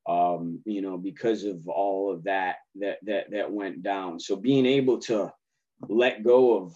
Um, 0.08 0.62
you 0.66 0.82
know, 0.82 0.97
because 0.97 1.43
of 1.43 1.68
all 1.68 2.12
of 2.12 2.24
that 2.24 2.56
that 2.76 2.97
that 3.04 3.32
that 3.32 3.52
went 3.52 3.84
down. 3.84 4.20
So 4.20 4.36
being 4.36 4.66
able 4.66 5.00
to 5.02 5.32
let 5.88 6.24
go 6.24 6.58
of 6.58 6.74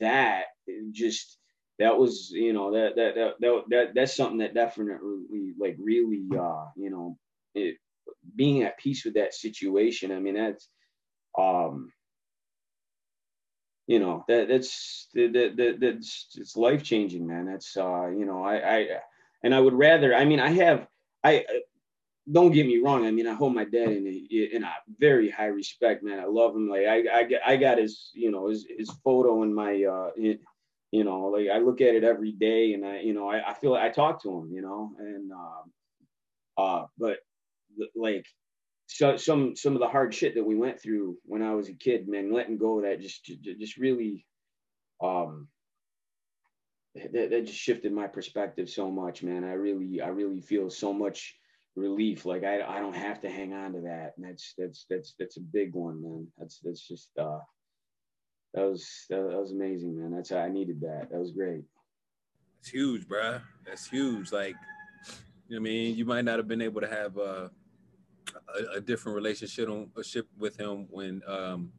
that 0.00 0.46
just 0.90 1.38
that 1.78 1.98
was 1.98 2.30
you 2.30 2.52
know 2.52 2.72
that 2.72 2.96
that 2.96 3.14
that, 3.14 3.34
that, 3.40 3.62
that 3.68 3.94
that's 3.94 4.16
something 4.16 4.38
that 4.38 4.54
definitely 4.54 5.52
like 5.58 5.76
really 5.78 6.24
uh 6.38 6.66
you 6.76 6.90
know 6.90 7.18
it 7.54 7.76
being 8.34 8.62
at 8.62 8.78
peace 8.78 9.04
with 9.04 9.14
that 9.14 9.34
situation. 9.34 10.12
I 10.12 10.18
mean, 10.18 10.34
that's, 10.34 10.68
um, 11.38 11.92
you 13.86 13.98
know, 13.98 14.24
that 14.28 14.48
that's 14.48 15.08
that, 15.14 15.32
that 15.56 15.76
that's 15.80 16.28
it's 16.36 16.56
life 16.56 16.82
changing, 16.82 17.26
man. 17.26 17.46
That's 17.46 17.76
uh, 17.76 18.08
you 18.08 18.24
know, 18.24 18.42
I 18.42 18.76
I 18.76 18.86
and 19.42 19.54
I 19.54 19.60
would 19.60 19.74
rather. 19.74 20.14
I 20.14 20.24
mean, 20.24 20.40
I 20.40 20.48
have 20.50 20.86
I. 21.24 21.44
Don't 22.30 22.52
get 22.52 22.68
me 22.68 22.78
wrong. 22.78 23.04
I 23.04 23.10
mean, 23.10 23.26
I 23.26 23.34
hold 23.34 23.52
my 23.52 23.64
dad 23.64 23.88
in 23.88 24.06
a, 24.06 24.56
in 24.56 24.62
a 24.62 24.72
very 25.00 25.28
high 25.28 25.46
respect, 25.46 26.04
man. 26.04 26.20
I 26.20 26.26
love 26.26 26.54
him. 26.54 26.68
Like 26.68 26.86
I, 26.86 26.98
I, 27.00 27.28
I 27.44 27.56
got 27.56 27.78
his, 27.78 28.10
you 28.14 28.30
know, 28.30 28.46
his, 28.48 28.64
his 28.78 28.88
photo 29.02 29.42
in 29.42 29.52
my, 29.52 29.82
uh, 29.82 30.10
in, 30.16 30.38
you 30.92 31.02
know, 31.02 31.22
like 31.22 31.48
I 31.52 31.58
look 31.58 31.80
at 31.80 31.96
it 31.96 32.04
every 32.04 32.30
day, 32.30 32.74
and 32.74 32.86
I, 32.86 33.00
you 33.00 33.12
know, 33.12 33.28
I, 33.28 33.50
I 33.50 33.54
feel 33.54 33.74
I 33.74 33.88
talk 33.88 34.22
to 34.22 34.30
him, 34.30 34.52
you 34.52 34.62
know, 34.62 34.92
and, 35.00 35.32
um, 35.32 35.72
uh, 36.56 36.84
but 36.96 37.18
like 37.94 38.26
so, 38.86 39.16
some 39.16 39.56
some 39.56 39.74
of 39.74 39.80
the 39.80 39.88
hard 39.88 40.14
shit 40.14 40.34
that 40.34 40.44
we 40.44 40.56
went 40.56 40.80
through 40.80 41.16
when 41.24 41.42
I 41.42 41.54
was 41.54 41.68
a 41.68 41.74
kid, 41.74 42.08
man, 42.08 42.32
letting 42.32 42.58
go 42.58 42.78
of 42.78 42.84
that 42.84 43.00
just 43.00 43.24
just 43.24 43.76
really 43.76 44.26
um 45.02 45.48
that, 46.94 47.30
that 47.30 47.46
just 47.46 47.58
shifted 47.58 47.92
my 47.92 48.06
perspective 48.06 48.68
so 48.68 48.90
much, 48.90 49.22
man. 49.22 49.44
I 49.44 49.52
really 49.52 50.00
I 50.00 50.08
really 50.08 50.40
feel 50.40 50.68
so 50.68 50.92
much 50.92 51.34
relief. 51.74 52.26
Like 52.26 52.44
I 52.44 52.60
I 52.60 52.80
don't 52.80 52.96
have 52.96 53.20
to 53.22 53.30
hang 53.30 53.54
on 53.54 53.72
to 53.72 53.80
that. 53.82 54.12
And 54.16 54.26
that's 54.26 54.54
that's 54.58 54.86
that's 54.90 55.14
that's 55.18 55.36
a 55.38 55.40
big 55.40 55.74
one, 55.74 56.02
man. 56.02 56.26
That's 56.36 56.60
that's 56.62 56.86
just 56.86 57.10
uh 57.18 57.38
that 58.54 58.62
was 58.68 58.86
that, 59.08 59.16
that 59.16 59.40
was 59.40 59.52
amazing, 59.52 59.98
man. 59.98 60.14
That's 60.14 60.30
how 60.30 60.38
I 60.38 60.50
needed 60.50 60.82
that. 60.82 61.08
That 61.10 61.18
was 61.18 61.32
great. 61.32 61.62
It's 62.60 62.68
huge, 62.68 63.08
bruh. 63.08 63.40
That's 63.66 63.88
huge. 63.88 64.30
Like, 64.30 64.54
you 65.48 65.56
know 65.56 65.60
I 65.60 65.60
mean, 65.60 65.96
you 65.96 66.04
might 66.04 66.24
not 66.24 66.38
have 66.38 66.46
been 66.46 66.62
able 66.62 66.82
to 66.82 66.88
have 66.88 67.16
uh 67.16 67.48
a, 68.58 68.76
a 68.76 68.80
different 68.80 69.16
relationship 69.16 69.68
with 70.38 70.56
him 70.58 70.86
when 70.90 71.22
um, 71.26 71.72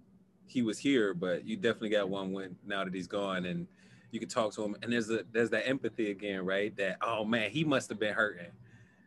he 0.45 0.61
was 0.61 0.77
here, 0.77 1.13
but 1.13 1.45
you 1.45 1.57
definitely 1.57 1.89
got 1.89 2.09
one 2.09 2.31
when 2.31 2.55
now 2.65 2.83
that 2.83 2.93
he's 2.93 3.07
gone, 3.07 3.45
and 3.45 3.67
you 4.11 4.19
can 4.19 4.29
talk 4.29 4.53
to 4.55 4.63
him. 4.63 4.75
And 4.81 4.91
there's 4.91 5.09
a 5.09 5.23
there's 5.31 5.49
that 5.51 5.67
empathy 5.67 6.11
again, 6.11 6.45
right? 6.45 6.75
That 6.77 6.97
oh 7.01 7.25
man, 7.25 7.49
he 7.49 7.63
must 7.63 7.89
have 7.89 7.99
been 7.99 8.13
hurting. 8.13 8.51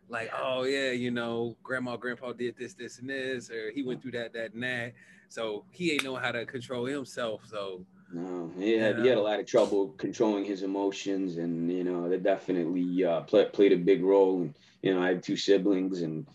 Like 0.09 0.31
oh 0.37 0.63
yeah, 0.63 0.91
you 0.91 1.11
know, 1.11 1.55
grandma, 1.63 1.97
grandpa 1.97 2.33
did 2.33 2.55
this, 2.57 2.73
this, 2.73 2.99
and 2.99 3.09
this, 3.09 3.49
or 3.49 3.71
he 3.71 3.83
went 3.83 4.01
through 4.01 4.11
that, 4.11 4.33
that, 4.33 4.53
and 4.53 4.63
that. 4.63 4.93
So 5.29 5.65
he 5.71 5.91
ain't 5.91 6.03
know 6.03 6.15
how 6.15 6.31
to 6.31 6.45
control 6.45 6.85
himself. 6.85 7.41
So 7.49 7.85
no, 8.13 8.51
he 8.57 8.73
had, 8.73 8.99
he 8.99 9.07
had 9.07 9.17
a 9.17 9.21
lot 9.21 9.39
of 9.39 9.45
trouble 9.45 9.89
controlling 9.97 10.45
his 10.45 10.63
emotions, 10.63 11.37
and 11.37 11.71
you 11.71 11.83
know 11.83 12.07
that 12.09 12.23
definitely 12.23 13.03
uh, 13.03 13.21
play, 13.21 13.45
played 13.45 13.73
a 13.73 13.77
big 13.77 14.03
role. 14.03 14.41
And 14.41 14.53
you 14.81 14.93
know, 14.93 15.01
I 15.01 15.07
had 15.07 15.23
two 15.23 15.35
siblings, 15.35 16.01
and 16.01 16.25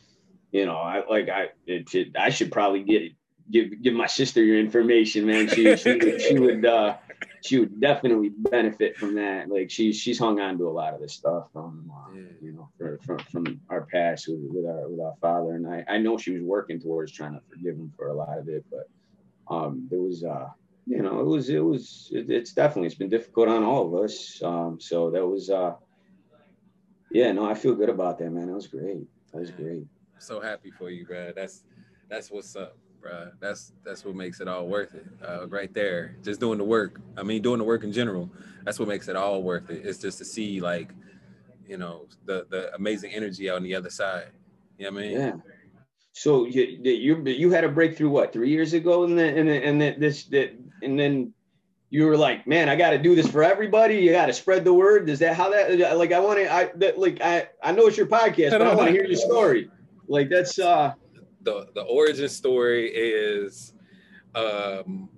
you 0.53 0.66
know, 0.66 0.76
I 0.76 1.03
like 1.09 1.28
I 1.30 1.48
it, 1.66 1.92
it, 1.94 2.16
I 2.16 2.28
should 2.28 2.53
probably 2.53 2.82
get 2.82 3.12
give 3.50 3.82
give 3.82 3.94
my 3.94 4.07
sister 4.07 4.44
your 4.44 4.61
information, 4.61 5.26
man. 5.26 5.48
She 5.48 5.76
she, 5.76 6.18
she 6.18 6.38
would 6.38 6.64
uh, 6.64 6.96
she 7.42 7.59
would 7.59 7.80
definitely 7.80 8.28
benefit 8.36 8.96
from 8.96 9.14
that. 9.14 9.48
Like 9.48 9.70
she's 9.70 9.96
she's 9.96 10.18
hung 10.18 10.40
on 10.40 10.59
to 10.59 10.68
a 10.68 10.70
lot 10.70 10.92
of 10.92 11.00
this 11.00 11.14
stuff 11.14 11.50
from 11.53 11.90
uh, 11.90 12.14
yeah. 12.14 12.22
you 12.42 12.53
know 12.53 12.68
for, 12.76 12.98
from 12.98 13.18
from 13.18 13.61
our 13.70 13.86
past 13.86 14.28
with, 14.28 14.40
with 14.40 14.66
our 14.66 14.88
with 14.90 15.00
our 15.00 15.14
father, 15.22 15.55
and 15.55 15.66
I 15.66 15.84
I 15.88 15.98
know 15.98 16.18
she 16.18 16.32
was 16.32 16.42
working 16.42 16.78
towards 16.78 17.12
trying 17.12 17.32
to 17.32 17.40
forgive 17.48 17.76
him 17.76 17.90
for 17.96 18.09
a 18.09 18.14
lot 18.14 18.38
of 18.38 18.48
it, 18.48 18.64
but 18.70 18.88
um 19.53 19.88
there 19.90 20.00
was 20.00 20.22
uh 20.22 20.48
you 20.86 21.00
know 21.00 21.20
it 21.20 21.26
was 21.26 21.48
it 21.48 21.64
was 21.64 22.11
it, 22.12 22.30
it's 22.30 22.53
definitely 22.53 22.88
it's 22.88 22.94
been 22.94 23.09
difficult 23.09 23.48
on 23.48 23.64
all 23.64 23.86
of 23.86 24.05
us. 24.05 24.42
Um 24.42 24.78
so 24.78 25.11
that 25.11 25.26
was 25.26 25.48
uh 25.48 25.74
yeah 27.11 27.32
no 27.32 27.48
I 27.48 27.55
feel 27.55 27.74
good 27.74 27.88
about 27.88 28.18
that 28.18 28.30
man. 28.30 28.48
That 28.48 28.55
was 28.55 28.66
great. 28.66 29.09
That 29.32 29.40
was 29.40 29.50
great 29.50 29.86
so 30.26 30.40
happy 30.40 30.70
for 30.70 30.90
you, 30.90 31.04
bro. 31.04 31.32
That's 31.34 31.64
that's 32.08 32.30
what's 32.30 32.56
up, 32.56 32.76
bro. 33.00 33.30
That's 33.40 33.72
that's 33.84 34.04
what 34.04 34.14
makes 34.14 34.40
it 34.40 34.48
all 34.48 34.66
worth 34.66 34.94
it, 34.94 35.06
uh, 35.26 35.46
right 35.48 35.72
there. 35.72 36.16
Just 36.22 36.40
doing 36.40 36.58
the 36.58 36.64
work. 36.64 37.00
I 37.16 37.22
mean, 37.22 37.42
doing 37.42 37.58
the 37.58 37.64
work 37.64 37.84
in 37.84 37.92
general. 37.92 38.30
That's 38.64 38.78
what 38.78 38.88
makes 38.88 39.08
it 39.08 39.16
all 39.16 39.42
worth 39.42 39.70
it. 39.70 39.84
It's 39.84 39.98
just 39.98 40.18
to 40.18 40.24
see 40.24 40.60
like, 40.60 40.90
you 41.66 41.76
know, 41.76 42.06
the 42.24 42.46
the 42.50 42.74
amazing 42.74 43.12
energy 43.12 43.48
on 43.50 43.62
the 43.62 43.74
other 43.74 43.90
side. 43.90 44.28
You 44.78 44.86
know 44.86 44.92
what 44.92 45.00
I 45.00 45.06
mean? 45.06 45.12
Yeah. 45.18 45.32
So 46.12 46.46
you 46.46 46.62
you 46.82 47.22
you 47.24 47.50
had 47.50 47.64
a 47.64 47.68
breakthrough 47.68 48.10
what 48.10 48.32
three 48.32 48.50
years 48.50 48.74
ago, 48.74 49.04
and 49.04 49.18
then 49.18 49.36
and 49.36 49.48
then, 49.48 49.62
and 49.62 49.80
then 49.80 50.00
this 50.00 50.24
that 50.24 50.54
and 50.82 50.98
then 50.98 51.32
you 51.92 52.06
were 52.06 52.16
like, 52.16 52.46
man, 52.46 52.70
I 52.70 52.76
got 52.76 52.90
to 52.90 52.98
do 52.98 53.14
this 53.14 53.30
for 53.30 53.42
everybody. 53.42 53.96
You 53.96 54.12
got 54.12 54.26
to 54.26 54.32
spread 54.32 54.64
the 54.64 54.72
word. 54.72 55.10
Is 55.10 55.18
that 55.18 55.36
how 55.36 55.50
that? 55.50 55.98
Like, 55.98 56.10
I 56.10 56.20
want 56.20 56.38
to. 56.38 56.50
I 56.50 56.70
that, 56.76 56.98
like 56.98 57.20
I 57.20 57.48
I 57.62 57.72
know 57.72 57.86
it's 57.86 57.98
your 57.98 58.06
podcast, 58.06 58.50
but 58.50 58.62
I 58.62 58.74
want 58.74 58.88
to 58.88 58.92
hear 58.92 59.04
your 59.04 59.16
story. 59.16 59.70
Like 60.12 60.28
that's 60.28 60.58
uh 60.58 60.92
the 61.40 61.68
the 61.74 61.80
origin 61.82 62.28
story 62.28 62.90
is 62.90 63.72
um 64.34 65.08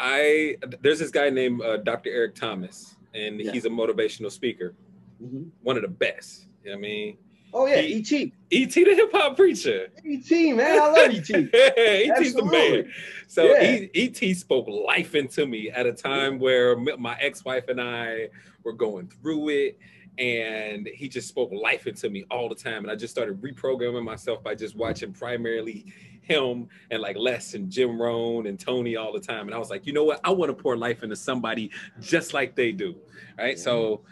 I 0.00 0.56
there's 0.80 0.98
this 0.98 1.12
guy 1.12 1.30
named 1.30 1.62
uh, 1.62 1.76
Dr. 1.76 2.10
Eric 2.10 2.34
Thomas, 2.34 2.96
and 3.14 3.40
yeah. 3.40 3.52
he's 3.52 3.64
a 3.64 3.70
motivational 3.70 4.32
speaker, 4.32 4.74
mm-hmm. 5.22 5.44
one 5.62 5.76
of 5.76 5.82
the 5.82 5.88
best. 5.88 6.48
You 6.64 6.70
know 6.70 6.76
what 6.76 6.78
I 6.78 6.80
mean? 6.80 7.18
Oh 7.52 7.66
yeah, 7.66 7.76
ET. 7.76 8.10
ET 8.12 8.74
the 8.74 8.94
hip 8.96 9.12
hop 9.12 9.36
preacher. 9.36 9.86
ET, 10.04 10.30
man, 10.56 10.82
I 10.82 10.90
love 10.90 11.10
ET. 11.10 11.30
ET's 11.30 12.34
the 12.34 12.44
man. 12.44 12.92
So 13.28 13.44
yeah. 13.44 13.86
ET 13.94 14.36
spoke 14.36 14.66
life 14.66 15.14
into 15.14 15.46
me 15.46 15.70
at 15.70 15.86
a 15.86 15.92
time 15.92 16.40
where 16.40 16.76
my 16.76 17.16
ex-wife 17.20 17.68
and 17.68 17.80
I 17.80 18.30
were 18.64 18.72
going 18.72 19.06
through 19.06 19.50
it 19.50 19.78
and 20.18 20.88
he 20.94 21.08
just 21.08 21.28
spoke 21.28 21.50
life 21.52 21.86
into 21.86 22.08
me 22.08 22.24
all 22.30 22.48
the 22.48 22.54
time. 22.54 22.82
And 22.84 22.90
i 22.90 22.94
just 22.94 23.12
started 23.12 23.40
reprogramming 23.40 24.04
myself 24.04 24.42
by 24.42 24.54
just 24.54 24.76
watching 24.76 25.12
primarily 25.12 25.92
him 26.22 26.68
and 26.90 27.02
like 27.02 27.16
les 27.18 27.52
and 27.52 27.70
jim 27.70 28.00
rohn 28.00 28.46
and 28.46 28.58
tony 28.58 28.96
all 28.96 29.12
the 29.12 29.20
time. 29.20 29.46
And 29.46 29.54
i 29.54 29.58
was 29.58 29.70
like 29.70 29.86
you 29.86 29.92
know 29.92 30.04
what? 30.04 30.20
I 30.24 30.30
want 30.30 30.56
to 30.56 30.62
pour 30.62 30.76
life 30.76 31.02
into 31.02 31.16
somebody 31.16 31.70
just 32.00 32.34
like 32.34 32.54
they 32.54 32.72
do. 32.72 32.96
Right? 33.38 33.58
So 33.58 34.02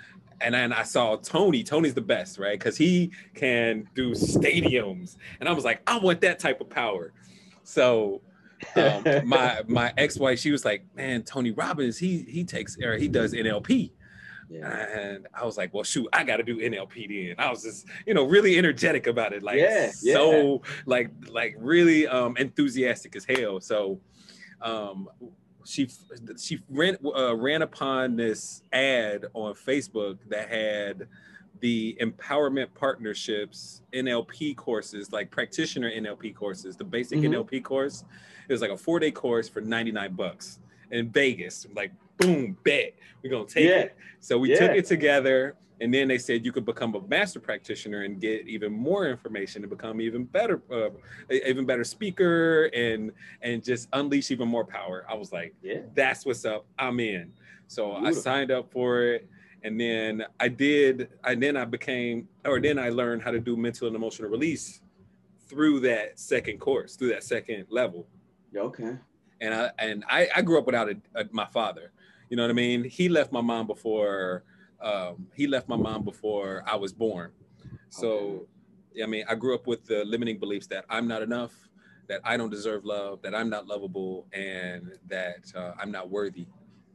and 0.42 0.54
then 0.54 0.72
I 0.72 0.82
saw 0.82 1.16
Tony. 1.16 1.62
Tony's 1.62 1.94
the 1.94 2.00
best, 2.00 2.38
right? 2.38 2.58
Because 2.58 2.76
he 2.76 3.12
can 3.34 3.88
do 3.94 4.10
stadiums, 4.10 5.16
and 5.40 5.48
I 5.48 5.52
was 5.52 5.64
like, 5.64 5.82
I 5.86 5.98
want 5.98 6.20
that 6.22 6.38
type 6.38 6.60
of 6.60 6.68
power. 6.68 7.12
So 7.62 8.20
um, 8.76 9.04
my 9.24 9.62
my 9.66 9.92
ex 9.96 10.18
wife, 10.18 10.38
she 10.38 10.50
was 10.50 10.64
like, 10.64 10.84
man, 10.94 11.22
Tony 11.22 11.50
Robbins, 11.50 11.98
he 11.98 12.24
he 12.28 12.44
takes 12.44 12.76
or 12.82 12.96
he 12.96 13.08
does 13.08 13.32
NLP, 13.32 13.92
yeah. 14.52 14.98
And 14.98 15.26
I 15.34 15.44
was 15.44 15.56
like, 15.56 15.72
well, 15.72 15.84
shoot, 15.84 16.08
I 16.12 16.24
got 16.24 16.36
to 16.36 16.42
do 16.42 16.58
NLP 16.58 17.08
then. 17.08 17.44
I 17.44 17.50
was 17.50 17.62
just, 17.62 17.86
you 18.06 18.14
know, 18.14 18.24
really 18.24 18.58
energetic 18.58 19.06
about 19.06 19.32
it. 19.32 19.42
Like, 19.42 19.58
yeah, 19.58 19.90
so, 19.90 20.32
yeah. 20.32 20.70
like, 20.86 21.10
like 21.28 21.54
really 21.58 22.06
um, 22.06 22.36
enthusiastic 22.36 23.16
as 23.16 23.24
hell. 23.24 23.60
So, 23.60 24.00
um, 24.60 25.08
she 25.64 25.88
she 26.38 26.60
ran 26.68 26.96
uh, 27.04 27.36
ran 27.36 27.62
upon 27.62 28.16
this 28.16 28.62
ad 28.72 29.26
on 29.34 29.54
Facebook 29.54 30.18
that 30.28 30.48
had 30.48 31.06
the 31.60 31.96
empowerment 32.00 32.66
partnerships 32.74 33.82
NLP 33.92 34.56
courses, 34.56 35.12
like 35.12 35.30
practitioner 35.30 35.90
NLP 35.90 36.34
courses, 36.34 36.76
the 36.76 36.84
basic 36.84 37.20
mm-hmm. 37.20 37.34
NLP 37.34 37.62
course. 37.62 38.04
It 38.48 38.52
was 38.52 38.60
like 38.60 38.72
a 38.72 38.76
four 38.76 38.98
day 38.98 39.12
course 39.12 39.48
for 39.48 39.60
99 39.60 40.12
bucks 40.14 40.58
in 40.90 41.08
Vegas. 41.10 41.66
Like, 41.74 41.92
boom, 42.18 42.56
bet 42.64 42.94
we're 43.22 43.30
gonna 43.30 43.46
take 43.46 43.68
yeah. 43.68 43.76
it. 43.76 43.96
So 44.20 44.38
we 44.38 44.50
yeah. 44.50 44.58
took 44.58 44.76
it 44.76 44.86
together, 44.86 45.56
and 45.80 45.92
then 45.92 46.08
they 46.08 46.18
said 46.18 46.44
you 46.44 46.52
could 46.52 46.64
become 46.64 46.94
a 46.94 47.00
master 47.08 47.40
practitioner 47.40 48.02
and 48.02 48.20
get 48.20 48.46
even 48.48 48.72
more 48.72 49.06
information 49.08 49.62
and 49.62 49.70
become 49.70 50.00
even 50.00 50.24
better, 50.24 50.62
uh, 50.72 50.90
even 51.30 51.66
better 51.66 51.84
speaker, 51.84 52.66
and 52.66 53.12
and 53.42 53.62
just 53.64 53.88
unleash 53.92 54.30
even 54.30 54.48
more 54.48 54.64
power. 54.64 55.04
I 55.08 55.14
was 55.14 55.32
like, 55.32 55.54
yeah, 55.62 55.80
that's 55.94 56.24
what's 56.24 56.44
up. 56.44 56.66
I'm 56.78 57.00
in. 57.00 57.32
So 57.66 57.92
Beautiful. 57.92 58.18
I 58.18 58.22
signed 58.22 58.50
up 58.50 58.70
for 58.72 59.02
it 59.02 59.28
and 59.64 59.80
then 59.80 60.24
I 60.40 60.48
did, 60.48 61.08
and 61.24 61.42
then 61.42 61.56
I 61.56 61.64
became, 61.64 62.28
or 62.44 62.60
then 62.60 62.78
I 62.78 62.88
learned 62.88 63.22
how 63.22 63.30
to 63.30 63.40
do 63.40 63.56
mental 63.56 63.86
and 63.86 63.96
emotional 63.96 64.28
release 64.28 64.80
through 65.48 65.80
that 65.80 66.18
second 66.18 66.58
course, 66.58 66.96
through 66.96 67.10
that 67.10 67.22
second 67.22 67.66
level. 67.70 68.06
Okay. 68.56 68.96
And 69.40 69.54
I 69.54 69.70
and 69.78 70.04
I, 70.08 70.28
I 70.34 70.42
grew 70.42 70.58
up 70.58 70.66
without 70.66 70.88
a, 70.88 70.96
a, 71.14 71.24
my 71.30 71.46
father. 71.46 71.92
You 72.32 72.36
know 72.36 72.44
what 72.44 72.50
I 72.50 72.54
mean? 72.54 72.84
He 72.84 73.10
left 73.10 73.30
my 73.30 73.42
mom 73.42 73.66
before 73.66 74.44
um, 74.80 75.26
he 75.34 75.46
left 75.46 75.68
my 75.68 75.76
mom 75.76 76.02
before 76.02 76.64
I 76.66 76.76
was 76.76 76.90
born. 76.90 77.30
So, 77.90 78.46
okay. 78.94 79.02
I 79.02 79.06
mean, 79.06 79.26
I 79.28 79.34
grew 79.34 79.54
up 79.54 79.66
with 79.66 79.84
the 79.84 80.02
limiting 80.06 80.38
beliefs 80.38 80.66
that 80.68 80.86
I'm 80.88 81.06
not 81.06 81.20
enough, 81.20 81.52
that 82.08 82.22
I 82.24 82.38
don't 82.38 82.48
deserve 82.48 82.86
love, 82.86 83.20
that 83.20 83.34
I'm 83.34 83.50
not 83.50 83.66
lovable, 83.66 84.28
and 84.32 84.92
that 85.08 85.52
uh, 85.54 85.72
I'm 85.78 85.92
not 85.92 86.08
worthy 86.08 86.46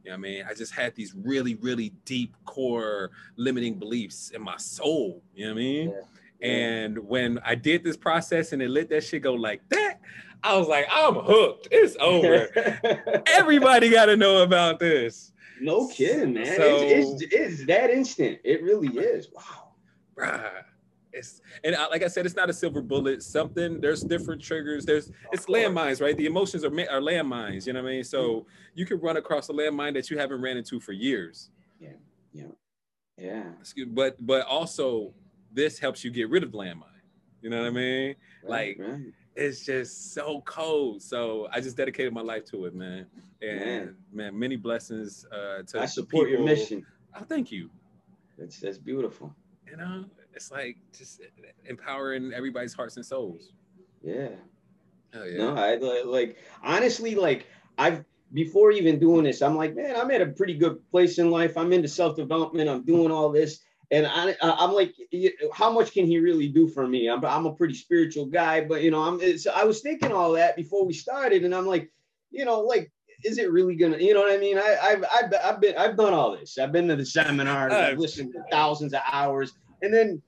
you 0.08 0.10
know 0.14 0.20
what 0.20 0.28
I 0.28 0.30
mean? 0.30 0.44
I 0.48 0.54
just 0.54 0.72
had 0.72 0.94
these 0.94 1.14
really, 1.14 1.56
really 1.56 1.90
deep 2.06 2.34
core 2.46 3.10
limiting 3.36 3.78
beliefs 3.78 4.30
in 4.30 4.40
my 4.40 4.56
soul. 4.56 5.22
You 5.34 5.46
know 5.46 5.52
what 5.52 5.60
I 5.60 5.62
mean? 5.62 5.90
Yeah. 5.90 6.00
And 6.42 6.98
when 6.98 7.38
I 7.44 7.54
did 7.54 7.82
this 7.84 7.96
process 7.96 8.52
and 8.52 8.62
it 8.62 8.70
let 8.70 8.88
that 8.90 9.02
shit 9.02 9.22
go 9.22 9.34
like 9.34 9.60
that, 9.70 10.00
I 10.42 10.56
was 10.56 10.68
like, 10.68 10.86
I'm 10.90 11.14
hooked. 11.14 11.68
It's 11.70 11.96
over. 12.00 12.48
Everybody 13.26 13.90
got 13.90 14.06
to 14.06 14.16
know 14.16 14.42
about 14.42 14.78
this. 14.78 15.32
No 15.60 15.88
kidding, 15.88 16.34
man. 16.34 16.56
So, 16.56 16.76
it's, 16.82 17.22
it's, 17.22 17.34
it's, 17.34 17.66
that 17.66 17.90
instant. 17.90 18.38
It 18.44 18.62
really 18.62 18.96
is. 18.96 19.28
Wow. 19.34 19.72
Bruh 20.16 20.50
it's 21.12 21.40
and 21.64 21.74
I, 21.74 21.88
like 21.88 22.02
I 22.02 22.08
said, 22.08 22.26
it's 22.26 22.36
not 22.36 22.48
a 22.48 22.52
silver 22.52 22.80
bullet. 22.80 23.22
Something 23.22 23.80
there's 23.80 24.02
different 24.02 24.42
triggers. 24.42 24.84
There's 24.84 25.10
it's 25.32 25.46
landmines, 25.46 26.00
right? 26.00 26.16
The 26.16 26.26
emotions 26.26 26.64
are 26.64 26.68
are 26.68 27.00
landmines. 27.00 27.66
You 27.66 27.72
know 27.72 27.82
what 27.82 27.88
I 27.88 27.92
mean? 27.92 28.04
So 28.04 28.28
mm-hmm. 28.28 28.48
you 28.74 28.86
can 28.86 29.00
run 29.00 29.16
across 29.16 29.48
a 29.48 29.52
landmine 29.52 29.94
that 29.94 30.10
you 30.10 30.18
haven't 30.18 30.40
ran 30.40 30.56
into 30.56 30.80
for 30.80 30.92
years. 30.92 31.50
Yeah, 31.80 31.90
yeah, 32.32 32.44
yeah. 33.16 33.44
But 33.88 34.24
but 34.24 34.46
also 34.46 35.12
this 35.52 35.78
helps 35.78 36.04
you 36.04 36.10
get 36.10 36.30
rid 36.30 36.42
of 36.42 36.52
the 36.52 36.58
landmine. 36.58 36.84
You 37.40 37.50
know 37.50 37.58
what 37.58 37.68
I 37.68 37.70
mean? 37.70 38.16
Right, 38.42 38.76
like 38.78 38.88
right. 38.88 39.00
it's 39.36 39.64
just 39.64 40.12
so 40.12 40.42
cold. 40.44 41.02
So 41.02 41.48
I 41.52 41.60
just 41.60 41.76
dedicated 41.76 42.12
my 42.12 42.20
life 42.20 42.44
to 42.46 42.66
it, 42.66 42.74
man. 42.74 43.06
And 43.40 43.60
man, 43.60 43.96
man 44.12 44.38
many 44.38 44.56
blessings 44.56 45.24
uh, 45.32 45.62
to 45.68 45.80
I 45.80 45.86
support 45.86 46.28
your 46.28 46.42
mission. 46.42 46.84
Oh, 47.14 47.24
thank 47.28 47.52
you. 47.52 47.70
That's 48.38 48.60
that's 48.60 48.78
beautiful. 48.78 49.34
You 49.70 49.76
know, 49.76 50.04
it's 50.34 50.50
like 50.50 50.76
just 50.96 51.20
empowering 51.64 52.32
everybody's 52.34 52.74
hearts 52.74 52.96
and 52.96 53.04
souls. 53.04 53.52
Yeah. 54.02 54.28
Oh, 55.14 55.24
yeah. 55.24 55.38
No, 55.38 55.56
I 55.56 55.76
like 56.04 56.38
honestly, 56.62 57.14
like 57.14 57.46
I've 57.76 58.04
before 58.32 58.72
even 58.72 58.98
doing 58.98 59.24
this, 59.24 59.40
I'm 59.42 59.56
like, 59.56 59.74
man, 59.74 59.96
I'm 59.96 60.10
at 60.10 60.20
a 60.20 60.26
pretty 60.26 60.54
good 60.54 60.88
place 60.90 61.18
in 61.18 61.30
life. 61.30 61.56
I'm 61.56 61.72
into 61.72 61.88
self 61.88 62.16
development. 62.16 62.68
I'm 62.68 62.84
doing 62.84 63.10
all 63.10 63.30
this, 63.30 63.60
and 63.90 64.06
I, 64.06 64.34
I'm 64.42 64.72
like, 64.72 64.94
how 65.52 65.72
much 65.72 65.92
can 65.92 66.06
he 66.06 66.18
really 66.18 66.48
do 66.48 66.68
for 66.68 66.86
me? 66.86 67.08
I'm, 67.08 67.24
I'm 67.24 67.46
a 67.46 67.54
pretty 67.54 67.74
spiritual 67.74 68.26
guy, 68.26 68.62
but 68.62 68.82
you 68.82 68.90
know, 68.90 69.02
I'm. 69.02 69.20
I 69.54 69.64
was 69.64 69.80
thinking 69.80 70.12
all 70.12 70.32
that 70.32 70.56
before 70.56 70.84
we 70.84 70.92
started, 70.92 71.44
and 71.44 71.54
I'm 71.54 71.66
like, 71.66 71.90
you 72.30 72.44
know, 72.44 72.60
like 72.60 72.90
is 73.24 73.38
it 73.38 73.50
really 73.50 73.74
gonna 73.74 73.98
you 73.98 74.14
know 74.14 74.20
what 74.20 74.32
i 74.32 74.38
mean 74.38 74.56
I, 74.56 74.90
have 74.90 75.04
I've 75.12 75.34
i've 75.44 75.60
been 75.60 75.76
i've 75.76 75.96
done 75.96 76.12
all 76.12 76.38
this 76.38 76.56
i've 76.56 76.70
been 76.70 76.86
to 76.86 76.94
the 76.94 77.04
seminars 77.04 77.72
i've 77.72 77.98
listened 77.98 78.32
to 78.32 78.44
thousands 78.48 78.94
of 78.94 79.00
hours 79.10 79.54
and 79.82 79.92
then 79.92 80.22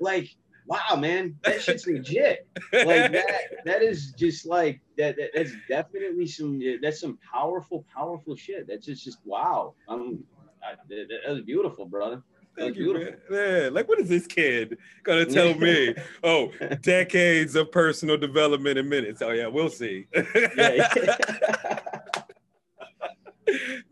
like, 0.00 0.28
wow, 0.66 0.96
man, 0.96 1.36
that 1.44 1.62
shit's 1.62 1.86
legit. 1.86 2.46
Like 2.72 3.12
that, 3.12 3.64
that 3.64 3.82
is 3.82 4.12
just 4.12 4.46
like 4.46 4.80
that, 4.98 5.16
that. 5.16 5.30
That's 5.34 5.52
definitely 5.68 6.26
some. 6.26 6.60
That's 6.82 7.00
some 7.00 7.18
powerful, 7.32 7.84
powerful 7.94 8.36
shit. 8.36 8.66
That's 8.66 8.86
just, 8.86 9.04
just 9.04 9.18
wow. 9.24 9.74
Um, 9.88 10.24
I, 10.62 10.74
that, 10.88 11.06
that 11.24 11.32
was 11.32 11.42
beautiful, 11.42 11.86
brother. 11.86 12.22
Thank 12.56 12.76
you, 12.76 12.94
man. 12.94 13.16
man. 13.30 13.74
Like, 13.74 13.88
what 13.88 14.00
is 14.00 14.08
this 14.08 14.26
kid 14.26 14.78
gonna 15.02 15.26
tell 15.26 15.54
me? 15.54 15.94
oh, 16.22 16.50
decades 16.82 17.54
of 17.54 17.70
personal 17.70 18.16
development 18.16 18.78
in 18.78 18.88
minutes. 18.88 19.22
Oh 19.22 19.30
yeah, 19.30 19.46
we'll 19.46 19.70
see. 19.70 20.06
yeah. 20.56 20.88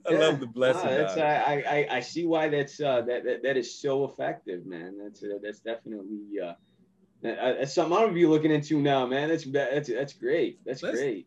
I 0.07 0.13
yeah. 0.13 0.19
love 0.19 0.41
the 0.41 0.47
blessing. 0.47 0.91
No, 0.91 0.97
that's, 0.97 1.17
I, 1.17 1.87
I 1.91 1.97
I 1.97 2.01
see 2.01 2.27
why 2.27 2.49
that's 2.49 2.81
uh, 2.81 3.03
that, 3.03 3.25
that 3.25 3.43
that 3.43 3.57
is 3.57 3.81
so 3.81 4.05
effective, 4.05 4.67
man. 4.67 4.99
That's 5.03 5.23
uh, 5.23 5.39
that's 5.43 5.61
definitely 5.61 6.41
uh, 6.43 6.55
that's 7.23 7.75
something 7.75 7.97
I'm 7.97 8.03
gonna 8.05 8.13
be 8.13 8.27
looking 8.27 8.51
into 8.51 8.81
now, 8.81 9.07
man. 9.07 9.29
That's 9.29 9.45
that's 9.45 9.89
that's 9.89 10.13
great. 10.13 10.59
That's, 10.67 10.83
that's 10.83 10.99
great. 10.99 11.27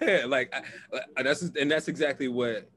Yeah, 0.00 0.24
like 0.26 0.52
I, 1.16 1.22
that's 1.22 1.42
and 1.42 1.70
that's 1.70 1.88
exactly 1.88 2.28
what 2.28 2.68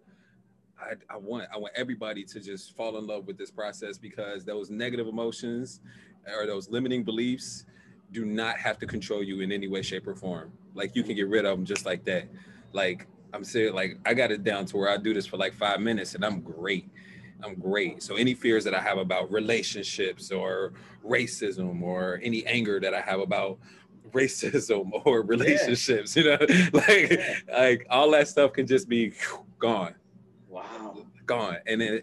I, 0.80 1.14
I 1.14 1.18
want. 1.18 1.48
I 1.54 1.58
want 1.58 1.74
everybody 1.76 2.24
to 2.26 2.40
just 2.40 2.76
fall 2.76 2.98
in 2.98 3.08
love 3.08 3.28
with 3.28 3.38
this 3.38 3.52
process 3.52 3.98
because 3.98 4.44
those 4.44 4.70
negative 4.70 5.08
emotions 5.08 5.80
or 6.38 6.46
those 6.46 6.70
limiting 6.70 7.04
beliefs 7.04 7.66
do 8.12 8.26
not 8.26 8.58
have 8.58 8.78
to 8.80 8.88
control 8.88 9.24
you 9.24 9.42
in 9.42 9.52
any 9.52 9.68
way, 9.68 9.82
shape, 9.82 10.08
or 10.08 10.16
form. 10.16 10.52
Like 10.74 10.96
you 10.96 11.04
can 11.04 11.16
get 11.16 11.28
rid 11.28 11.46
of 11.46 11.58
them 11.58 11.66
just 11.66 11.86
like 11.86 12.04
that. 12.06 12.28
Like 12.74 13.08
I'm 13.34 13.44
saying 13.44 13.74
like 13.74 13.98
I 14.06 14.14
got 14.14 14.32
it 14.32 14.44
down 14.44 14.66
to 14.68 14.78
where 14.78 14.90
I 14.90 14.98
do 14.98 15.14
this 15.14 15.26
for 15.26 15.38
like 15.38 15.54
five 15.54 15.80
minutes 15.80 16.16
and 16.16 16.26
I'm 16.26 16.42
great. 16.42 16.90
I'm 17.44 17.56
great. 17.56 18.02
So 18.02 18.16
any 18.16 18.34
fears 18.34 18.64
that 18.64 18.74
I 18.74 18.80
have 18.80 18.98
about 18.98 19.32
relationships 19.32 20.32
or 20.32 20.74
racism 21.06 21.82
or 21.82 22.20
any 22.24 22.46
anger 22.46 22.80
that 22.80 22.94
I 22.94 23.02
have 23.02 23.20
about 23.20 23.60
racism 24.12 24.90
or 25.06 25.22
relationships, 25.22 26.16
yeah. 26.16 26.24
you 26.24 26.30
know, 26.30 26.56
like 26.74 27.12
yeah. 27.12 27.36
like 27.52 27.86
all 27.90 28.12
that 28.12 28.28
stuff 28.28 28.54
can 28.54 28.66
just 28.66 28.88
be 28.88 29.14
gone. 29.60 29.96
Wow. 30.56 31.06
Gone. 31.26 31.58
And 31.68 31.82
then 31.82 32.02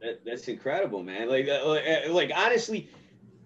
that, 0.00 0.24
that's 0.24 0.48
incredible, 0.48 1.02
man. 1.02 1.28
Like, 1.28 1.46
uh, 1.48 1.68
like, 1.68 1.84
uh, 1.86 2.10
like 2.10 2.32
honestly, 2.34 2.88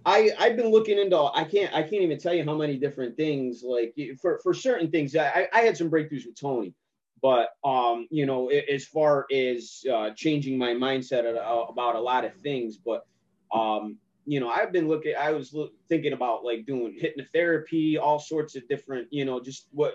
I 0.07 0.31
I've 0.39 0.57
been 0.57 0.71
looking 0.71 0.97
into 0.97 1.19
I 1.19 1.43
can't 1.43 1.75
I 1.75 1.83
can't 1.83 2.03
even 2.03 2.17
tell 2.17 2.33
you 2.33 2.45
how 2.45 2.55
many 2.55 2.77
different 2.77 3.17
things 3.17 3.65
like 3.65 3.93
for 4.23 4.39
for 4.45 4.55
certain 4.55 4.93
things 4.93 5.17
I 5.17 5.49
I 5.53 5.63
had 5.63 5.77
some 5.77 5.91
breakthroughs 5.91 6.25
with 6.25 6.41
Tony, 6.41 6.73
but 7.21 7.49
um 7.65 8.07
you 8.13 8.27
know 8.27 8.49
as 8.49 8.87
far 8.87 9.27
as 9.33 9.85
uh, 9.93 10.11
changing 10.15 10.57
my 10.57 10.69
mindset 10.69 11.29
about 11.29 11.97
a 11.97 12.01
lot 12.01 12.25
of 12.25 12.33
things, 12.37 12.77
but 12.77 13.05
um 13.53 13.99
you 14.31 14.39
know 14.39 14.49
I've 14.49 14.71
been 14.71 14.87
looking 14.87 15.15
I 15.19 15.33
was 15.33 15.53
look, 15.53 15.73
thinking 15.89 16.13
about 16.13 16.45
like 16.45 16.65
doing 16.65 16.97
hypnotherapy, 16.97 17.99
all 17.99 18.21
sorts 18.21 18.55
of 18.55 18.69
different 18.69 19.09
you 19.11 19.25
know 19.25 19.41
just 19.41 19.67
what 19.73 19.95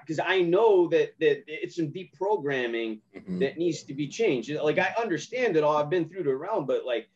because 0.00 0.20
I 0.22 0.42
know 0.42 0.88
that 0.88 1.14
that 1.20 1.42
it's 1.46 1.76
some 1.76 1.88
deep 1.88 2.12
programming 2.12 3.00
mm-hmm. 3.16 3.38
that 3.38 3.56
needs 3.56 3.82
to 3.84 3.94
be 3.94 4.08
changed. 4.08 4.50
Like 4.50 4.78
I 4.78 4.92
understand 5.00 5.56
it 5.56 5.64
all. 5.64 5.78
I've 5.78 5.88
been 5.88 6.06
through 6.06 6.24
the 6.24 6.36
realm, 6.36 6.66
but 6.66 6.84
like 6.84 7.08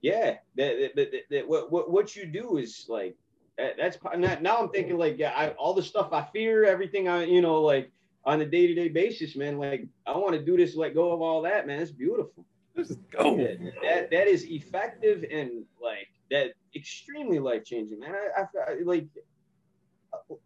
yeah, 0.00 0.36
that, 0.54 0.92
that, 0.94 1.10
that, 1.10 1.22
that, 1.30 1.48
what, 1.48 1.72
what 1.72 1.90
what 1.90 2.14
you 2.14 2.26
do 2.26 2.58
is 2.58 2.86
like 2.88 3.16
that, 3.56 3.74
that's 3.76 3.98
now 4.16 4.58
I'm 4.58 4.68
thinking 4.68 4.98
like 4.98 5.18
yeah, 5.18 5.32
I, 5.36 5.48
all 5.50 5.74
the 5.74 5.82
stuff 5.82 6.12
I 6.12 6.22
fear, 6.32 6.64
everything 6.64 7.08
I 7.08 7.24
you 7.24 7.40
know 7.40 7.60
like 7.60 7.90
on 8.24 8.40
a 8.40 8.46
day 8.46 8.68
to 8.68 8.74
day 8.74 8.88
basis, 8.88 9.34
man. 9.34 9.58
Like 9.58 9.88
I 10.06 10.16
want 10.16 10.34
to 10.34 10.44
do 10.44 10.56
this, 10.56 10.76
let 10.76 10.94
go 10.94 11.10
of 11.10 11.20
all 11.20 11.42
that, 11.42 11.66
man. 11.66 11.80
It's 11.80 11.90
beautiful. 11.90 12.44
Let's 12.78 12.94
go. 13.10 13.36
That, 13.82 14.10
that, 14.10 14.28
is 14.28 14.44
effective 14.44 15.24
and 15.30 15.64
like 15.82 16.08
that 16.30 16.52
extremely 16.76 17.40
life 17.40 17.64
changing, 17.64 17.98
man. 17.98 18.14
I, 18.14 18.42
I, 18.42 18.72
I 18.72 18.76
like 18.84 19.08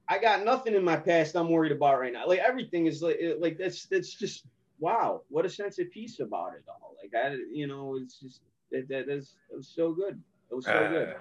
I 0.08 0.18
got 0.18 0.44
nothing 0.44 0.74
in 0.74 0.82
my 0.82 0.96
past 0.96 1.36
I'm 1.36 1.50
worried 1.50 1.72
about 1.72 2.00
right 2.00 2.12
now. 2.12 2.26
Like 2.26 2.40
everything 2.40 2.86
is 2.86 3.02
like 3.02 3.18
like 3.38 3.58
that's 3.58 3.84
that's 3.86 4.14
just 4.14 4.46
wow, 4.78 5.20
what 5.28 5.44
a 5.44 5.50
sense 5.50 5.78
of 5.78 5.90
peace 5.90 6.20
about 6.20 6.54
it 6.54 6.64
all. 6.68 6.96
Like 7.02 7.12
I 7.14 7.36
you 7.52 7.66
know 7.66 7.98
it's 8.02 8.18
just 8.18 8.40
that, 8.70 8.88
that, 8.88 9.06
that's, 9.06 9.34
that 9.50 9.56
was 9.58 9.68
so 9.68 9.92
good. 9.92 10.18
It 10.50 10.54
was 10.54 10.64
so 10.64 10.72
uh, 10.72 10.88
good. 10.88 11.14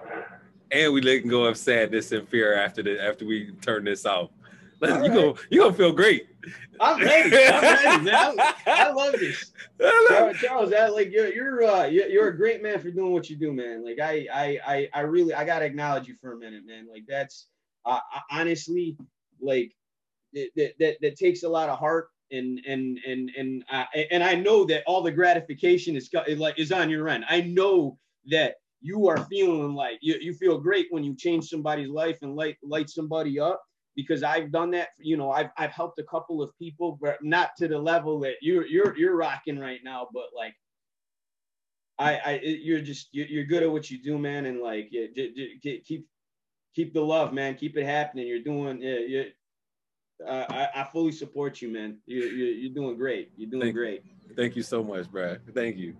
And 0.70 0.94
we 0.94 1.02
letting 1.02 1.28
go 1.28 1.44
of 1.44 1.58
sadness 1.58 2.12
and 2.12 2.26
fear 2.26 2.54
after 2.54 2.82
the 2.82 3.02
after 3.02 3.26
we 3.26 3.52
turn 3.60 3.84
this 3.84 4.06
off. 4.06 4.30
you 4.86 4.88
right. 4.88 5.12
gonna 5.12 5.34
you 5.50 5.60
gonna 5.60 5.72
feel 5.72 5.92
great. 5.92 6.26
I'm 6.80 7.00
ready. 7.00 7.36
I'm 7.36 7.62
ready, 7.62 8.04
man. 8.04 8.36
I 8.66 8.90
love 8.90 9.12
this. 9.12 9.52
Charles, 10.08 10.36
Charles 10.38 10.70
that, 10.70 10.92
like 10.92 11.12
you're 11.12 11.32
you're 11.32 11.62
uh 11.62 11.86
you're 11.86 12.28
a 12.28 12.36
great 12.36 12.64
man 12.64 12.80
for 12.80 12.90
doing 12.90 13.12
what 13.12 13.30
you 13.30 13.36
do, 13.36 13.52
man. 13.52 13.84
Like 13.84 14.00
I 14.00 14.26
I 14.32 14.58
I, 14.66 14.88
I 14.92 15.00
really 15.02 15.34
I 15.34 15.44
gotta 15.44 15.64
acknowledge 15.66 16.08
you 16.08 16.16
for 16.20 16.32
a 16.32 16.36
minute, 16.36 16.62
man. 16.66 16.88
Like 16.90 17.04
that's 17.06 17.46
uh, 17.84 18.00
honestly 18.30 18.96
like 19.40 19.72
that, 20.32 20.72
that 20.80 20.96
that 21.00 21.16
takes 21.16 21.44
a 21.44 21.48
lot 21.48 21.68
of 21.68 21.78
heart 21.78 22.08
and 22.32 22.58
and 22.66 22.98
and 23.06 23.30
and 23.38 23.64
I, 23.70 23.86
and 24.10 24.24
I 24.24 24.34
know 24.34 24.64
that 24.64 24.82
all 24.86 25.02
the 25.02 25.12
gratification 25.12 25.94
is 25.94 26.10
like 26.36 26.58
is 26.58 26.72
on 26.72 26.90
your 26.90 27.08
end. 27.08 27.24
I 27.28 27.42
know 27.42 27.98
that 28.30 28.56
you 28.80 29.08
are 29.08 29.18
feeling 29.26 29.74
like 29.74 29.98
you, 30.00 30.16
you 30.20 30.34
feel 30.34 30.58
great 30.58 30.88
when 30.90 31.04
you 31.04 31.14
change 31.14 31.48
somebody's 31.48 31.88
life 31.88 32.18
and 32.22 32.34
light 32.34 32.56
light 32.64 32.90
somebody 32.90 33.38
up 33.38 33.62
because 33.96 34.22
I've 34.22 34.50
done 34.50 34.70
that. 34.72 34.88
You 34.98 35.16
know, 35.16 35.30
I've 35.30 35.50
I've 35.56 35.72
helped 35.72 35.98
a 35.98 36.04
couple 36.04 36.42
of 36.42 36.56
people, 36.58 36.98
but 37.00 37.22
not 37.22 37.50
to 37.58 37.68
the 37.68 37.78
level 37.78 38.18
that 38.20 38.34
you're 38.40 38.66
you're 38.66 38.96
you're 38.96 39.16
rocking 39.16 39.58
right 39.58 39.80
now. 39.84 40.08
But 40.12 40.26
like, 40.36 40.54
I 41.98 42.16
I 42.24 42.40
you're 42.42 42.80
just 42.80 43.08
you're 43.12 43.44
good 43.44 43.62
at 43.62 43.70
what 43.70 43.90
you 43.90 44.02
do, 44.02 44.18
man, 44.18 44.46
and 44.46 44.60
like 44.60 44.90
keep 45.62 46.06
keep 46.74 46.94
the 46.94 47.00
love, 47.00 47.32
man. 47.32 47.54
Keep 47.54 47.76
it 47.76 47.84
happening. 47.84 48.26
You're 48.26 48.40
doing 48.40 48.80
yeah. 48.80 48.98
you 48.98 49.24
uh, 50.26 50.44
I, 50.48 50.82
I 50.82 50.84
fully 50.84 51.12
support 51.12 51.60
you, 51.60 51.68
man. 51.68 51.98
You, 52.06 52.22
you, 52.22 52.44
you're 52.44 52.74
doing 52.74 52.96
great. 52.96 53.32
You're 53.36 53.50
doing 53.50 53.62
thank, 53.62 53.74
great. 53.74 54.04
Thank 54.36 54.56
you 54.56 54.62
so 54.62 54.82
much, 54.82 55.10
Brad. 55.10 55.40
Thank 55.54 55.76
you. 55.76 55.96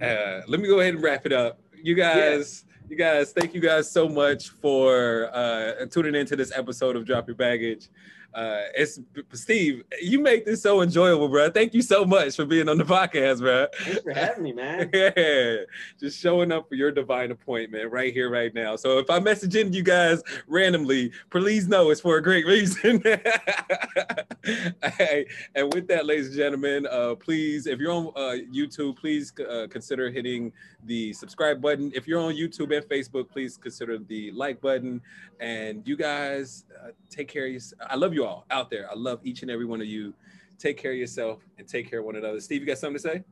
Uh, 0.00 0.40
let 0.48 0.60
me 0.60 0.66
go 0.66 0.80
ahead 0.80 0.94
and 0.94 1.02
wrap 1.02 1.26
it 1.26 1.32
up. 1.32 1.60
You 1.82 1.96
guys, 1.96 2.64
yeah. 2.68 2.86
you 2.90 2.96
guys, 2.96 3.32
thank 3.32 3.54
you 3.54 3.60
guys 3.60 3.90
so 3.90 4.08
much 4.08 4.50
for 4.50 5.28
uh, 5.34 5.84
tuning 5.86 6.14
into 6.14 6.36
this 6.36 6.52
episode 6.56 6.94
of 6.94 7.04
Drop 7.04 7.26
Your 7.26 7.34
Baggage 7.34 7.88
uh, 8.34 8.62
it's 8.74 8.98
Steve. 9.32 9.84
You 10.00 10.20
make 10.20 10.46
this 10.46 10.62
so 10.62 10.80
enjoyable, 10.80 11.28
bro. 11.28 11.50
Thank 11.50 11.74
you 11.74 11.82
so 11.82 12.04
much 12.04 12.36
for 12.36 12.46
being 12.46 12.68
on 12.68 12.78
the 12.78 12.84
podcast, 12.84 13.40
bro. 13.40 13.66
Thanks 13.78 14.02
for 14.02 14.12
having 14.12 14.42
me, 14.42 14.52
man. 14.52 14.88
yeah, 14.94 15.56
just 16.00 16.18
showing 16.18 16.50
up 16.50 16.68
for 16.68 16.74
your 16.74 16.90
divine 16.90 17.30
appointment 17.30 17.92
right 17.92 18.12
here, 18.12 18.30
right 18.30 18.54
now. 18.54 18.76
So 18.76 18.98
if 18.98 19.10
I 19.10 19.18
message 19.18 19.54
in 19.56 19.72
you 19.72 19.82
guys 19.82 20.22
randomly, 20.46 21.12
please 21.30 21.68
know 21.68 21.90
it's 21.90 22.00
for 22.00 22.16
a 22.16 22.22
great 22.22 22.46
reason. 22.46 23.02
hey, 24.44 25.26
and 25.54 25.72
with 25.74 25.86
that, 25.88 26.06
ladies 26.06 26.28
and 26.28 26.36
gentlemen, 26.36 26.86
uh, 26.90 27.14
please, 27.16 27.66
if 27.66 27.78
you're 27.78 27.92
on 27.92 28.12
uh, 28.16 28.36
YouTube, 28.52 28.96
please 28.96 29.32
uh, 29.40 29.66
consider 29.68 30.10
hitting 30.10 30.52
the 30.84 31.12
subscribe 31.12 31.60
button. 31.60 31.92
If 31.94 32.06
you're 32.06 32.20
on 32.20 32.34
YouTube 32.34 32.76
and 32.76 32.84
Facebook, 32.86 33.30
please 33.30 33.56
consider 33.56 33.98
the 33.98 34.30
like 34.32 34.60
button. 34.60 35.00
And 35.40 35.86
you 35.86 35.96
guys, 35.96 36.64
uh, 36.82 36.88
take 37.10 37.28
care 37.28 37.46
of 37.46 37.52
yourself. 37.52 37.80
I 37.88 37.96
love 37.96 38.14
you 38.14 38.24
all 38.24 38.44
out 38.50 38.70
there. 38.70 38.90
I 38.90 38.94
love 38.94 39.20
each 39.24 39.42
and 39.42 39.50
every 39.50 39.64
one 39.64 39.80
of 39.80 39.86
you. 39.86 40.14
Take 40.58 40.76
care 40.76 40.92
of 40.92 40.98
yourself 40.98 41.40
and 41.58 41.66
take 41.66 41.88
care 41.90 42.00
of 42.00 42.04
one 42.04 42.16
another. 42.16 42.40
Steve, 42.40 42.60
you 42.60 42.66
got 42.66 42.78
something 42.78 43.02
to 43.02 43.08
say? 43.08 43.24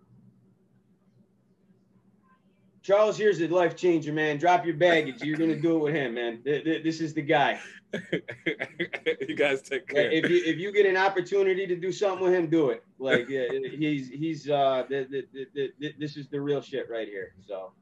Charles, 2.83 3.19
here's 3.19 3.41
a 3.41 3.49
life 3.49 3.77
changer, 3.77 4.13
man. 4.13 4.39
Drop 4.39 4.65
your 4.65 4.75
baggage. 4.75 5.23
You're 5.23 5.37
gonna 5.37 5.57
do 5.57 5.77
it 5.77 5.81
with 5.81 5.95
him, 5.95 6.15
man. 6.15 6.41
This 6.45 7.01
is 7.01 7.13
the 7.13 7.23
guy. 7.23 7.61
you 9.21 9.35
guys 9.37 9.63
take 9.63 9.89
care. 9.89 10.11
If 10.11 10.31
you 10.31 10.43
if 10.45 10.59
you 10.59 10.73
get 10.73 10.87
an 10.87 10.97
opportunity 10.97 11.67
to 11.67 11.77
do 11.77 11.93
something 11.93 12.25
with 12.25 12.35
him, 12.35 12.49
do 12.49 12.71
it. 12.71 12.85
Like 12.99 13.29
he's 13.29 14.09
he's 14.09 14.49
uh 14.49 14.85
the, 14.89 15.07
the, 15.11 15.47
the, 15.55 15.69
the, 15.79 15.95
this 15.99 16.17
is 16.17 16.29
the 16.29 16.41
real 16.41 16.63
shit 16.63 16.89
right 16.89 17.09
here. 17.09 17.35
So 17.47 17.73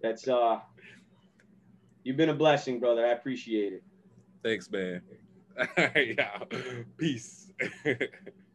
that's 0.00 0.26
uh 0.26 0.60
you've 2.04 2.16
been 2.16 2.30
a 2.30 2.34
blessing, 2.34 2.80
brother. 2.80 3.04
I 3.04 3.10
appreciate 3.10 3.74
it. 3.74 3.82
Thanks, 4.42 4.70
man. 4.70 5.02
All 5.58 5.66
right, 5.76 6.14
yeah. 6.18 6.38
Peace. 6.96 7.52